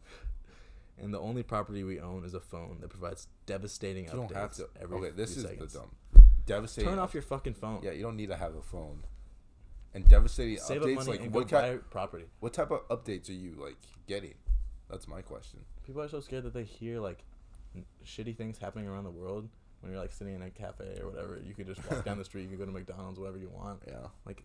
And 1.02 1.14
the 1.14 1.18
only 1.20 1.42
property 1.42 1.82
we 1.84 1.98
own 2.00 2.24
is 2.24 2.34
a 2.34 2.40
phone 2.40 2.78
that 2.80 2.88
provides 2.90 3.26
devastating 3.46 4.04
You 4.04 4.10
updates 4.10 4.14
don't 4.28 4.34
have 4.34 4.52
to. 4.54 4.68
every 4.80 4.96
Okay, 4.98 5.10
this 5.10 5.36
is 5.36 5.44
seconds. 5.44 5.72
the 5.72 5.78
dumb. 5.80 5.90
Devastating. 6.46 6.90
Turn 6.90 6.98
off 6.98 7.14
your 7.14 7.22
fucking 7.22 7.54
phone. 7.54 7.80
Yeah, 7.82 7.92
you 7.92 8.02
don't 8.02 8.16
need 8.16 8.28
to 8.28 8.36
have 8.36 8.54
a 8.54 8.62
phone. 8.62 9.04
and 9.92 10.06
devastating 10.06 10.56
Save 10.58 10.82
up 10.82 10.88
updates. 10.88 10.94
money 10.96 11.10
Like 11.10 11.20
and 11.22 11.34
what 11.34 11.48
go 11.48 11.60
kind? 11.60 11.80
buy 11.80 11.84
property. 11.90 12.24
What 12.40 12.52
type 12.52 12.70
of 12.70 12.86
updates 12.88 13.28
are 13.28 13.32
you 13.32 13.54
like 13.58 13.76
getting? 14.06 14.34
That's 14.88 15.08
my 15.08 15.20
question. 15.20 15.60
People 15.84 16.02
are 16.02 16.08
so 16.08 16.20
scared 16.20 16.44
that 16.44 16.54
they 16.54 16.62
hear 16.64 17.00
like 17.00 17.24
n- 17.74 17.84
shitty 18.04 18.36
things 18.36 18.58
happening 18.58 18.86
around 18.86 19.02
the 19.04 19.10
world 19.10 19.48
when 19.80 19.90
you're 19.90 20.00
like 20.00 20.12
sitting 20.12 20.34
in 20.34 20.42
a 20.42 20.50
cafe 20.50 20.96
or 21.02 21.10
whatever. 21.10 21.40
You 21.44 21.54
could 21.54 21.66
just 21.66 21.80
walk 21.90 22.04
down 22.04 22.18
the 22.18 22.24
street. 22.30 22.42
You 22.42 22.48
can 22.50 22.58
go 22.58 22.66
to 22.66 22.72
McDonald's, 22.72 23.18
whatever 23.18 23.38
you 23.38 23.48
want. 23.48 23.82
Yeah, 23.86 24.06
Like 24.26 24.44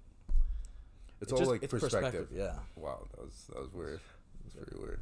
it's, 1.21 1.23
it's 1.23 1.31
all 1.31 1.37
just- 1.39 1.51
like 1.51 1.61
it's 1.63 1.71
perspective. 1.71 2.29
Yeah, 2.33 2.55
Wow, 2.75 3.05
that 3.11 3.23
was 3.23 3.45
that 3.53 3.61
was 3.61 3.71
weird. 3.73 3.99
That's 4.43 4.55
pretty 4.55 4.81
weird. 4.81 4.99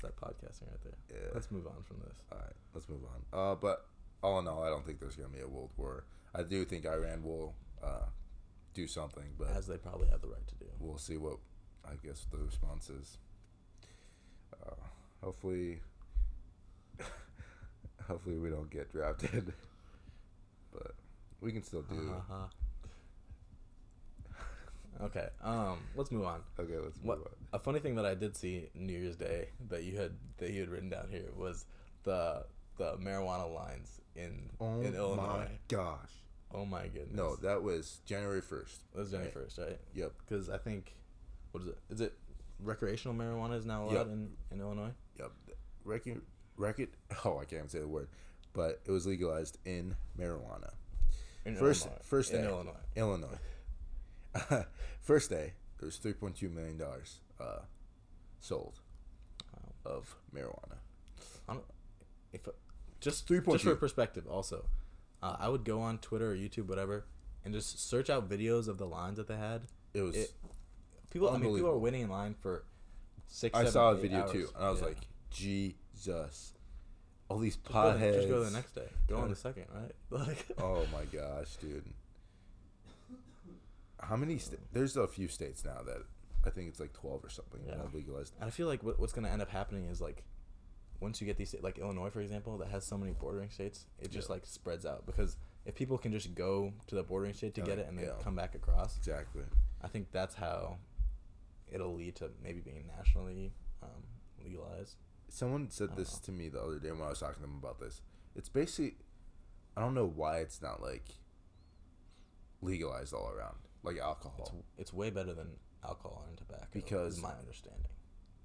That's 0.00 0.14
that 0.14 0.20
podcasting 0.20 0.68
right 0.70 0.82
there. 0.84 0.98
Yeah. 1.10 1.28
Let's 1.34 1.50
move 1.50 1.66
on 1.66 1.82
from 1.84 1.98
this. 2.00 2.22
All 2.32 2.38
right, 2.38 2.52
let's 2.74 2.88
move 2.88 3.00
on. 3.04 3.38
Uh, 3.38 3.54
but 3.54 3.86
all 4.22 4.38
in 4.38 4.48
all, 4.48 4.62
I 4.62 4.68
don't 4.68 4.84
think 4.84 5.00
there's 5.00 5.16
gonna 5.16 5.28
be 5.28 5.40
a 5.40 5.48
world 5.48 5.70
war. 5.76 6.04
I 6.34 6.42
do 6.42 6.64
think 6.64 6.86
Iran 6.86 7.22
will 7.22 7.54
uh, 7.82 8.06
do 8.74 8.86
something, 8.86 9.24
but 9.38 9.48
As 9.48 9.66
they 9.66 9.78
probably 9.78 10.08
have 10.08 10.20
the 10.20 10.28
right 10.28 10.46
to 10.46 10.54
do. 10.56 10.66
we'll 10.78 10.98
see 10.98 11.16
what 11.16 11.38
I 11.84 11.94
guess 12.04 12.26
the 12.30 12.38
response 12.38 12.90
is. 12.90 13.18
Uh, 14.52 14.74
hopefully, 15.22 15.80
hopefully 18.06 18.38
we 18.38 18.50
don't 18.50 18.70
get 18.70 18.92
drafted, 18.92 19.52
but 20.72 20.94
we 21.40 21.52
can 21.52 21.62
still 21.62 21.82
do. 21.82 22.12
Uh-huh. 22.16 22.46
Okay. 25.02 25.28
Um. 25.42 25.78
Let's 25.94 26.10
move 26.10 26.24
on. 26.24 26.40
Okay, 26.58 26.76
let's 26.78 26.96
move 26.98 27.04
What 27.06 27.18
on. 27.18 27.26
a 27.52 27.58
funny 27.58 27.80
thing 27.80 27.96
that 27.96 28.06
I 28.06 28.14
did 28.14 28.36
see 28.36 28.68
New 28.74 28.92
Year's 28.92 29.16
Day 29.16 29.48
that 29.68 29.84
you 29.84 29.96
had 29.96 30.12
that 30.38 30.50
you 30.52 30.60
had 30.60 30.68
written 30.70 30.88
down 30.90 31.08
here 31.10 31.26
was 31.36 31.64
the 32.04 32.44
the 32.76 32.96
marijuana 32.98 33.52
lines 33.52 34.00
in 34.14 34.50
Oh 34.60 34.80
in 34.80 34.94
Illinois. 34.94 35.26
my 35.26 35.46
gosh! 35.68 36.10
Oh 36.52 36.64
my 36.64 36.84
goodness. 36.88 37.14
No, 37.14 37.36
that 37.36 37.62
was 37.62 38.00
January 38.06 38.40
first. 38.40 38.80
that 38.92 39.00
was 39.00 39.10
January 39.10 39.32
first, 39.32 39.58
right? 39.58 39.78
Yep. 39.94 40.12
Because 40.18 40.48
I 40.50 40.58
think 40.58 40.94
what 41.52 41.62
is 41.62 41.68
it? 41.68 41.78
Is 41.90 42.00
it 42.00 42.14
recreational 42.60 43.14
marijuana 43.16 43.56
is 43.58 43.66
now 43.66 43.84
allowed 43.84 43.92
Yep. 43.94 44.06
in 44.08 44.30
in 44.52 44.60
Illinois? 44.60 44.92
Yep. 45.18 45.32
Record, 45.84 46.22
record. 46.56 46.88
Oh, 47.24 47.36
I 47.38 47.44
can't 47.44 47.54
even 47.60 47.68
say 47.68 47.78
the 47.80 47.88
word, 47.88 48.08
but 48.52 48.80
it 48.86 48.90
was 48.90 49.06
legalized 49.06 49.58
in 49.64 49.94
marijuana. 50.18 50.72
In 51.44 51.54
First, 51.56 51.84
Illinois. 51.86 52.00
first 52.02 52.32
in 52.32 52.44
Illinois. 52.44 52.72
Illinois. 52.96 53.38
first 55.00 55.30
day, 55.30 55.54
there 55.78 55.86
was 55.86 55.96
three 55.96 56.12
point 56.12 56.36
two 56.36 56.48
million 56.48 56.76
dollars 56.78 57.20
uh, 57.40 57.60
sold 58.40 58.80
of 59.84 60.16
marijuana. 60.34 60.76
I 61.48 61.54
don't, 61.54 61.64
if 62.32 62.48
just 63.00 63.26
Three 63.28 63.40
point 63.40 63.60
just 63.60 63.64
for 63.64 63.76
perspective, 63.76 64.26
also, 64.28 64.66
uh, 65.22 65.36
I 65.38 65.48
would 65.48 65.64
go 65.64 65.80
on 65.80 65.98
Twitter 65.98 66.32
or 66.32 66.34
YouTube, 66.36 66.66
whatever, 66.68 67.06
and 67.44 67.54
just 67.54 67.78
search 67.88 68.10
out 68.10 68.28
videos 68.28 68.66
of 68.68 68.78
the 68.78 68.86
lines 68.86 69.16
that 69.18 69.28
they 69.28 69.36
had. 69.36 69.62
It 69.94 70.02
was. 70.02 70.16
It- 70.16 70.32
People, 71.10 71.30
I 71.30 71.38
mean, 71.38 71.54
people 71.54 71.70
are 71.70 71.78
waiting 71.78 72.02
in 72.02 72.10
line 72.10 72.34
for 72.42 72.64
six. 73.26 73.54
I 73.56 73.60
seven, 73.60 73.72
saw 73.72 73.90
a 73.92 73.94
video 73.94 74.22
hours. 74.22 74.32
too, 74.32 74.48
and 74.54 74.64
I 74.66 74.70
was 74.70 74.80
Yeah. 74.80 74.86
like, 74.86 74.98
Jesus, 75.30 76.52
all 77.30 77.38
these 77.38 77.56
just 77.56 77.72
go, 77.72 77.92
the, 77.92 77.98
potheads. 77.98 78.14
just 78.16 78.28
go 78.28 78.44
the 78.44 78.50
next 78.50 78.74
day. 78.74 78.88
Go 79.08 79.18
on 79.18 79.30
the 79.30 79.36
second, 79.36 79.64
right? 79.72 79.92
Like, 80.10 80.46
Oh 80.58 80.84
my 80.92 81.04
gosh, 81.04 81.56
dude. 81.56 81.84
How 84.00 84.16
many? 84.16 84.38
Sta- 84.38 84.56
There's 84.72 84.96
a 84.96 85.06
few 85.06 85.28
states 85.28 85.64
now 85.64 85.82
that 85.86 86.02
I 86.44 86.50
think 86.50 86.68
it's 86.68 86.80
like 86.80 86.92
twelve 86.92 87.24
or 87.24 87.28
something 87.30 87.64
that 87.66 87.76
Yeah. 87.76 87.82
have 87.82 87.94
legalized. 87.94 88.34
And 88.38 88.46
I 88.46 88.50
feel 88.50 88.66
like 88.66 88.82
what, 88.82 88.98
what's 89.00 89.12
going 89.12 89.24
to 89.26 89.30
end 89.32 89.42
up 89.42 89.50
happening 89.50 89.86
is 89.86 90.00
like, 90.00 90.24
once 91.00 91.20
you 91.20 91.26
get 91.26 91.36
these, 91.36 91.54
like 91.62 91.78
Illinois, 91.78 92.10
for 92.10 92.20
example, 92.20 92.56
that 92.58 92.68
has 92.68 92.84
so 92.84 92.96
many 92.98 93.12
bordering 93.12 93.50
states, 93.50 93.86
it 93.98 94.10
just 94.10 94.28
Yeah. 94.28 94.34
like 94.34 94.46
spreads 94.46 94.84
out 94.86 95.06
because 95.06 95.36
if 95.64 95.74
people 95.74 95.98
can 95.98 96.12
just 96.12 96.34
go 96.34 96.72
to 96.86 96.94
the 96.94 97.02
bordering 97.02 97.34
state 97.34 97.54
to 97.54 97.60
get 97.62 97.78
it 97.78 97.86
and 97.88 97.98
then 97.98 98.06
yeah. 98.06 98.22
come 98.22 98.36
back 98.36 98.54
across, 98.54 98.96
Exactly. 98.98 99.42
I 99.82 99.88
think 99.88 100.10
that's 100.12 100.34
how 100.36 100.78
it'll 101.70 101.94
lead 101.94 102.14
to 102.16 102.30
maybe 102.42 102.60
being 102.60 102.86
nationally 102.96 103.52
um, 103.82 104.04
legalized. 104.42 104.94
Someone 105.28 105.68
said 105.70 105.96
this 105.96 106.14
know. 106.14 106.26
to 106.26 106.32
me 106.32 106.48
the 106.48 106.60
other 106.62 106.78
day 106.78 106.92
when 106.92 107.02
I 107.02 107.08
was 107.08 107.18
talking 107.18 107.36
to 107.36 107.40
them 107.42 107.58
about 107.60 107.80
this. 107.80 108.00
It's 108.36 108.48
basically, 108.48 108.96
I 109.76 109.80
don't 109.80 109.94
know 109.94 110.06
why 110.06 110.38
it's 110.38 110.62
not 110.62 110.80
like 110.80 111.04
legalized 112.62 113.12
all 113.12 113.30
around, 113.30 113.56
like 113.82 113.98
alcohol. 113.98 114.52
it's 114.78 114.92
way 114.92 115.10
better 115.10 115.32
than 115.34 115.48
alcohol 115.84 116.24
and 116.28 116.36
tobacco, 116.36 116.66
Because- 116.72 117.16
is 117.16 117.22
my 117.22 117.32
understanding. 117.32 117.82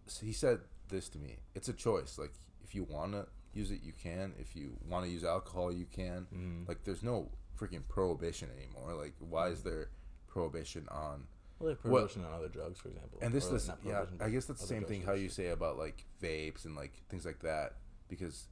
So 0.07 0.25
he 0.25 0.33
said 0.33 0.59
this 0.89 1.09
to 1.09 1.17
me. 1.19 1.37
It's 1.55 1.69
a 1.69 1.73
choice. 1.73 2.17
Like 2.17 2.33
if 2.63 2.75
you 2.75 2.83
want 2.83 3.13
to 3.13 3.27
use 3.53 3.71
it, 3.71 3.81
you 3.83 3.93
can. 3.93 4.33
If 4.39 4.55
you 4.55 4.77
want 4.87 5.05
to 5.05 5.11
use 5.11 5.23
alcohol, 5.23 5.71
you 5.71 5.85
can. 5.85 6.27
Mm. 6.33 6.67
Like 6.67 6.83
there's 6.83 7.03
no 7.03 7.29
freaking 7.59 7.87
prohibition 7.87 8.49
anymore. 8.57 8.93
Like 8.95 9.13
why 9.19 9.47
is 9.47 9.63
there 9.63 9.89
prohibition 10.27 10.87
on? 10.89 11.27
Well, 11.59 11.67
they 11.67 11.73
have 11.73 11.83
what- 11.85 11.91
prohibition 11.99 12.25
on 12.25 12.33
other 12.33 12.49
drugs, 12.49 12.79
for 12.79 12.89
example. 12.89 13.19
And 13.21 13.33
this 13.33 13.51
Or, 13.51 13.55
is 13.55 13.69
yeah. 13.85 14.05
I 14.19 14.29
guess 14.29 14.45
that's 14.45 14.61
the 14.61 14.67
same 14.67 14.83
thing 14.83 15.03
how 15.03 15.13
you 15.13 15.29
say 15.29 15.49
about 15.49 15.77
like 15.77 16.05
vapes 16.21 16.65
and 16.65 16.75
like 16.75 17.01
things 17.09 17.25
like 17.25 17.39
that 17.41 17.75
because 18.09 18.47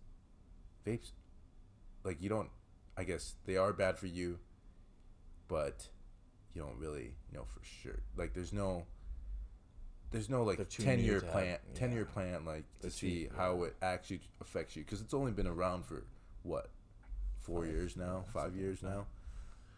vapes, 0.86 1.11
like 2.03 2.21
you 2.21 2.30
don't. 2.30 2.49
I 2.95 3.03
guess 3.05 3.36
they 3.45 3.57
are 3.57 3.71
bad 3.73 3.97
for 3.97 4.07
you, 4.07 4.39
but 5.47 5.88
you 6.54 6.62
don't 6.62 6.78
really 6.78 7.14
know 7.34 7.43
for 7.45 7.62
sure. 7.64 8.00
Like 8.18 8.34
there's 8.34 8.54
no. 8.54 8.86
There's 10.12 10.30
no 10.30 10.43
like 10.43 10.58
They're 10.58 10.66
too 10.66 10.84
ten 10.84 10.97
new 10.97 11.04
year 11.06 11.20
to 11.20 11.26
have- 11.28 11.34
plan, 11.34 11.58
ten 11.76 11.91
year 11.91 12.06
plan 12.06 12.43
like 12.43 12.64
to 12.82 12.89
see 12.89 13.26
yeah. 13.26 13.38
how 13.38 13.62
it 13.64 13.76
actually 13.82 14.22
affects 14.41 14.76
you 14.76 14.84
because 14.84 15.02
it's 15.02 15.14
only 15.14 15.32
been 15.32 15.45
around 15.45 15.86
for 15.86 16.04
what, 16.41 16.72
four 17.39 17.62
Five, 17.64 17.72
years 17.72 17.95
now, 17.95 18.26
five 18.34 18.56
years 18.56 18.82
now. 18.82 19.06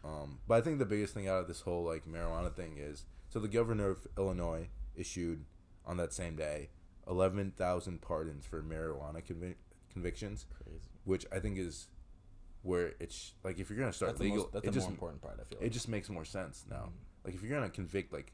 Um, 0.04 0.38
but 0.48 0.54
I 0.54 0.60
think 0.62 0.78
the 0.78 0.86
biggest 0.86 1.12
thing 1.12 1.28
out 1.28 1.40
of 1.42 1.48
this 1.48 1.60
whole 1.60 1.84
like 1.84 2.06
marijuana 2.06 2.50
thing 2.54 2.76
is 2.78 3.04
so 3.28 3.40
the 3.40 3.48
governor 3.48 3.90
of 3.90 4.06
Illinois 4.16 4.68
issued 4.96 5.44
on 5.84 5.98
that 5.98 6.14
same 6.14 6.34
day 6.34 6.70
eleven 7.06 7.50
thousand 7.54 8.00
pardons 8.00 8.46
for 8.46 8.62
marijuana 8.62 9.22
convic- 9.22 9.56
convictions, 9.92 10.46
Crazy. 10.64 10.88
which 11.04 11.26
I 11.30 11.40
think 11.40 11.58
is 11.58 11.88
where 12.62 12.92
it's 13.00 13.32
like 13.44 13.58
if 13.58 13.68
you're 13.70 13.78
gonna 13.78 13.92
start 13.92 14.10
That's 14.10 14.18
the, 14.20 14.24
legal, 14.24 14.38
most, 14.44 14.52
that's 14.52 14.64
the 14.66 14.70
just 14.72 14.86
more 14.86 14.92
important 14.92 15.22
part. 15.22 15.38
I 15.40 15.44
feel. 15.44 15.58
it 15.60 15.70
just 15.70 15.88
makes 15.88 16.08
more 16.08 16.24
sense 16.24 16.64
now. 16.70 16.90
Mhm. 16.90 17.24
Like 17.24 17.34
if 17.34 17.42
you're 17.42 17.50
gonna 17.58 17.70
convict 17.70 18.12
like 18.12 18.32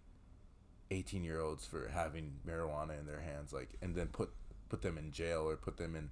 eighteen 0.90 1.24
year 1.24 1.40
olds 1.40 1.66
for 1.66 1.88
having 1.88 2.38
marijuana 2.46 2.98
in 2.98 3.06
their 3.06 3.20
hands, 3.20 3.52
like 3.52 3.70
and 3.82 3.94
then 3.94 4.08
put 4.08 4.30
put 4.68 4.82
them 4.82 4.98
in 4.98 5.12
jail 5.12 5.48
or 5.48 5.56
put 5.56 5.76
them 5.78 5.94
in, 5.96 6.10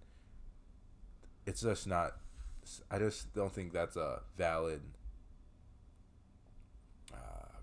it's 1.47 1.61
just 1.63 1.87
not. 1.87 2.17
I 2.91 2.99
just 2.99 3.33
don't 3.35 3.53
think 3.53 3.73
that's 3.73 3.97
a 3.97 4.23
valid, 4.37 4.83
uh, 7.13 7.17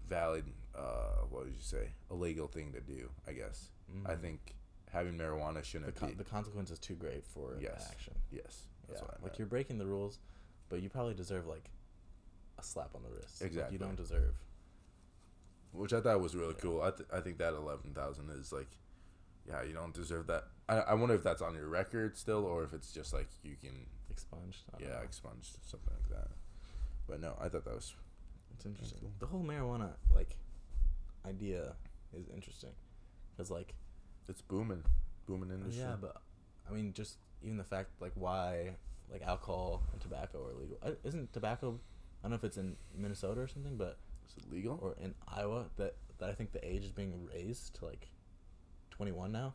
valid. 0.08 0.46
Uh, 0.76 1.26
what 1.30 1.46
would 1.46 1.54
you 1.54 1.60
say? 1.62 1.90
A 2.10 2.14
legal 2.16 2.48
thing 2.48 2.72
to 2.74 2.80
do. 2.82 3.10
I 3.28 3.34
guess. 3.34 3.70
I 4.06 4.14
Mhm. 4.16 4.22
think 4.22 4.56
having 4.92 5.18
marijuana 5.18 5.64
shouldn't 5.64 5.96
con- 5.96 6.10
be. 6.10 6.16
the 6.16 6.24
consequence 6.24 6.72
is 6.72 6.80
too 6.80 6.96
great 6.96 7.26
for 7.26 7.58
Yes. 7.60 7.90
action. 7.92 8.14
yes. 8.32 8.68
That's 8.88 9.00
yeah, 9.02 9.06
what 9.08 9.18
I 9.20 9.24
like 9.24 9.38
you're 9.38 9.48
breaking 9.48 9.78
the 9.78 9.86
rules, 9.86 10.20
but 10.70 10.82
you 10.82 10.90
probably 10.90 11.14
deserve 11.14 11.46
like 11.48 11.70
a 12.60 12.64
slap 12.64 12.90
on 12.96 13.04
the 13.04 13.10
wrist. 13.10 13.42
Like, 13.42 13.52
Exactly. 13.52 13.74
you 13.74 13.80
don't 13.80 13.96
deserve. 13.96 14.36
which 15.72 15.92
I 15.94 16.02
thought 16.02 16.22
was 16.22 16.36
really 16.36 16.54
Yeah. 16.56 16.62
cool. 16.62 16.82
I, 16.84 16.92
th- 16.92 17.10
I 17.12 17.20
think 17.20 17.38
that 17.40 17.54
eleven 17.54 17.94
thousand 17.94 18.30
is 18.30 18.52
like, 18.54 18.70
yeah, 19.48 19.64
you 19.64 19.74
don't 19.74 19.94
deserve 19.94 20.28
that. 20.28 20.44
I, 20.70 20.78
I 20.80 20.94
wonder 20.94 21.16
if 21.16 21.24
that's 21.24 21.42
on 21.42 21.56
your 21.56 21.68
record 21.68 22.16
still, 22.18 22.46
or 22.46 22.64
if 22.64 22.74
it's 22.74 22.92
just 22.94 23.12
like 23.14 23.28
you 23.44 23.56
can, 23.60 23.88
expunged. 24.10 24.62
Yeah, 24.80 24.90
know. 24.90 25.00
expunged 25.04 25.58
something 25.66 25.92
like 25.94 26.10
that. 26.20 26.28
But 27.08 27.20
no, 27.22 27.36
I 27.42 27.50
thought 27.50 27.66
that 27.66 27.74
was 27.76 27.96
It's 28.56 28.66
interesting. 28.66 29.00
cool. 29.02 29.12
The 29.20 29.26
whole 29.26 29.44
marijuana 29.44 29.90
like 30.16 30.38
idea 31.26 31.74
is 32.16 32.30
interesting 32.30 32.70
because 33.36 33.50
like 33.50 33.74
it's 34.30 34.42
booming, 34.42 34.84
booming 35.26 35.50
industry. 35.50 35.82
yeah, 35.84 35.96
but 36.00 36.18
I 36.70 36.74
mean 36.74 36.94
just 36.94 37.18
even 37.42 37.58
the 37.58 37.64
fact 37.64 37.90
like 38.00 38.12
why 38.16 38.76
like 39.14 39.22
alcohol 39.22 39.84
and 39.94 40.02
tobacco 40.02 40.44
are 40.46 40.60
legal. 40.60 40.78
Isn't 41.06 41.32
tobacco? 41.32 41.80
I 42.20 42.24
don't 42.24 42.32
know 42.32 42.36
if 42.36 42.44
it's 42.44 42.58
in 42.58 42.76
Minnesota 42.98 43.42
or 43.42 43.48
something, 43.48 43.78
but 43.78 43.98
is 44.28 44.38
it 44.44 44.52
legal? 44.52 44.78
or 44.82 44.96
in 45.02 45.14
Iowa 45.28 45.66
that 45.78 45.96
that 46.18 46.30
I 46.30 46.34
think 46.34 46.52
the 46.52 46.66
age 46.68 46.84
is 46.84 46.92
being 46.92 47.14
raised 47.34 47.76
to 47.76 47.86
like 47.86 48.10
twenty 48.90 49.12
one 49.12 49.32
now, 49.32 49.54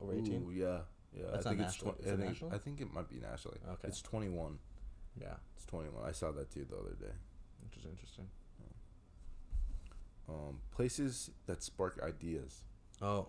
over 0.00 0.14
eighteen. 0.14 0.44
Ooh, 0.46 0.52
yeah, 0.52 0.78
yeah. 1.14 1.24
That's 1.32 1.46
I 1.46 1.50
not 1.50 1.56
think 1.56 1.68
it's. 1.68 1.76
national. 1.82 1.92
Tw- 1.94 2.00
Is 2.00 2.06
I 2.06 2.10
it 2.10 2.16
think 2.16 2.28
national? 2.30 2.54
I 2.54 2.58
think 2.58 2.80
it 2.80 2.92
might 2.94 3.08
be 3.10 3.16
nationally. 3.20 3.58
Okay. 3.68 3.88
It's 3.88 4.00
twenty 4.02 4.28
one. 4.28 4.58
Yeah, 5.20 5.34
It's 5.56 5.66
twenty 5.66 5.88
one. 5.90 6.04
I 6.08 6.12
saw 6.12 6.30
that 6.32 6.50
too 6.50 6.64
the 6.68 6.76
other 6.76 6.94
day. 6.98 7.12
which 7.64 7.76
is 7.76 7.84
interesting. 7.84 8.28
Um, 10.28 10.60
places 10.70 11.30
that 11.46 11.62
spark 11.62 12.00
ideas. 12.02 12.62
Oh, 13.02 13.28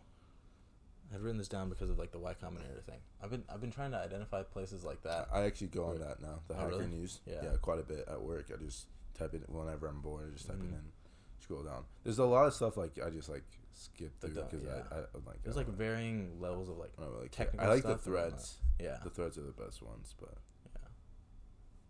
I 1.14 1.18
had 1.18 1.22
written 1.22 1.38
this 1.38 1.48
down 1.48 1.70
because 1.70 1.92
of 1.92 2.00
like 2.00 2.12
the 2.12 2.18
Y 2.18 2.34
Combinator 2.44 2.84
thing. 2.84 2.98
I've 3.22 3.30
been 3.30 3.44
I've 3.48 3.62
been 3.62 3.72
trying 3.72 3.92
to 3.92 3.98
identify 4.00 4.42
places 4.42 4.84
like 4.84 5.04
that. 5.04 5.28
I 5.32 5.44
actually 5.44 5.68
go 5.68 5.86
on 5.86 6.00
that 6.00 6.20
now. 6.20 6.40
The 6.48 6.56
Oh, 6.56 6.58
hacker 6.58 6.70
really? 6.70 6.88
news. 6.88 7.20
Yeah. 7.28 7.44
Yeah. 7.44 7.50
quite 7.62 7.80
a 7.80 7.84
bit 7.84 8.06
at 8.08 8.20
work. 8.20 8.52
I 8.52 8.58
just 8.64 8.88
type 9.14 9.36
it 9.36 9.44
whenever 9.48 9.88
I'm 9.88 10.02
bored. 10.02 10.30
I 10.32 10.34
just 10.34 10.48
type 10.48 10.58
Mhm. 10.58 10.72
it 10.72 10.76
in, 10.76 10.92
scroll 11.40 11.62
down. 11.62 11.86
There's 12.04 12.18
a 12.18 12.26
lot 12.26 12.48
of 12.48 12.54
stuff 12.56 12.78
like 12.78 12.98
I 13.00 13.12
just 13.12 13.30
like 13.30 13.44
skip 13.74 14.20
through 14.20 14.34
because 14.34 14.64
yeah. 14.64 14.82
I, 14.92 14.96
I 14.96 15.00
I'm 15.14 15.24
like 15.26 15.44
There's 15.44 15.56
I 15.56 15.60
like 15.60 15.68
don't- 15.68 15.76
varying 15.78 16.40
levels 16.40 16.68
of 16.68 16.78
like 16.78 16.94
I 17.00 17.06
really 17.06 17.30
technical 17.30 17.68
I 17.70 17.74
like 17.74 17.84
the 17.84 17.96
threads. 17.98 18.58
yeah 18.80 18.98
The 19.04 19.10
threads 19.12 19.38
are 19.38 19.44
the 19.44 19.52
best 19.52 19.84
ones, 19.84 20.16
but 20.20 20.36
yeah 20.66 20.88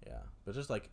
yeah, 0.07 0.19
but 0.43 0.53
just 0.53 0.69
like 0.69 0.89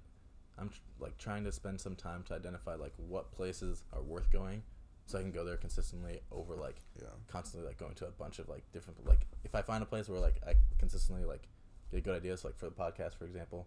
I'm 0.58 0.68
tr- 0.68 0.78
like 1.00 1.18
trying 1.18 1.42
to 1.44 1.52
spend 1.52 1.80
some 1.80 1.96
time 1.96 2.22
to 2.24 2.34
identify 2.34 2.74
like 2.76 2.92
what 2.96 3.32
places 3.32 3.82
are 3.92 4.02
worth 4.02 4.30
going, 4.30 4.62
so 5.10 5.18
I 5.18 5.22
can 5.22 5.32
go 5.32 5.44
there 5.44 5.56
consistently 5.56 6.20
over 6.30 6.54
like 6.54 6.76
Yeah. 7.00 7.08
constantly 7.28 7.66
like 7.68 7.78
going 7.78 7.94
to 7.96 8.06
a 8.06 8.10
bunch 8.10 8.38
of 8.38 8.48
like 8.48 8.62
different 8.72 9.06
like 9.06 9.26
if 9.44 9.54
I 9.54 9.62
find 9.62 9.82
a 9.82 9.86
place 9.86 10.08
where 10.08 10.20
like 10.20 10.40
I 10.46 10.54
consistently 10.78 11.24
like 11.24 11.48
get 11.90 12.04
good 12.04 12.16
ideas 12.16 12.44
like 12.44 12.56
for 12.56 12.66
the 12.66 12.72
podcast 12.72 13.14
for 13.16 13.24
example, 13.24 13.66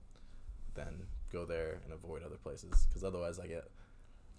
then 0.75 1.07
go 1.31 1.45
there 1.45 1.79
and 1.83 1.93
avoid 1.93 2.23
other 2.23 2.37
places 2.37 2.85
because 2.87 3.03
otherwise 3.03 3.39
I 3.39 3.47
get 3.47 3.69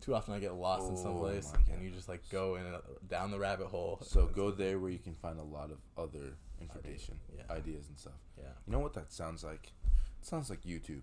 too 0.00 0.14
often 0.14 0.34
I 0.34 0.38
get 0.38 0.55
lost 0.55 0.90
in 0.90 0.96
some 0.96 1.16
Oh 1.16 1.20
place 1.20 1.52
and 1.72 1.82
you 1.82 1.90
just 1.90 2.09
like 2.09 2.28
go 2.30 2.57
in 2.57 2.66
a, 2.66 2.80
down 3.09 3.30
the 3.30 3.38
rabbit 3.38 3.66
hole. 3.68 3.98
So 4.02 4.26
go 4.26 4.50
there 4.50 4.78
where 4.78 4.90
you 4.90 4.98
can 4.98 5.14
find 5.14 5.38
a 5.38 5.42
lot 5.42 5.70
of 5.70 5.78
other 5.96 6.36
information, 6.61 7.18
yeah. 7.36 7.42
ideas 7.55 7.88
and 7.88 7.98
stuff. 7.98 8.20
Yeah. 8.38 8.48
You 8.66 8.72
know 8.72 8.80
what 8.80 8.94
that 8.94 9.12
sounds 9.12 9.44
like? 9.44 9.72
It 10.20 10.26
sounds 10.26 10.48
like 10.50 10.62
YouTube. 10.62 11.02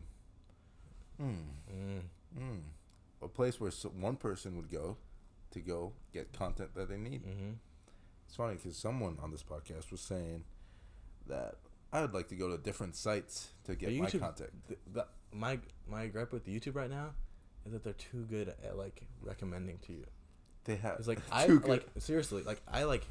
Hmm. 1.18 1.34
Mm. 1.72 2.02
Hmm. 2.38 2.58
A 3.22 3.28
place 3.28 3.60
where 3.60 3.70
so 3.72 3.90
one 3.90 4.16
person 4.16 4.56
would 4.58 4.72
go 4.72 4.98
to 5.52 5.60
go 5.60 5.94
get 6.14 6.32
content 6.34 6.74
that 6.76 6.90
they 6.90 6.98
need. 6.98 7.24
Mm-hmm. 7.26 7.52
It's 8.28 8.36
funny 8.36 8.56
because 8.56 8.78
someone 8.78 9.18
on 9.22 9.32
this 9.32 9.44
podcast 9.44 9.92
was 9.92 10.02
saying 10.02 10.44
that 11.28 11.56
I 11.94 12.02
would 12.02 12.14
like 12.14 12.30
to 12.30 12.36
go 12.36 12.50
to 12.50 12.58
different 12.58 12.96
sites 12.96 13.50
to 13.66 13.76
get 13.76 13.92
my 13.94 14.10
content. 14.10 14.52
th- 14.68 14.80
the, 14.94 15.06
my 15.34 15.60
my 15.88 16.08
gripe 16.08 16.32
with 16.34 16.46
YouTube 16.48 16.76
right 16.76 16.90
now 16.90 17.12
is 17.66 17.74
that 17.74 17.84
they're 17.84 17.94
too 17.94 18.26
good 18.30 18.50
at 18.64 18.78
like 18.78 19.02
recommending 19.22 19.78
to 19.88 19.92
you. 19.94 20.06
They 20.64 20.76
have 20.78 20.98
It's 21.00 21.08
like 21.08 21.20
I 21.32 21.48
good. 21.48 21.66
like 21.68 21.86
seriously 22.00 22.44
like 22.44 22.62
I 22.72 22.84
like 22.84 23.06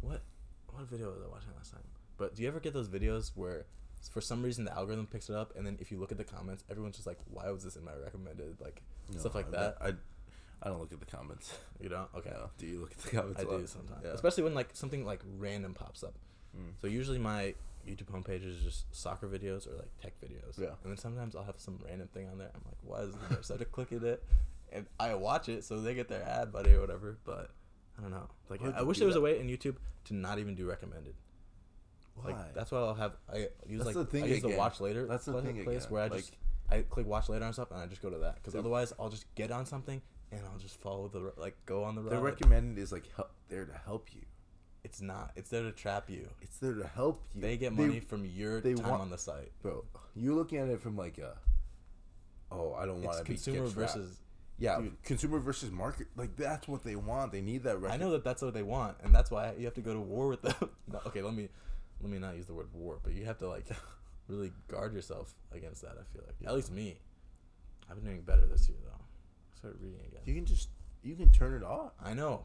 what 0.00 0.22
what 0.72 0.84
video 0.88 1.08
was 1.10 1.18
I 1.24 1.28
watching 1.28 1.50
last 1.56 1.72
time? 1.72 1.82
But 2.18 2.34
do 2.34 2.42
you 2.42 2.48
ever 2.48 2.60
get 2.60 2.72
those 2.72 2.88
videos 2.88 3.32
where 3.34 3.66
for 4.12 4.20
some 4.20 4.42
reason 4.42 4.64
the 4.64 4.72
algorithm 4.72 5.06
picks 5.06 5.28
it 5.28 5.34
up 5.34 5.52
and 5.56 5.66
then 5.66 5.76
if 5.80 5.90
you 5.90 5.98
look 5.98 6.12
at 6.12 6.18
the 6.18 6.24
comments, 6.24 6.62
everyone's 6.70 6.96
just 6.96 7.06
like, 7.06 7.18
why 7.30 7.50
was 7.50 7.64
this 7.64 7.76
in 7.76 7.84
my 7.84 7.92
recommended 8.02 8.56
like 8.60 8.82
No, 9.12 9.18
stuff 9.18 9.34
like 9.34 9.48
I- 9.48 9.50
that? 9.50 9.76
I, 9.80 9.92
I 10.62 10.68
don't 10.68 10.80
look 10.80 10.92
at 10.92 11.00
the 11.00 11.06
comments. 11.06 11.54
You 11.80 11.90
don't? 11.90 12.08
Okay. 12.16 12.30
No. 12.30 12.48
Do 12.56 12.66
you 12.66 12.80
look 12.80 12.92
at 12.92 12.98
the 12.98 13.10
comments? 13.10 13.38
I 13.38 13.42
a 13.42 13.58
do 13.58 13.66
sometimes, 13.66 14.00
Yeah. 14.02 14.12
especially 14.12 14.44
when 14.44 14.54
like 14.54 14.70
something 14.72 15.04
like 15.04 15.20
random 15.38 15.74
pops 15.74 16.02
up. 16.02 16.14
Mm. 16.56 16.70
So 16.80 16.86
usually 16.86 17.18
my 17.18 17.54
YouTube 17.86 18.06
homepage 18.10 18.44
is 18.46 18.62
just 18.64 18.92
soccer 18.94 19.28
videos 19.28 19.66
or 19.68 19.76
like 19.76 19.90
tech 20.02 20.14
videos. 20.24 20.58
Yeah. 20.58 20.68
And 20.82 20.90
then 20.92 20.96
sometimes 20.96 21.36
I'll 21.36 21.44
have 21.44 21.58
some 21.58 21.78
random 21.86 22.08
thing 22.14 22.28
on 22.30 22.38
there. 22.38 22.50
I'm 22.54 22.62
like, 22.64 22.78
why 22.82 23.00
is 23.06 23.14
there? 23.28 23.42
so 23.42 23.54
I 23.56 23.58
just 23.58 23.72
click 23.72 23.92
at 23.92 24.02
it, 24.02 24.24
and 24.72 24.86
I 24.98 25.14
watch 25.14 25.50
it 25.50 25.64
so 25.64 25.78
they 25.80 25.94
get 25.94 26.08
their 26.08 26.22
ad 26.22 26.50
buddy 26.50 26.72
or 26.72 26.80
whatever. 26.80 27.18
But 27.24 27.50
I 27.98 28.02
don't 28.02 28.10
know. 28.10 28.28
Like 28.48 28.62
Why'd 28.62 28.74
I 28.74 28.82
wish 28.82 28.96
there 28.98 29.06
was 29.06 29.16
a 29.16 29.20
way 29.20 29.38
in 29.38 29.48
YouTube 29.48 29.76
to 30.06 30.14
not 30.14 30.38
even 30.38 30.54
do 30.54 30.66
recommended. 30.66 31.14
Why? 32.14 32.30
Like 32.32 32.54
that's 32.54 32.70
why 32.72 32.78
I'll 32.78 32.94
have 32.94 33.12
I 33.30 33.48
use 33.68 33.84
That's 33.84 33.84
like 33.84 33.94
the 33.94 34.04
thing 34.06 34.24
I 34.24 34.26
use 34.28 34.42
the 34.42 34.56
watch 34.56 34.80
later. 34.80 35.06
That's 35.06 35.26
the 35.26 35.40
thing 35.42 35.62
place 35.62 35.84
again. 35.84 35.92
where 35.92 36.02
I 36.04 36.06
Like- 36.08 36.20
just 36.20 36.36
I 36.70 36.80
click 36.80 37.06
watch 37.06 37.28
later 37.28 37.44
on 37.44 37.52
stuff 37.52 37.70
and 37.70 37.78
I 37.80 37.86
just 37.86 38.00
go 38.02 38.10
to 38.10 38.18
that 38.18 38.36
because 38.36 38.54
otherwise 38.56 38.92
I'll 38.98 39.10
just 39.10 39.32
get 39.36 39.52
on 39.52 39.66
something 39.66 40.00
and 40.32 40.40
I'll 40.52 40.58
just 40.58 40.80
follow 40.80 41.08
the 41.08 41.32
like 41.40 41.56
go 41.66 41.84
on 41.84 41.94
the 41.94 42.02
road. 42.02 42.10
the 42.12 42.16
road. 42.16 42.24
recommended 42.24 42.80
is 42.82 42.92
like 42.92 43.04
help, 43.14 43.30
there 43.48 43.64
to 43.64 43.78
help 43.84 44.08
you. 44.12 44.22
it's 44.84 45.00
not. 45.00 45.32
It's 45.36 45.50
there 45.50 45.62
to 45.62 45.72
trap 45.72 46.08
you. 46.10 46.28
It's 46.42 46.58
there 46.58 46.74
to 46.74 46.86
help 46.86 47.22
you. 47.34 47.40
They 47.42 47.56
get 47.56 47.72
money 47.72 48.00
from 48.00 48.24
your 48.24 48.60
they 48.60 48.74
time 48.74 48.88
want- 48.90 49.02
on 49.02 49.10
the 49.10 49.18
site. 49.18 49.50
bro. 49.62 49.84
You're 50.14 50.34
looking 50.34 50.58
at 50.58 50.68
it 50.68 50.80
from 50.80 50.96
like 50.96 51.18
a, 51.18 51.36
oh, 52.50 52.74
I 52.74 52.86
don't 52.86 53.02
want 53.02 53.18
to 53.18 53.24
be 53.24 53.34
consumer 53.34 53.66
versus. 53.66 54.18
yeah, 54.58 54.78
dude. 54.78 55.02
consumer 55.02 55.38
versus 55.38 55.70
market. 55.70 56.06
Like 56.16 56.36
that's 56.36 56.66
what 56.68 56.84
they 56.84 56.96
want. 56.96 57.32
They 57.32 57.40
need 57.42 57.64
that. 57.64 57.80
Rec- 57.80 57.92
I 57.92 57.96
know 57.96 58.10
that 58.12 58.24
that's 58.24 58.42
what 58.42 58.54
they 58.54 58.62
want, 58.62 58.96
and 59.04 59.14
that's 59.14 59.30
why 59.30 59.52
you 59.58 59.64
have 59.66 59.74
to 59.74 59.80
go 59.82 59.92
to 59.92 60.00
war 60.00 60.28
with 60.28 60.42
them. 60.42 60.54
No, 60.92 61.00
okay, 61.06 61.20
let 61.20 61.34
me 61.34 61.48
let 62.00 62.10
me 62.10 62.18
not 62.18 62.36
use 62.36 62.46
the 62.46 62.54
word 62.54 62.68
war, 62.72 62.98
but 63.02 63.12
you 63.12 63.24
have 63.24 63.38
to 63.38 63.48
like 63.48 63.66
really 64.28 64.52
guard 64.68 64.94
yourself 64.94 65.34
against 65.52 65.82
that. 65.82 65.92
I 66.00 66.04
feel 66.12 66.22
like 66.26 66.36
Yeah. 66.40 66.50
at 66.50 66.54
least 66.54 66.70
me. 66.72 66.98
I've 67.90 67.96
been 67.96 68.04
doing 68.04 68.22
better 68.22 68.46
this 68.46 68.68
year 68.68 68.78
though. 68.84 69.04
I 69.56 69.58
started 69.58 69.80
reading 69.80 70.00
again. 70.06 70.20
You 70.24 70.34
can 70.34 70.44
just 70.44 70.68
you 71.02 71.14
can 71.16 71.30
turn 71.30 71.54
it 71.54 71.62
off. 71.64 71.92
I 72.04 72.12
know. 72.14 72.44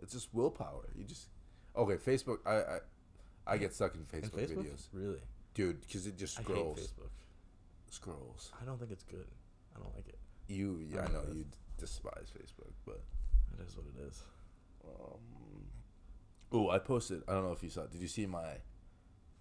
It's 0.00 0.12
just 0.12 0.28
willpower. 0.32 0.88
You 0.96 1.04
just 1.04 1.28
okay. 1.76 1.94
Facebook. 1.96 2.38
I 2.46 2.56
I, 2.56 3.54
I 3.54 3.56
get 3.58 3.74
stuck 3.74 3.94
in 3.94 4.02
Facebook, 4.02 4.38
Facebook, 4.40 4.64
videos, 4.64 4.88
really. 4.92 5.20
dude, 5.54 5.80
because 5.80 6.06
it 6.06 6.16
just 6.16 6.36
scrolls. 6.36 6.78
I 6.78 6.80
hate. 6.80 6.90
Facebook. 6.90 7.10
Scrolls. 7.90 8.52
I 8.60 8.64
don't 8.64 8.78
think 8.78 8.92
it's 8.92 9.04
good. 9.04 9.26
I 9.74 9.80
don't 9.80 9.94
like 9.94 10.08
it. 10.08 10.18
You, 10.46 10.80
yeah, 10.88 11.00
I 11.00 11.02
don't 11.04 11.14
know 11.14 11.34
you 11.34 11.44
despise 11.78 12.32
Facebook, 12.36 12.72
but 12.86 13.00
It 13.58 13.66
is 13.66 13.76
what 13.76 13.86
it 13.86 14.06
is. 14.08 14.22
um. 14.84 15.18
Oh, 16.50 16.70
I 16.70 16.78
posted. 16.78 17.22
I 17.28 17.32
don't 17.32 17.44
know 17.44 17.52
if 17.52 17.62
you 17.62 17.70
saw. 17.70 17.82
it. 17.82 17.90
Did 17.90 18.00
you 18.00 18.08
see 18.08 18.24
my, 18.24 18.56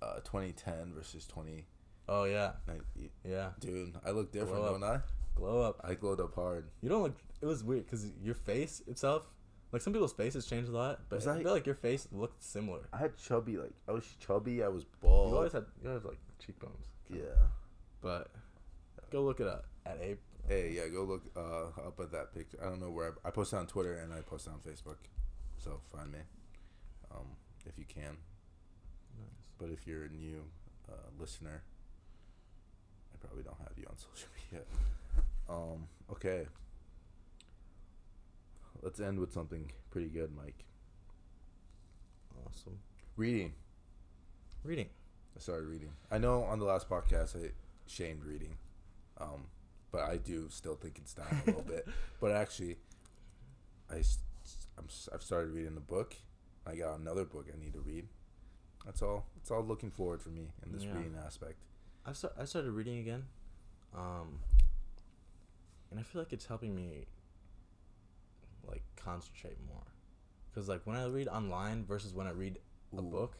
uh, 0.01 0.15
2010 0.25 0.93
versus 0.93 1.25
20? 1.27 1.65
Oh 2.09 2.23
yeah, 2.25 2.51
yeah. 3.25 3.49
Dude, 3.59 3.95
I 4.05 4.11
look 4.11 4.31
different, 4.31 4.63
don't 4.63 4.83
I? 4.83 4.99
Glow 5.37 5.61
up. 5.61 5.79
I 5.83 5.93
glowed 5.93 6.19
up 6.19 6.35
hard. 6.35 6.69
You 6.81 6.89
don't 6.89 7.03
look. 7.03 7.15
It 7.41 7.45
was 7.45 7.63
weird 7.63 7.85
because 7.85 8.05
your 8.23 8.33
face 8.35 8.81
itself, 8.87 9.23
like 9.71 9.81
some 9.81 9.93
people's 9.93 10.13
faces 10.13 10.45
change 10.47 10.67
a 10.67 10.71
lot, 10.71 11.01
but 11.09 11.17
Was 11.17 11.27
I 11.27 11.35
I- 11.37 11.43
feel 11.43 11.51
like 11.53 11.65
your 11.65 11.75
face 11.75 12.07
looked 12.11 12.43
similar. 12.43 12.87
I 12.91 12.97
had 12.97 13.17
chubby, 13.17 13.57
like 13.57 13.73
I 13.87 13.91
was 13.91 14.05
chubby. 14.19 14.63
I 14.63 14.67
was 14.67 14.83
bald. 15.01 15.29
You 15.31 15.35
always 15.37 15.53
had 15.53 15.65
you 15.83 15.89
always 15.89 16.03
had, 16.03 16.09
like 16.09 16.19
cheekbones. 16.39 16.85
yeah. 17.09 17.19
But 18.01 18.29
go 19.11 19.23
look 19.23 19.39
it 19.39 19.47
up 19.47 19.65
at 19.85 19.99
Ape. 20.01 20.19
Hey, 20.47 20.71
yeah, 20.75 20.87
go 20.87 21.03
look 21.03 21.23
uh, 21.35 21.87
up 21.87 21.99
at 21.99 22.11
that 22.13 22.33
picture. 22.33 22.57
I 22.61 22.69
don't 22.69 22.79
know 22.79 22.89
where 22.89 23.13
I, 23.25 23.27
I 23.27 23.31
posted 23.31 23.59
on 23.59 23.67
Twitter 23.67 23.97
and 23.97 24.13
I 24.13 24.21
posted 24.21 24.53
on 24.53 24.59
Facebook, 24.59 24.95
so 25.57 25.81
find 25.93 26.09
me, 26.11 26.19
um, 27.11 27.25
if 27.65 27.77
you 27.77 27.83
can. 27.85 28.15
Nice. 29.19 29.27
But 29.57 29.69
if 29.71 29.85
you're 29.85 30.05
a 30.05 30.09
new 30.09 30.43
uh, 30.89 30.93
listener, 31.19 31.63
I 33.13 33.17
probably 33.17 33.43
don't 33.43 33.57
have 33.59 33.77
you 33.77 33.85
on 33.89 33.97
social 33.97 34.29
media. 34.51 34.65
Um, 35.49 35.87
okay. 36.11 36.45
Let's 38.81 38.99
end 38.99 39.19
with 39.19 39.31
something 39.33 39.71
pretty 39.91 40.07
good, 40.09 40.31
Mike. 40.35 40.63
Awesome. 42.45 42.79
Reading. 43.15 43.53
Reading. 44.63 44.89
I 45.35 45.39
started 45.39 45.67
reading. 45.67 45.89
I 46.11 46.17
know 46.17 46.43
on 46.43 46.59
the 46.59 46.65
last 46.65 46.89
podcast 46.89 47.35
I 47.35 47.51
shamed 47.87 48.23
reading, 48.23 48.57
um, 49.19 49.45
but 49.91 50.01
I 50.01 50.17
do 50.17 50.47
still 50.49 50.75
think 50.75 50.97
it's 50.97 51.13
dying 51.13 51.41
a 51.43 51.45
little 51.47 51.61
bit. 51.63 51.87
But 52.19 52.31
actually, 52.31 52.77
I 53.91 53.97
s- 53.99 54.19
I've 55.13 55.21
started 55.21 55.51
reading 55.51 55.77
a 55.77 55.81
book. 55.81 56.15
I 56.65 56.75
got 56.75 56.99
another 56.99 57.25
book 57.25 57.45
I 57.53 57.59
need 57.63 57.73
to 57.73 57.79
read. 57.79 58.07
That's 58.85 59.01
all. 59.03 59.25
It's 59.37 59.51
all 59.51 59.63
looking 59.63 59.91
forward 59.91 60.21
for 60.21 60.29
me 60.29 60.47
in 60.65 60.71
this 60.71 60.83
Yeah. 60.83 60.93
reading 60.95 61.15
aspect. 61.23 61.55
I 62.05 62.13
start, 62.13 62.33
I 62.39 62.45
started 62.45 62.71
reading 62.71 62.97
again, 62.99 63.25
um, 63.95 64.39
and 65.91 65.99
I 65.99 66.03
feel 66.03 66.21
like 66.21 66.33
it's 66.33 66.45
helping 66.45 66.75
me 66.75 67.07
like 68.67 68.83
concentrate 68.95 69.57
more, 69.67 69.83
because 70.49 70.67
like 70.67 70.81
when 70.85 70.95
I 70.97 71.05
read 71.05 71.27
online 71.27 71.85
versus 71.85 72.13
when 72.13 72.27
I 72.27 72.31
read 72.31 72.59
a 72.97 72.99
Ooh. 72.99 73.03
book, 73.03 73.37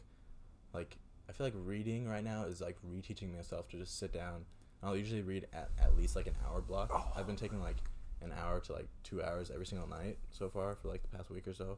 like 0.73 0.97
I 1.29 1.33
feel 1.33 1.45
like 1.47 1.53
reading 1.55 2.07
right 2.07 2.23
now 2.23 2.43
is 2.45 2.61
like 2.61 2.77
reteaching 2.89 3.35
myself 3.35 3.67
to 3.69 3.77
just 3.77 3.99
sit 3.99 4.13
down. 4.13 4.45
I'll 4.83 4.95
usually 4.95 5.23
read 5.23 5.47
at, 5.53 5.71
at 5.81 5.97
least 5.97 6.15
like 6.15 6.27
an 6.27 6.35
hour 6.45 6.61
block. 6.61 6.91
Oh. 6.93 7.11
I've 7.15 7.27
been 7.27 7.35
taking 7.35 7.59
like 7.59 7.77
an 8.21 8.31
hour 8.31 8.59
to 8.61 8.73
like 8.73 8.87
two 9.03 9.21
hours 9.23 9.51
every 9.51 9.65
single 9.65 9.87
night 9.87 10.17
so 10.31 10.49
far 10.49 10.75
for 10.75 10.87
like 10.87 11.01
the 11.03 11.09
past 11.17 11.29
week 11.29 11.47
or 11.47 11.53
so 11.53 11.77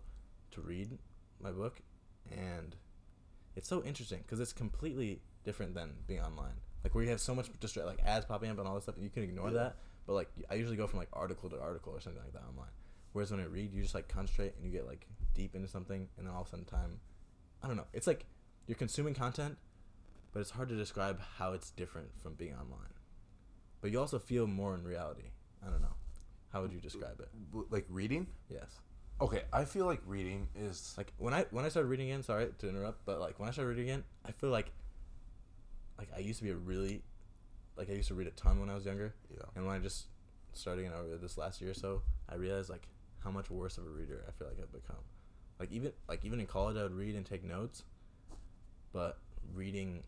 to 0.52 0.62
read 0.62 0.98
my 1.42 1.52
book, 1.52 1.82
and 2.32 2.76
it's 3.56 3.68
so 3.68 3.82
interesting 3.84 4.20
because 4.20 4.40
it's 4.40 4.54
completely 4.54 5.22
different 5.44 5.74
than 5.74 5.92
being 6.08 6.22
online. 6.22 6.54
Like 6.84 6.94
where 6.96 7.04
you 7.04 7.10
have 7.10 7.20
so 7.20 7.34
much 7.34 7.52
distra- 7.60 7.86
like 7.86 8.00
ads 8.06 8.26
popping 8.26 8.50
up 8.50 8.60
and 8.60 8.68
all 8.68 8.76
this 8.76 8.84
stuff, 8.84 8.96
and 8.96 9.04
you 9.04 9.10
can 9.10 9.24
ignore 9.24 9.48
Yeah. 9.48 9.54
that. 9.54 9.76
But 10.10 10.16
like 10.16 10.30
I 10.50 10.56
usually 10.56 10.76
go 10.76 10.88
from 10.88 10.98
like 10.98 11.10
article 11.14 11.52
to 11.52 11.62
article 11.62 11.94
or 11.94 12.00
something 12.00 12.24
like 12.24 12.34
that 12.34 12.42
online. 12.50 12.72
Whereas 13.14 13.30
when 13.30 13.42
I 13.42 13.44
read, 13.44 13.72
you 13.72 13.84
just 13.84 13.94
like 13.94 14.08
concentrate 14.08 14.56
and 14.56 14.66
you 14.66 14.72
get 14.72 14.88
like 14.88 15.06
deep 15.36 15.54
into 15.54 15.68
something, 15.68 16.08
and 16.18 16.26
then 16.26 16.34
all 16.34 16.42
of 16.42 16.48
a 16.48 16.50
sudden 16.50 16.66
time, 16.66 17.00
I 17.62 17.68
don't 17.68 17.78
know. 17.78 17.86
It's 17.94 18.08
like 18.08 18.26
you're 18.66 18.76
consuming 18.76 19.14
content, 19.14 19.56
but 20.34 20.40
it's 20.40 20.50
hard 20.50 20.70
to 20.70 20.76
describe 20.76 21.22
how 21.38 21.54
it's 21.54 21.70
different 21.70 22.08
from 22.24 22.34
being 22.34 22.54
online. 22.54 22.96
But 23.82 23.92
you 23.92 24.00
also 24.00 24.18
feel 24.18 24.48
more 24.48 24.74
in 24.74 24.84
reality. 24.84 25.30
I 25.64 25.70
don't 25.70 25.82
know. 25.82 25.94
How 26.52 26.64
would 26.64 26.74
you 26.74 26.80
describe 26.80 27.20
it? 27.20 27.30
Like 27.70 27.86
reading. 27.88 28.26
Yes. 28.50 28.80
Okay, 29.22 29.44
I 29.54 29.64
feel 29.64 29.86
like 29.86 30.02
reading 30.08 30.48
is 30.56 30.96
Like 30.98 31.14
when 31.18 31.36
I 31.36 31.46
when 31.52 31.66
I 31.66 31.70
started 31.70 31.88
reading 31.88 32.10
again, 32.10 32.24
sorry 32.24 32.48
to 32.58 32.68
interrupt, 32.68 33.06
but 33.06 33.20
like 33.20 33.40
when 33.40 33.48
I 33.48 33.52
started 33.52 33.70
reading 33.70 33.92
again, 33.92 34.04
I 34.26 34.32
feel 34.32 34.50
like 34.50 34.72
like 36.00 36.10
I 36.16 36.20
used 36.20 36.40
to 36.40 36.46
be 36.46 36.50
a 36.50 36.56
really 36.56 37.04
like 37.80 37.90
I 37.90 37.94
used 37.94 38.10
to 38.10 38.14
read 38.14 38.28
a 38.28 38.32
ton 38.32 38.60
when 38.60 38.70
I 38.70 38.76
was 38.76 38.86
younger, 38.86 39.16
yeah. 39.34 39.46
and 39.56 39.66
when 39.66 39.74
I 39.74 39.80
just 39.80 40.08
started 40.52 40.82
again 40.82 40.94
over 40.94 41.16
uh, 41.16 41.18
this 41.20 41.38
last 41.38 41.62
year 41.62 41.72
or 41.72 41.74
so, 41.74 42.02
I 42.28 42.36
realized 42.36 42.70
like 42.70 42.90
how 43.24 43.32
much 43.32 43.50
worse 43.50 43.78
of 43.78 43.88
a 43.88 43.90
reader 43.90 44.24
I 44.28 44.32
feel 44.32 44.48
like 44.48 44.58
I've 44.62 44.72
become. 44.72 45.02
Like 45.60 45.72
even 45.72 45.94
like 46.10 46.26
even 46.26 46.42
in 46.42 46.46
college, 46.46 46.76
I 46.76 46.84
would 46.84 46.94
read 46.94 47.16
and 47.16 47.26
take 47.26 47.44
notes, 47.44 47.84
but 48.92 49.18
reading 49.56 50.04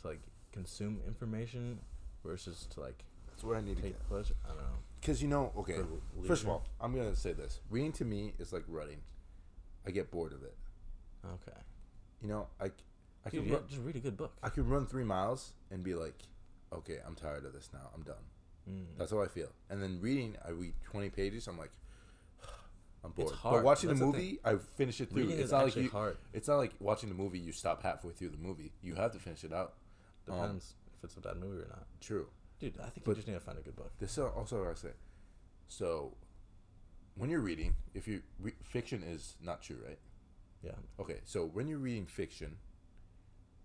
to 0.00 0.08
like 0.08 0.20
consume 0.52 1.00
information 1.06 1.78
versus 2.24 2.66
to 2.70 2.80
like 2.80 3.04
That's 3.28 3.44
where 3.44 3.56
I 3.56 3.60
need 3.60 3.76
to 3.76 3.82
take 3.82 3.92
get. 3.92 4.08
pleasure. 4.08 4.34
I 4.44 4.48
don't 4.48 4.58
know. 4.58 4.78
Because 5.00 5.20
you 5.20 5.28
know, 5.28 5.52
okay. 5.58 5.80
First 6.26 6.44
of 6.44 6.48
all, 6.48 6.64
I'm 6.80 6.96
gonna 6.96 7.14
say 7.14 7.34
this: 7.34 7.60
reading 7.68 7.92
to 7.92 8.06
me 8.06 8.32
is 8.38 8.54
like 8.54 8.64
running. 8.68 9.02
I 9.86 9.90
get 9.90 10.10
bored 10.10 10.32
of 10.32 10.42
it. 10.42 10.54
Okay. 11.26 11.58
You 12.22 12.28
know, 12.28 12.46
I, 12.60 12.70
I 13.24 13.30
Dude, 13.30 13.40
could 13.42 13.48
yeah, 13.50 13.54
run, 13.56 13.64
just 13.68 13.80
read 13.82 13.96
a 13.96 14.00
good 14.00 14.16
book. 14.16 14.32
I 14.42 14.48
could 14.48 14.66
run 14.68 14.86
three 14.86 15.04
miles 15.04 15.52
and 15.70 15.82
be 15.84 15.94
like, 15.94 16.20
okay, 16.72 16.98
I'm 17.06 17.14
tired 17.14 17.44
of 17.44 17.52
this 17.52 17.70
now. 17.72 17.90
I'm 17.94 18.02
done. 18.02 18.16
Mm. 18.68 18.84
That's 18.98 19.10
how 19.12 19.22
I 19.22 19.28
feel. 19.28 19.48
And 19.70 19.82
then 19.82 19.98
reading, 20.00 20.36
I 20.46 20.50
read 20.50 20.74
20 20.84 21.10
pages. 21.10 21.46
I'm 21.46 21.58
like, 21.58 21.70
I'm 23.04 23.12
bored. 23.12 23.30
But 23.30 23.36
hard. 23.36 23.64
watching 23.64 23.88
That's 23.88 24.00
the 24.00 24.06
the 24.06 24.12
movie, 24.12 24.38
I 24.44 24.56
finish 24.56 25.00
it 25.00 25.10
through. 25.10 25.22
Reading 25.24 25.38
it's 25.40 25.52
not 25.52 25.64
like 25.64 25.76
you. 25.76 25.88
hard. 25.90 26.16
It's 26.32 26.48
not 26.48 26.56
like 26.56 26.72
watching 26.80 27.08
the 27.08 27.14
movie. 27.14 27.38
You 27.38 27.52
stop 27.52 27.82
halfway 27.82 28.12
through 28.12 28.30
the 28.30 28.36
movie. 28.38 28.72
You 28.82 28.94
have 28.96 29.12
to 29.12 29.18
finish 29.18 29.44
it 29.44 29.52
out. 29.52 29.74
Um, 30.28 30.36
Depends 30.36 30.74
if 30.98 31.04
it's 31.04 31.16
a 31.16 31.20
bad 31.20 31.36
movie 31.36 31.62
or 31.62 31.68
not. 31.68 31.86
True. 32.00 32.26
Dude, 32.60 32.74
I 32.78 32.88
think 32.90 33.04
But- 33.04 33.12
you 33.12 33.14
just 33.16 33.28
need 33.28 33.34
to 33.34 33.40
find 33.40 33.58
a 33.58 33.62
good 33.62 33.76
book. 33.76 33.92
This 33.98 34.12
is 34.12 34.18
also 34.18 34.60
what 34.60 34.70
I 34.70 34.74
say. 34.74 34.92
So, 35.68 36.14
when 37.16 37.30
you're 37.30 37.40
reading, 37.40 37.74
if 37.94 38.06
you 38.06 38.22
re- 38.38 38.52
fiction 38.62 39.02
is 39.02 39.36
not 39.42 39.62
true, 39.62 39.78
right? 39.86 39.98
Yeah. 40.62 40.72
Okay, 41.00 41.20
so 41.24 41.44
when 41.46 41.66
you're 41.66 41.78
reading 41.78 42.06
fiction, 42.06 42.56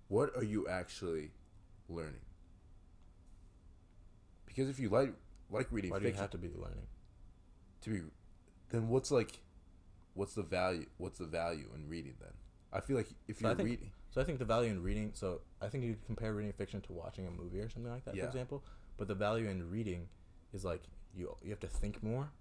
what 0.07 0.35
are 0.35 0.43
you 0.43 0.67
actually 0.67 1.31
learning? 1.89 2.21
Because 4.45 4.69
if 4.69 4.79
you 4.79 4.89
like 4.89 5.13
like 5.49 5.67
reading 5.71 5.91
Why 5.91 5.99
do 5.99 6.07
you 6.07 6.13
have 6.13 6.29
to 6.31 6.37
be 6.37 6.49
learning? 6.49 6.87
to 7.81 7.89
be, 7.91 8.01
then 8.69 8.89
what's 8.89 9.11
like, 9.11 9.39
what's 10.15 10.33
the 10.33 10.41
value? 10.43 10.87
What's 10.97 11.19
the 11.19 11.25
value 11.25 11.67
in 11.75 11.87
reading 11.87 12.15
then? 12.19 12.33
I 12.73 12.79
feel 12.81 12.97
like 12.97 13.07
if 13.27 13.37
So 13.39 13.47
you're 13.47 13.55
think- 13.55 13.69
reading, 13.69 13.91
So 14.09 14.19
I 14.19 14.23
think 14.23 14.39
the 14.39 14.45
value 14.45 14.71
in 14.71 14.81
reading. 14.81 15.11
So 15.13 15.41
I 15.61 15.67
think 15.69 15.83
you 15.83 15.93
could 15.93 16.05
compare 16.05 16.33
reading 16.33 16.51
fiction 16.53 16.81
to 16.81 16.91
watching 16.93 17.27
a 17.27 17.31
movie 17.31 17.59
or 17.59 17.69
something 17.69 17.91
like 17.91 18.03
that, 18.05 18.15
Yeah. 18.15 18.23
for 18.23 18.27
example. 18.29 18.63
But 18.97 19.07
the 19.07 19.15
value 19.15 19.47
in 19.47 19.69
reading 19.69 20.09
is 20.53 20.65
like 20.65 20.83
you 21.15 21.35
you 21.43 21.51
have 21.51 21.59
to 21.61 21.67
think 21.67 22.01
more, 22.01 22.31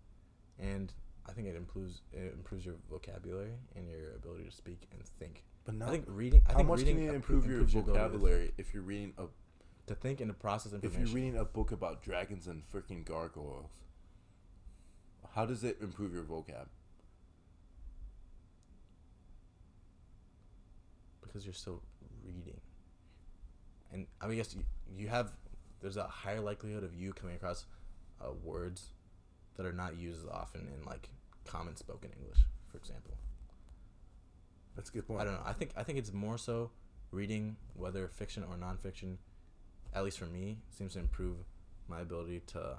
and 0.59 0.93
I 1.27 1.33
think 1.33 1.49
it 1.49 1.55
improves 1.57 2.01
it 2.13 2.33
improves 2.33 2.65
your 2.65 2.77
vocabulary 2.89 3.59
and 3.77 3.89
your 3.89 4.15
ability 4.15 4.45
to 4.45 4.51
speak 4.51 4.89
and 4.91 5.05
think. 5.05 5.45
But 5.67 5.75
not 5.75 5.89
I 5.89 5.93
think 5.93 6.05
reading. 6.09 6.41
I 6.49 6.53
how 6.53 6.59
think 6.59 6.69
much 6.69 6.79
reading 6.79 6.97
can 6.97 7.05
you 7.05 7.11
appro- 7.11 7.15
improve 7.17 7.47
your 7.47 7.55
improves 7.59 7.75
ability 7.75 7.93
to 7.93 7.99
vocabulary 7.99 8.53
if 8.57 8.73
you're 8.73 8.83
reading 8.83 9.13
a 9.19 9.25
to 9.89 9.95
think 9.95 10.21
and 10.21 10.31
to 10.31 10.35
process 10.35 10.73
if 10.83 10.99
you're 10.99 11.09
reading 11.09 11.37
a 11.37 11.45
book 11.45 11.71
about 11.73 12.03
dragons 12.03 12.47
and 12.47 12.63
freaking 12.73 13.05
gargoyles? 13.05 13.71
How 15.35 15.45
does 15.45 15.65
it 15.65 15.77
improve 15.83 16.15
your 16.15 16.23
vocab? 16.23 16.69
because 21.37 21.45
you're 21.45 21.53
still 21.53 21.83
reading. 22.25 22.59
And 23.93 24.07
I 24.23 24.27
mean, 24.27 24.39
yes, 24.39 24.55
you, 24.55 24.63
you 24.97 25.09
have 25.09 25.33
there's 25.83 25.99
a 25.99 26.05
higher 26.05 26.41
likelihood 26.41 26.83
of 26.83 26.95
you 26.95 27.13
coming 27.13 27.37
across 27.37 27.67
uh, 28.23 28.31
words 28.43 28.93
that 29.57 29.67
are 29.67 29.73
not 29.73 29.99
used 29.99 30.27
often 30.31 30.63
in 30.63 30.83
like 30.87 31.11
common 31.45 31.77
spoken 31.77 32.11
English, 32.19 32.39
for 32.71 32.79
example. 32.79 33.19
That's 34.77 34.91
a 34.91 34.93
good 34.93 35.07
point. 35.07 35.21
I 35.23 35.25
don't 35.25 35.35
know. 35.35 35.43
I 35.45 35.53
think 35.53 35.71
I 35.77 35.83
think 35.83 35.99
it's 35.99 36.13
more 36.13 36.39
so 36.39 36.71
reading, 37.11 37.57
whether 37.75 38.07
fiction 38.09 38.45
or 38.45 38.57
nonfiction, 38.57 39.17
at 39.95 40.05
least 40.05 40.19
for 40.19 40.27
me, 40.27 40.59
seems 40.71 40.93
to 40.95 40.99
improve 41.01 41.37
my 41.89 42.01
ability 42.01 42.41
to 42.49 42.77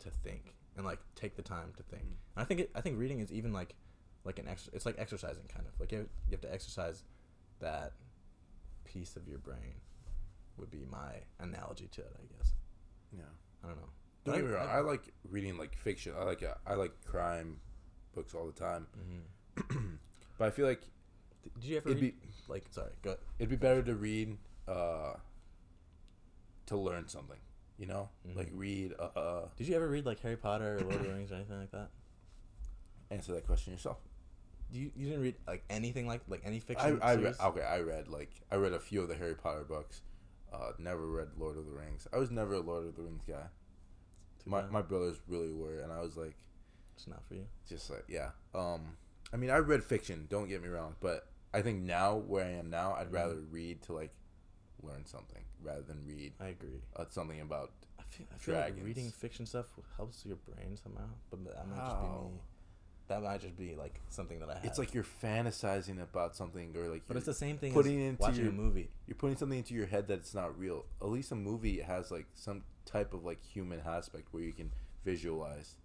to 0.00 0.10
think 0.10 0.54
and 0.76 0.84
like 0.84 0.98
take 1.14 1.36
the 1.36 1.42
time 1.42 1.72
to 1.76 1.82
think. 1.82 2.02
Mhm. 2.04 2.06
And 2.36 2.42
I 2.42 2.44
think 2.44 2.60
it, 2.60 2.70
I 2.74 2.80
think 2.82 2.98
reading 2.98 3.20
is 3.20 3.32
even 3.32 3.52
like 3.52 3.74
like 4.24 4.38
an 4.38 4.46
ex- 4.48 4.68
it's 4.72 4.84
like 4.84 4.96
exercising 4.98 5.44
kind 5.48 5.66
of 5.66 5.72
like 5.80 5.90
you 5.92 5.98
have, 5.98 6.08
you 6.28 6.32
have 6.32 6.40
to 6.42 6.52
exercise 6.52 7.04
that 7.60 7.92
piece 8.84 9.16
of 9.16 9.26
your 9.26 9.38
brain 9.38 9.74
would 10.58 10.70
be 10.70 10.84
my 10.90 11.22
analogy 11.40 11.88
to 11.92 12.00
it, 12.02 12.14
I 12.18 12.24
guess. 12.36 12.52
Yeah. 13.12 13.22
I 13.64 13.68
don't 13.68 13.76
know. 13.76 13.88
Don't 14.24 14.34
get 14.36 14.44
me 14.44 14.50
I- 14.50 14.54
wrong. 14.56 14.68
I- 14.68 14.72
I, 14.78 14.80
like 14.80 15.12
reading 15.30 15.56
like 15.56 15.76
fiction. 15.76 16.12
I 16.18 16.24
like 16.24 16.42
uh, 16.42 16.54
I 16.66 16.74
like 16.74 16.92
crime 17.06 17.60
books 18.14 18.34
all 18.34 18.46
the 18.46 18.52
time. 18.52 18.86
Mm-hmm. 18.98 19.78
But 20.38 20.48
I 20.48 20.50
feel 20.50 20.66
like 20.66 20.82
Did 21.60 21.64
you 21.64 21.76
ever 21.78 21.88
it'd 21.90 22.02
read, 22.02 22.20
be 22.20 22.28
like 22.48 22.64
sorry, 22.70 22.92
go 23.02 23.10
ahead. 23.10 23.20
it'd 23.38 23.50
be 23.50 23.56
better 23.56 23.82
to 23.82 23.94
read 23.94 24.36
uh, 24.68 25.14
to 26.66 26.76
learn 26.76 27.08
something. 27.08 27.38
You 27.78 27.86
know, 27.86 28.08
like 28.34 28.48
Mhm. 28.52 28.58
read. 28.58 28.94
Uh, 28.98 29.02
uh, 29.18 29.48
Did 29.56 29.68
you 29.68 29.76
ever 29.76 29.86
read 29.88 30.06
like 30.06 30.20
Harry 30.20 30.36
Potter 30.36 30.76
or 30.76 30.80
Lord 30.80 30.94
of 30.94 31.02
the 31.02 31.08
Rings 31.12 31.30
or 31.30 31.34
anything 31.36 31.60
like 31.60 31.70
that? 31.72 31.90
answer 33.10 33.32
that 33.34 33.46
question 33.46 33.72
yourself. 33.72 33.98
You 34.72 34.90
you 34.96 35.06
didn't 35.06 35.22
read 35.22 35.36
like 35.46 35.62
anything 35.70 36.06
like 36.08 36.22
like 36.26 36.40
any 36.44 36.58
fiction 36.58 36.98
I, 37.00 37.12
I 37.12 37.14
read 37.16 37.34
okay. 37.40 37.62
I 37.62 37.80
read 37.80 38.08
like 38.08 38.30
I 38.50 38.56
read 38.56 38.72
a 38.72 38.80
few 38.80 39.00
of 39.02 39.08
the 39.08 39.14
Harry 39.14 39.34
Potter 39.36 39.62
books. 39.64 40.00
Uh, 40.52 40.72
never 40.78 41.06
read 41.06 41.28
Lord 41.36 41.56
of 41.58 41.66
the 41.66 41.72
Rings. 41.72 42.08
I 42.12 42.16
was 42.16 42.30
never 42.30 42.54
a 42.54 42.60
Lord 42.60 42.86
of 42.86 42.96
the 42.96 43.02
Rings 43.02 43.22
guy. 43.28 43.44
Too 44.42 44.50
My 44.50 44.62
bad. 44.62 44.72
my 44.72 44.82
brothers 44.82 45.18
really 45.28 45.52
were, 45.52 45.78
and 45.80 45.92
I 45.92 46.00
was 46.00 46.16
like, 46.16 46.34
It's 46.96 47.06
not 47.06 47.22
for 47.28 47.34
you. 47.34 47.46
just 47.68 47.90
like 47.90 48.04
yeah. 48.08 48.30
Um, 48.54 48.96
I 49.32 49.36
mean, 49.36 49.50
I 49.50 49.58
read 49.58 49.84
fiction. 49.84 50.26
Don't 50.30 50.48
get 50.48 50.62
me 50.62 50.68
wrong, 50.68 50.96
but 51.00 51.28
I 51.56 51.62
think 51.62 51.82
now 51.82 52.16
where 52.16 52.44
I 52.44 52.50
am 52.50 52.68
now, 52.70 52.94
I'd 52.94 53.08
Mhm. 53.10 53.14
rather 53.14 53.36
read 53.40 53.82
to 53.82 53.92
like 53.94 54.12
learn 54.82 55.04
something 55.06 55.42
rather 55.62 55.82
than 55.82 56.04
read 56.06 56.34
I 56.38 56.48
agree. 56.48 56.80
uh, 56.96 57.06
something 57.10 57.40
about. 57.40 57.72
I 57.98 58.02
feel 58.02 58.26
I 58.32 58.38
feel 58.38 58.54
like 58.56 58.76
reading 58.84 59.10
fiction 59.10 59.46
stuff 59.46 59.66
helps 59.96 60.24
your 60.24 60.36
brain 60.36 60.76
somehow, 60.76 61.08
but 61.30 61.42
that 61.44 61.66
might 61.68 61.76
just 61.88 62.00
be 62.00 62.06
me. 62.06 62.40
That 63.08 63.22
might 63.22 63.40
just 63.40 63.56
be 63.56 63.74
like 63.76 64.00
something 64.08 64.38
that 64.40 64.50
I 64.50 64.54
have. 64.54 64.64
It's 64.64 64.78
like 64.78 64.92
you're 64.94 65.04
fantasizing 65.04 66.02
about 66.02 66.34
something, 66.36 66.76
or 66.76 66.88
like 66.88 67.06
but 67.06 67.16
it's 67.16 67.26
the 67.26 67.34
same 67.34 67.56
thing 67.58 67.72
putting 67.72 68.00
into 68.00 68.20
watching 68.20 68.44
your- 68.44 68.52
a 68.52 68.56
movie. 68.56 68.90
you're 69.06 69.16
putting 69.16 69.36
something 69.36 69.58
into 69.58 69.74
your 69.74 69.86
head 69.86 70.08
that's 70.08 70.34
not 70.34 70.58
real. 70.58 70.84
At 71.00 71.08
least 71.08 71.30
a 71.32 71.36
movie 71.36 71.80
has 71.80 72.10
like 72.10 72.26
some 72.34 72.64
type 72.84 73.14
of 73.14 73.24
like 73.24 73.42
human 73.42 73.80
aspect 73.80 74.32
where 74.32 74.42
you 74.42 74.52
can 74.52 74.72
visualize. 75.04 75.76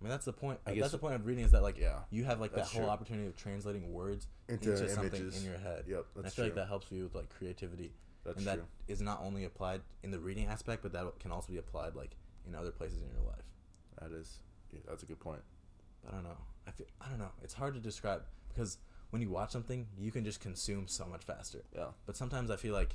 I 0.00 0.04
mean, 0.04 0.10
that's 0.10 0.24
the 0.24 0.32
point. 0.32 0.60
I 0.64 0.74
guess- 0.74 0.82
that's 0.82 0.92
the 0.92 0.98
point 0.98 1.14
of 1.14 1.26
reading 1.26 1.44
is 1.44 1.50
that 1.52 1.62
like 1.62 1.76
Yeah. 1.78 2.04
you 2.10 2.24
have 2.24 2.40
like 2.40 2.52
that 2.52 2.66
whole 2.66 2.82
true. 2.82 2.90
opportunity 2.90 3.26
of 3.26 3.36
translating 3.36 3.92
words 3.92 4.28
Into 4.48 4.72
into, 4.72 4.88
something 4.88 5.32
in 5.32 5.42
your 5.42 5.58
head. 5.58 5.86
Yep, 5.88 6.06
And 6.16 6.26
I 6.26 6.28
feel 6.28 6.34
true. 6.36 6.44
like 6.44 6.54
that 6.54 6.68
helps 6.68 6.90
you 6.92 7.02
with 7.04 7.14
like 7.16 7.28
creativity, 7.30 7.92
That's 8.24 8.36
and 8.38 8.46
true. 8.46 8.56
that 8.56 8.92
is 8.92 9.00
not 9.00 9.20
only 9.22 9.44
applied 9.44 9.82
in 10.04 10.10
the 10.12 10.20
reading 10.20 10.46
aspect, 10.46 10.82
but 10.82 10.92
that 10.92 11.18
can 11.18 11.32
also 11.32 11.50
be 11.52 11.58
applied 11.58 11.96
like 11.96 12.16
in 12.46 12.54
other 12.54 12.70
places 12.70 13.02
in 13.02 13.08
your 13.10 13.22
life. 13.22 13.42
That 14.00 14.12
is, 14.12 14.38
yeah, 14.70 14.80
that's 14.86 15.02
a 15.02 15.06
good 15.06 15.18
point. 15.18 15.42
I 16.06 16.12
don't 16.12 16.22
know. 16.22 16.38
I 16.66 16.70
feel 16.70 16.86
I 17.00 17.08
don't 17.08 17.18
know. 17.18 17.32
It's 17.42 17.54
hard 17.54 17.74
to 17.74 17.80
describe 17.80 18.22
because 18.48 18.78
when 19.10 19.20
you 19.20 19.30
watch 19.30 19.50
something, 19.50 19.88
you 19.98 20.12
can 20.12 20.24
just 20.24 20.38
consume 20.38 20.86
so 20.86 21.06
much 21.06 21.24
faster. 21.24 21.64
Yeah. 21.74 21.88
But 22.06 22.16
sometimes 22.16 22.50
I 22.50 22.56
feel 22.56 22.72
like 22.74 22.94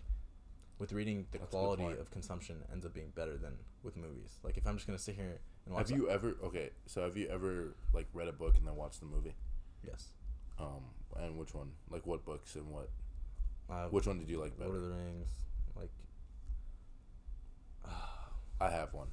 with 0.79 0.93
reading, 0.93 1.27
the 1.31 1.39
That's 1.39 1.49
quality 1.51 1.83
of 1.99 2.11
consumption 2.11 2.63
ends 2.71 2.85
up 2.85 2.93
being 2.93 3.09
better 3.11 3.37
than 3.37 3.57
with 3.83 3.97
movies. 3.97 4.39
Like 4.41 4.57
if 4.57 4.65
I'm 4.65 4.75
just 4.75 4.87
gonna 4.87 4.97
sit 4.99 5.15
here 5.15 5.39
Have 5.75 5.91
you 5.91 6.09
ever 6.09 6.35
okay? 6.43 6.69
So 6.87 7.01
have 7.03 7.15
you 7.17 7.27
ever 7.29 7.75
like 7.93 8.07
read 8.13 8.27
a 8.27 8.33
book 8.33 8.55
and 8.57 8.67
then 8.67 8.75
watched 8.75 8.99
the 8.99 9.05
movie? 9.05 9.33
yes, 9.85 10.07
Um, 10.59 10.83
and 11.19 11.37
which 11.37 11.53
one? 11.53 11.71
Like 11.89 12.05
what 12.05 12.25
books 12.25 12.55
and 12.55 12.67
what? 12.69 12.89
uh, 13.69 13.87
Which 13.87 14.05
one 14.07 14.19
did 14.19 14.29
you 14.29 14.39
like 14.39 14.57
better? 14.57 14.69
Lord 14.69 14.83
of 14.83 14.89
the 14.89 14.95
Rings, 14.95 15.29
like 15.75 15.89
I 18.61 18.69
have 18.69 18.93
one. 18.93 19.07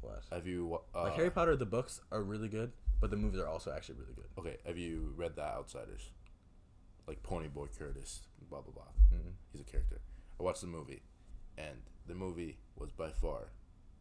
what? 0.00 0.22
Have 0.30 0.46
you? 0.46 0.78
Uh, 0.94 1.04
like 1.04 1.14
Harry 1.14 1.30
Potter, 1.30 1.56
the 1.56 1.64
books 1.66 2.00
are 2.12 2.22
really 2.22 2.48
good, 2.48 2.72
but 3.00 3.10
the 3.10 3.16
movies 3.16 3.40
are 3.40 3.46
also 3.48 3.72
actually 3.72 3.96
really 3.96 4.14
good. 4.14 4.26
Okay, 4.38 4.56
have 4.66 4.76
you 4.76 5.12
read 5.16 5.36
The 5.36 5.42
Outsiders? 5.42 6.10
Like 7.06 7.22
Ponyboy 7.22 7.68
Curtis, 7.78 8.22
blah 8.50 8.60
blah 8.62 8.72
blah. 8.72 8.82
Mm-hmm. 9.14 9.30
He's 9.52 9.60
a 9.60 9.64
character. 9.64 10.00
I 10.38 10.42
watched 10.42 10.60
the 10.62 10.66
movie, 10.66 11.02
and 11.56 11.76
the 12.06 12.14
movie 12.14 12.58
was 12.76 12.90
by 12.92 13.10
far 13.10 13.48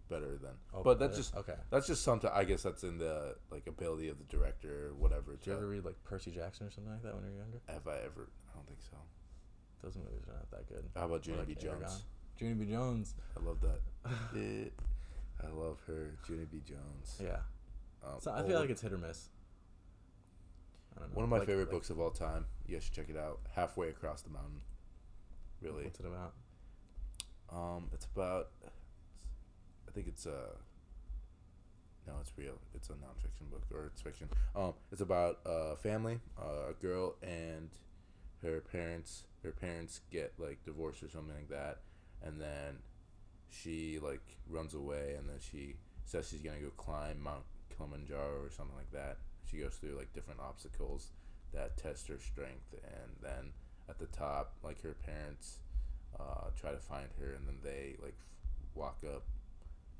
better 0.10 0.38
than. 0.38 0.52
Oh, 0.74 0.84
but 0.84 1.00
that's 1.00 1.18
just 1.18 1.36
okay. 1.36 1.56
that's 1.70 1.88
just 1.88 2.04
something. 2.04 2.30
I 2.34 2.44
guess 2.44 2.64
that's 2.64 2.84
in 2.84 2.98
the 2.98 3.36
like 3.52 3.68
ability 3.68 4.10
of 4.10 4.18
the 4.18 4.26
director 4.26 4.88
or 4.90 4.94
whatever. 4.96 5.36
Did 5.36 5.48
you 5.48 5.54
ever 5.54 5.68
read 5.68 5.86
like 5.86 6.02
Percy 6.04 6.32
Jackson 6.32 6.68
or 6.68 6.72
something 6.72 6.92
like 6.94 7.04
that 7.04 7.16
when 7.16 7.24
you 7.26 7.32
were 7.32 7.38
younger? 7.38 7.62
have 7.68 7.88
I 7.88 7.98
ever? 8.06 8.30
I 8.52 8.56
don't 8.56 8.68
think 8.68 8.80
so. 8.82 8.98
Those 9.84 9.96
movies 9.98 10.24
are 10.30 10.34
not 10.34 10.50
that 10.52 10.68
good. 10.68 10.86
How 10.96 11.06
about 11.06 11.26
Junie 11.26 11.40
like, 11.40 11.48
B. 11.48 11.58
Aragon. 11.68 11.82
Jones? 11.88 12.04
Junie 12.40 12.54
B. 12.66 12.72
Jones. 12.72 13.16
I 13.38 13.44
love 13.46 13.58
that. 13.62 14.40
it, 14.40 14.74
I 15.44 15.48
love 15.54 15.80
her, 15.88 16.16
Junie 16.28 16.46
B. 16.46 16.62
Jones. 16.66 17.20
Yeah. 17.22 17.38
Um, 18.04 18.20
So 18.20 18.32
I 18.32 18.44
feel 18.44 18.54
old- 18.54 18.62
like 18.62 18.70
it's 18.70 18.82
hit 18.82 18.94
or 18.94 18.98
miss. 18.98 19.28
I 20.96 21.00
don't 21.02 21.10
know. 21.10 21.16
one 21.16 21.24
of 21.26 21.30
my 21.30 21.38
Like- 21.40 21.48
favorite 21.48 21.64
like, 21.66 21.72
books 21.72 21.90
of 21.90 22.00
all 22.00 22.12
time. 22.12 22.46
You 22.66 22.76
guys 22.76 22.84
should 22.86 22.94
check 22.94 23.10
it 23.10 23.18
out. 23.18 23.40
Halfway 23.56 23.90
across 23.90 24.22
the 24.22 24.30
mountain. 24.30 24.62
Really. 25.62 25.84
What's 25.84 26.00
it 26.00 26.06
about? 26.06 26.34
Um, 27.52 27.90
it's 27.94 28.06
about. 28.16 28.50
I 29.94 29.96
think 29.96 30.08
it's 30.08 30.26
a. 30.26 30.58
No, 32.08 32.14
it's 32.20 32.32
real. 32.36 32.56
It's 32.74 32.90
a 32.90 32.94
nonfiction 32.94 33.50
book 33.52 33.64
or 33.72 33.86
it's 33.86 34.02
fiction. 34.02 34.28
Um, 34.56 34.74
it's 34.92 35.02
about 35.02 35.40
a 35.46 35.76
family, 35.76 36.20
uh, 36.38 36.72
a 36.72 36.74
girl 36.82 37.16
and 37.22 37.70
her 38.42 38.60
parents. 38.60 39.24
Her 39.44 39.52
parents 39.52 40.02
get 40.12 40.34
like 40.40 40.64
divorced 40.66 41.04
or 41.04 41.10
something 41.10 41.36
like 41.36 41.50
that, 41.50 41.82
and 42.24 42.42
then 42.42 42.80
she 43.50 44.00
like 44.02 44.24
runs 44.50 44.74
away, 44.74 45.16
and 45.18 45.30
then 45.30 45.38
she 45.40 45.76
says 46.06 46.28
she's 46.28 46.42
gonna 46.42 46.58
go 46.58 46.72
climb 46.76 47.22
Mount 47.22 47.44
Kilimanjaro 47.78 48.42
or 48.42 48.50
something 48.50 48.76
like 48.76 48.92
that. 48.92 49.18
She 49.46 49.58
goes 49.58 49.76
through 49.76 49.96
like 49.96 50.12
different 50.14 50.40
obstacles 50.40 51.10
that 51.54 51.78
test 51.78 52.08
her 52.08 52.18
strength, 52.18 52.74
and 52.74 53.12
then 53.22 53.52
at 53.88 54.00
the 54.00 54.08
top, 54.08 54.56
like 54.64 54.82
her 54.82 54.96
parents 55.06 55.60
uh, 56.20 56.50
try 56.60 56.72
to 56.72 56.80
find 56.80 57.10
her, 57.20 57.34
and 57.34 57.48
then 57.48 57.58
they 57.64 57.96
like 58.02 58.16
f- 58.20 58.76
walk 58.76 58.98
up 59.06 59.24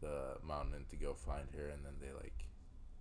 the 0.04 0.38
mountain 0.46 0.84
to 0.92 0.96
go 1.00 1.14
find 1.16 1.48
her, 1.56 1.68
and 1.72 1.80
then 1.86 1.96
they 2.04 2.12
like 2.14 2.36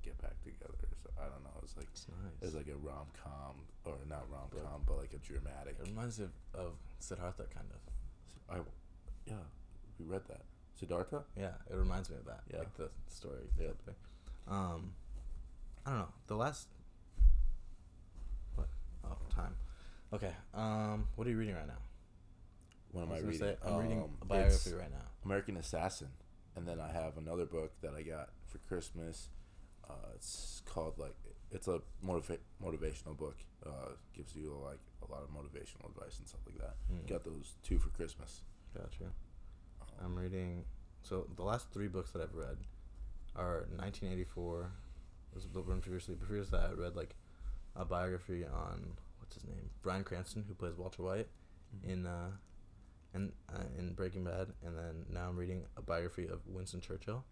get 0.03 0.17
back 0.23 0.39
together. 0.43 0.79
So 1.03 1.11
I 1.19 1.27
don't 1.27 1.43
know. 1.45 1.59
It's 1.63 1.77
like 1.77 1.89
It's 1.93 2.07
nice. 2.09 2.39
it's 2.43 2.55
like 2.55 2.69
a 2.69 2.79
rom 2.79 3.07
com 3.23 3.67
or 3.85 3.95
not 4.09 4.25
rom 4.31 4.49
com, 4.55 4.83
but 4.87 4.99
like 4.99 5.13
a 5.13 5.19
dramatic. 5.19 5.77
It 5.83 5.89
reminds 5.89 6.19
me 6.19 6.27
of, 6.55 6.61
of 6.61 6.73
Siddhartha, 7.01 7.45
kind 7.55 7.67
of. 7.75 7.81
I, 8.57 8.61
yeah, 9.27 9.45
we 9.99 10.07
read 10.07 10.23
that. 10.29 10.43
Siddhartha. 10.79 11.23
Yeah, 11.37 11.53
it 11.71 11.75
reminds 11.77 12.11
me 12.11 12.17
of 12.17 12.25
that. 12.27 12.41
Yeah. 12.53 12.59
like 12.61 12.75
the 12.77 12.89
story 13.09 13.39
the 13.59 13.65
day. 13.65 13.73
Um, 14.49 14.93
I 15.87 15.91
don't 15.91 15.99
know. 16.01 16.09
The 16.27 16.37
last. 16.37 16.69
What? 18.57 18.69
Oh, 19.05 19.17
time. 19.35 19.55
Okay. 20.13 20.33
Um, 20.55 21.07
what 21.17 21.27
are 21.27 21.31
you 21.31 21.37
reading 21.39 21.55
right 21.55 21.67
now? 21.67 21.79
What 22.93 23.03
am 23.03 23.13
I 23.13 23.17
I, 23.17 23.19
reading? 23.21 23.39
say, 23.39 23.57
I'm 23.65 23.77
reading 23.79 24.03
Um, 24.03 24.11
a 24.21 24.25
biography 24.27 24.75
right 24.75 24.91
now. 24.91 25.07
American 25.25 25.57
Assassin, 25.57 26.09
and 26.57 26.67
then 26.67 26.79
I 26.81 26.93
have 26.93 27.17
another 27.17 27.47
book 27.47 27.73
that 27.83 27.95
I 27.95 28.03
got 28.03 28.31
for 28.47 28.59
Christmas. 28.69 29.29
Uh, 29.89 29.95
it's 30.15 30.63
called 30.67 30.99
like 30.99 31.15
it's 31.51 31.69
a 31.69 31.81
motiva- 32.05 32.39
motivational 32.63 33.17
book. 33.17 33.37
Uh, 33.65 33.91
gives 34.17 34.35
you 34.35 34.57
like 34.65 34.79
a 35.07 35.11
lot 35.13 35.23
of 35.23 35.29
motivational 35.31 35.89
advice 35.89 36.19
and 36.19 36.27
stuff 36.29 36.41
like 36.47 36.59
that. 36.59 36.75
Mm. 36.93 37.09
Got 37.09 37.25
those 37.25 37.55
two 37.63 37.79
for 37.79 37.91
Christmas. 37.91 38.43
Gotcha. 38.77 39.05
Um, 39.05 39.89
I'm 40.05 40.19
reading. 40.19 40.65
So 41.03 41.27
the 41.37 41.43
last 41.43 41.71
three 41.73 41.89
books 41.89 42.11
that 42.13 42.23
I've 42.23 42.35
read 42.35 42.57
are 43.37 43.67
1984. 43.77 44.71
Was 45.35 45.47
the 45.53 45.61
one 45.63 45.81
previously. 45.81 46.15
Previous 46.15 46.51
that, 46.51 46.71
I 46.71 46.73
read 46.75 46.95
like 46.97 47.15
a 47.75 47.85
biography 47.85 48.45
on 48.45 48.93
what's 49.19 49.35
his 49.35 49.45
name, 49.45 49.71
Bryan 49.83 50.05
Cranston, 50.05 50.45
who 50.47 50.55
plays 50.55 50.77
Walter 50.77 51.03
White 51.03 51.29
Mhm. 51.75 51.89
in 51.91 52.07
uh, 52.07 52.31
in 53.15 53.33
uh, 53.53 53.63
in 53.79 53.93
Breaking 53.95 54.25
Bad, 54.25 54.49
and 54.65 54.77
then 54.77 55.05
now 55.13 55.29
I'm 55.29 55.37
reading 55.37 55.65
a 55.77 55.83
biography 55.83 56.27
of 56.27 56.41
Winston 56.47 56.81
Churchill. 56.81 57.25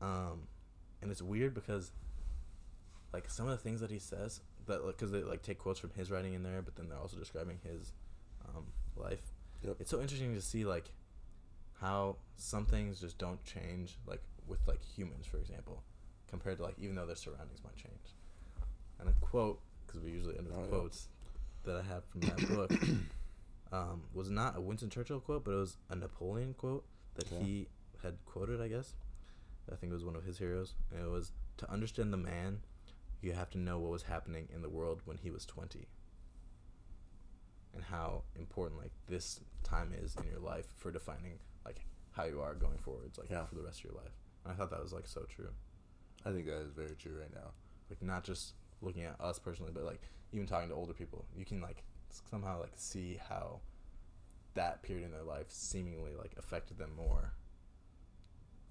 Um, 0.00 0.48
and 1.00 1.10
it's 1.10 1.22
weird 1.22 1.54
because 1.54 1.92
like 3.12 3.28
some 3.30 3.46
of 3.46 3.52
the 3.52 3.62
things 3.62 3.80
that 3.80 3.90
he 3.90 3.98
says 3.98 4.40
that 4.66 4.84
because 4.86 5.10
they 5.10 5.22
like 5.22 5.42
take 5.42 5.58
quotes 5.58 5.78
from 5.80 5.90
his 5.90 6.10
writing 6.10 6.34
in 6.34 6.42
there, 6.42 6.62
but 6.62 6.76
then 6.76 6.88
they're 6.88 6.98
also 6.98 7.16
describing 7.16 7.58
his 7.64 7.92
um, 8.48 8.66
life. 8.96 9.22
Yep. 9.62 9.76
It's 9.80 9.90
so 9.90 10.00
interesting 10.00 10.34
to 10.34 10.40
see 10.42 10.64
like 10.64 10.90
how 11.80 12.16
some 12.36 12.64
things 12.64 13.00
just 13.00 13.18
don't 13.18 13.42
change 13.44 13.98
like 14.06 14.22
with 14.46 14.60
like 14.66 14.82
humans, 14.82 15.26
for 15.26 15.38
example, 15.38 15.82
compared 16.28 16.58
to 16.58 16.64
like 16.64 16.74
even 16.78 16.96
though 16.96 17.06
their 17.06 17.16
surroundings 17.16 17.60
might 17.64 17.76
change. 17.76 18.14
And 18.98 19.08
a 19.08 19.12
quote 19.20 19.60
because 19.86 20.00
we 20.02 20.10
usually 20.10 20.38
end 20.38 20.46
with 20.46 20.56
Oh, 20.56 20.62
yeah. 20.62 20.68
quotes 20.68 21.08
that 21.64 21.76
I 21.76 21.82
have 21.82 22.04
from 22.06 22.20
that 22.22 22.48
book 22.48 22.72
um, 23.72 24.02
was 24.12 24.30
not 24.30 24.56
a 24.56 24.60
Winston 24.60 24.90
Churchill 24.90 25.20
quote, 25.20 25.44
but 25.44 25.52
it 25.52 25.56
was 25.56 25.78
a 25.88 25.96
Napoleon 25.96 26.54
quote 26.54 26.84
that 27.14 27.32
Okay. 27.32 27.42
he 27.42 27.68
had 28.02 28.16
quoted, 28.26 28.60
I 28.60 28.68
guess. 28.68 28.94
I 29.70 29.76
think 29.76 29.90
it 29.90 29.94
was 29.94 30.04
one 30.04 30.16
of 30.16 30.24
his 30.24 30.38
heroes. 30.38 30.74
And 30.90 31.04
it 31.04 31.08
was 31.10 31.32
to 31.58 31.70
understand 31.70 32.12
the 32.12 32.16
man, 32.18 32.60
you 33.20 33.32
have 33.32 33.50
to 33.50 33.58
know 33.58 33.78
what 33.78 33.90
was 33.92 34.02
happening 34.04 34.48
in 34.54 34.60
the 34.62 34.68
world 34.68 35.02
when 35.04 35.16
he 35.18 35.30
was 35.30 35.46
20. 35.46 35.86
And 37.74 37.84
how 37.84 38.22
important 38.38 38.80
like 38.80 38.92
this 39.08 39.40
time 39.62 39.92
is 39.98 40.14
in 40.16 40.24
your 40.30 40.40
life 40.40 40.66
for 40.76 40.90
defining 40.90 41.38
like 41.64 41.86
how 42.10 42.24
you 42.24 42.40
are 42.40 42.54
going 42.54 42.76
forwards 42.78 43.16
like 43.18 43.30
Yeah. 43.30 43.46
for 43.46 43.54
the 43.54 43.62
rest 43.62 43.78
of 43.80 43.84
your 43.84 43.94
life. 43.94 44.12
And 44.44 44.52
I 44.52 44.56
thought 44.56 44.70
that 44.70 44.82
was 44.82 44.92
like 44.92 45.06
so 45.06 45.22
true. 45.22 45.48
I 46.26 46.32
think 46.32 46.46
that 46.46 46.60
is 46.60 46.72
very 46.72 46.94
true 46.96 47.18
right 47.18 47.32
now. 47.34 47.52
Like 47.88 48.02
not 48.02 48.24
just 48.24 48.54
looking 48.82 49.04
at 49.04 49.18
us 49.20 49.38
personally, 49.38 49.72
but 49.74 49.84
like 49.84 50.02
even 50.32 50.46
talking 50.46 50.68
to 50.68 50.74
older 50.74 50.92
people, 50.92 51.24
you 51.34 51.44
can 51.46 51.60
like 51.62 51.82
somehow 52.30 52.60
like 52.60 52.72
see 52.76 53.18
how 53.28 53.60
that 54.54 54.82
period 54.82 55.04
in 55.04 55.12
their 55.12 55.22
life 55.22 55.46
seemingly 55.48 56.12
like 56.16 56.32
affected 56.38 56.78
them 56.78 56.90
more 56.96 57.32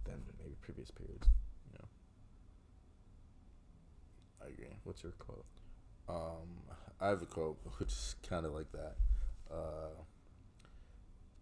than 0.05 0.21
maybe 0.39 0.55
previous 0.61 0.91
periods. 0.91 1.27
Yeah, 1.73 1.85
I 4.43 4.49
agree. 4.49 4.77
What's 4.83 5.03
your 5.03 5.13
quote? 5.13 5.45
Um, 6.07 6.75
I 6.99 7.07
have 7.07 7.21
a 7.21 7.25
quote 7.25 7.57
which 7.77 7.89
is 7.89 8.15
kind 8.27 8.45
of 8.45 8.53
like 8.53 8.71
that. 8.71 8.95
Uh, 9.51 10.01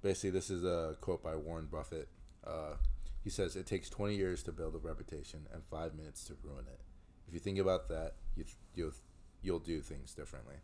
basically, 0.01 0.31
this 0.31 0.49
is 0.49 0.63
a 0.63 0.95
quote 1.01 1.23
by 1.23 1.35
Warren 1.35 1.67
Buffett. 1.71 2.07
Uh, 2.45 2.75
he 3.23 3.29
says, 3.29 3.55
"It 3.55 3.65
takes 3.65 3.89
20 3.89 4.15
years 4.15 4.41
to 4.43 4.51
build 4.51 4.75
a 4.75 4.79
reputation 4.79 5.47
and 5.53 5.63
five 5.69 5.93
minutes 5.93 6.23
to 6.25 6.37
ruin 6.43 6.65
it. 6.67 6.79
If 7.27 7.33
you 7.33 7.39
think 7.39 7.59
about 7.59 7.89
that, 7.89 8.15
you 8.35 8.45
you'll 8.73 8.93
you'll 9.41 9.59
do 9.59 9.81
things 9.81 10.13
differently." 10.13 10.55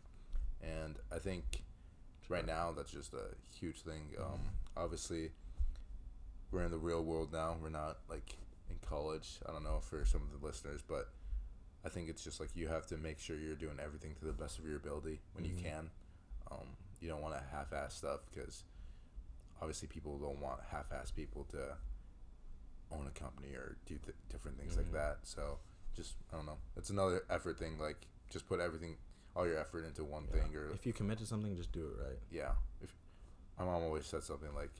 And 0.62 0.96
I 1.12 1.18
think 1.18 1.62
right 2.28 2.46
now 2.46 2.72
that's 2.72 2.90
just 2.92 3.12
a 3.14 3.34
huge 3.58 3.82
thing. 3.82 4.12
Um, 4.20 4.40
obviously, 4.76 5.30
we're 6.50 6.62
in 6.64 6.70
the 6.70 6.78
real 6.78 7.02
world 7.02 7.32
now. 7.32 7.56
We're 7.60 7.68
not 7.70 7.98
like 8.08 8.36
in 8.70 8.76
college. 8.88 9.38
I 9.48 9.52
don't 9.52 9.64
know 9.64 9.80
for 9.80 10.04
some 10.04 10.22
of 10.22 10.38
the 10.40 10.44
listeners, 10.46 10.80
but 10.86 11.08
I 11.84 11.88
think 11.88 12.08
it's 12.08 12.24
just 12.24 12.40
like 12.40 12.50
you 12.54 12.68
have 12.68 12.86
to 12.86 12.96
make 12.96 13.18
sure 13.18 13.36
you're 13.36 13.54
doing 13.54 13.78
everything 13.82 14.14
to 14.16 14.24
the 14.24 14.32
best 14.32 14.58
of 14.58 14.66
your 14.66 14.76
ability 14.76 15.20
when 15.34 15.44
Mhm. 15.44 15.48
you 15.56 15.62
can. 15.62 15.90
Um, 16.50 16.76
you 17.00 17.08
don't 17.08 17.20
want 17.20 17.34
to 17.34 17.40
half-ass 17.50 17.94
stuff 17.94 18.20
because 18.32 18.64
obviously 19.60 19.86
people 19.88 20.18
don't 20.18 20.40
want 20.40 20.60
half-ass 20.64 21.10
people 21.10 21.44
to 21.44 21.76
own 22.90 23.06
a 23.06 23.10
company 23.10 23.54
or 23.54 23.76
do 23.86 23.98
th- 23.98 24.16
different 24.28 24.56
things 24.58 24.74
Mhm. 24.74 24.78
like 24.78 24.92
that. 24.92 25.18
So 25.26 25.58
just 25.94 26.16
I 26.32 26.36
don't 26.36 26.46
know. 26.46 26.58
It's 26.76 26.90
another 26.90 27.24
effort 27.30 27.58
thing. 27.58 27.78
Like 27.78 28.06
just 28.30 28.46
put 28.46 28.60
everything, 28.60 28.96
all 29.36 29.46
your 29.46 29.58
effort 29.58 29.84
into 29.84 30.02
one 30.04 30.24
Yeah. 30.32 30.42
thing. 30.42 30.56
Or 30.56 30.70
if 30.70 30.86
you 30.86 30.92
commit 30.92 31.18
to 31.18 31.26
something, 31.26 31.54
just 31.56 31.70
do 31.72 31.86
it 31.86 32.02
right. 32.02 32.18
yeah, 32.30 32.54
if 32.80 32.92
my 33.58 33.64
mom 33.66 33.82
always 33.82 34.06
said 34.06 34.22
something 34.24 34.52
like, 34.54 34.70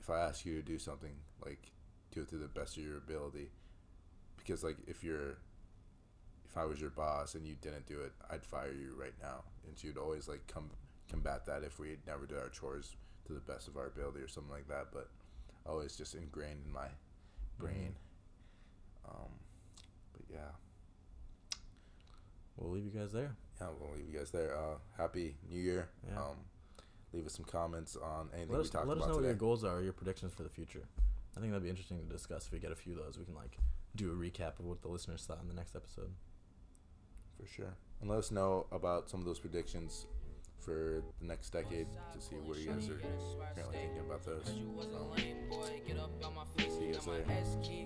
if 0.00 0.08
I 0.10 0.20
ask 0.20 0.44
you 0.46 0.56
to 0.56 0.62
do 0.62 0.78
something, 0.78 1.14
like 1.44 1.70
do 2.12 2.22
it 2.22 2.28
to 2.30 2.36
the 2.36 2.48
best 2.48 2.76
of 2.78 2.82
your 2.84 2.96
ability, 2.96 3.50
because 4.38 4.64
like 4.64 4.78
if 4.86 5.04
you're, 5.04 5.36
if 6.46 6.56
I 6.56 6.64
was 6.64 6.80
your 6.80 6.90
boss 6.90 7.34
and 7.34 7.46
you 7.46 7.54
didn't 7.60 7.86
do 7.86 8.00
it, 8.00 8.12
I'd 8.30 8.42
fire 8.44 8.72
you 8.72 8.94
right 8.98 9.14
now, 9.20 9.44
and 9.66 9.78
she'd 9.78 9.98
always 9.98 10.26
like 10.28 10.46
come 10.46 10.70
combat 11.10 11.44
that 11.46 11.62
if 11.62 11.78
we 11.78 11.96
never 12.06 12.26
did 12.26 12.38
our 12.38 12.48
chores 12.48 12.96
to 13.26 13.32
the 13.34 13.40
best 13.40 13.68
of 13.68 13.76
our 13.76 13.86
ability 13.86 14.20
or 14.20 14.28
something 14.28 14.52
like 14.52 14.68
that. 14.68 14.86
But 14.92 15.08
always 15.66 15.94
just 15.96 16.14
ingrained 16.14 16.62
in 16.64 16.72
my 16.72 16.88
brain. 17.58 17.94
Um, 19.06 19.28
but 20.12 20.22
yeah, 20.30 20.52
We'll 22.56 22.70
leave 22.72 22.84
you 22.84 22.90
guys 23.00 23.12
there. 23.12 23.36
Yeah, 23.60 23.66
we'll 23.80 23.90
leave 23.96 24.06
you 24.12 24.18
guys 24.18 24.30
there. 24.30 24.56
Uh, 24.56 24.76
happy 24.96 25.36
New 25.50 25.60
Year. 25.60 25.88
Yeah. 26.08 26.18
Um, 26.18 26.36
leave 27.12 27.26
us 27.26 27.34
some 27.34 27.44
comments 27.44 27.96
on 27.96 28.28
anything 28.32 28.50
Let 28.52 28.58
we 28.58 28.64
us, 28.64 28.70
talked 28.70 28.86
let 28.86 28.96
us 28.98 29.04
about 29.04 29.08
know 29.08 29.14
what 29.16 29.20
today. 29.22 29.28
your 29.28 29.36
goals 29.36 29.64
are, 29.64 29.80
your 29.82 29.92
predictions 29.92 30.32
for 30.34 30.42
the 30.42 30.48
future. 30.48 30.82
I 31.36 31.40
think 31.40 31.52
that'd 31.52 31.62
be 31.62 31.70
interesting 31.70 31.98
to 31.98 32.04
discuss. 32.12 32.46
If 32.46 32.52
we 32.52 32.58
get 32.58 32.72
a 32.72 32.76
few 32.76 32.92
of 32.98 33.04
those, 33.04 33.18
we 33.18 33.24
can 33.24 33.34
like 33.34 33.58
do 33.96 34.10
a 34.10 34.14
recap 34.14 34.58
of 34.58 34.66
what 34.66 34.82
the 34.82 34.88
listeners 34.88 35.24
thought 35.24 35.40
in 35.42 35.48
the 35.48 35.54
next 35.54 35.74
episode. 35.76 36.10
For 37.40 37.46
sure. 37.46 37.74
And 38.00 38.10
let 38.10 38.18
us 38.18 38.30
know 38.30 38.66
about 38.72 39.08
some 39.08 39.20
of 39.20 39.26
those 39.26 39.38
predictions 39.38 40.06
for 40.60 41.02
the 41.20 41.26
next 41.26 41.50
decade 41.50 41.86
to 42.12 42.20
see 42.20 42.34
where 42.36 42.58
you 42.58 42.66
guys 42.70 42.88
are 42.88 42.98
currently 43.54 43.76
thinking 43.78 44.00
about 44.00 44.24
those. 44.24 44.48
Um, 44.48 45.16
see 46.78 46.86
you 46.86 46.92
guys 46.94 47.06
later. 47.06 47.24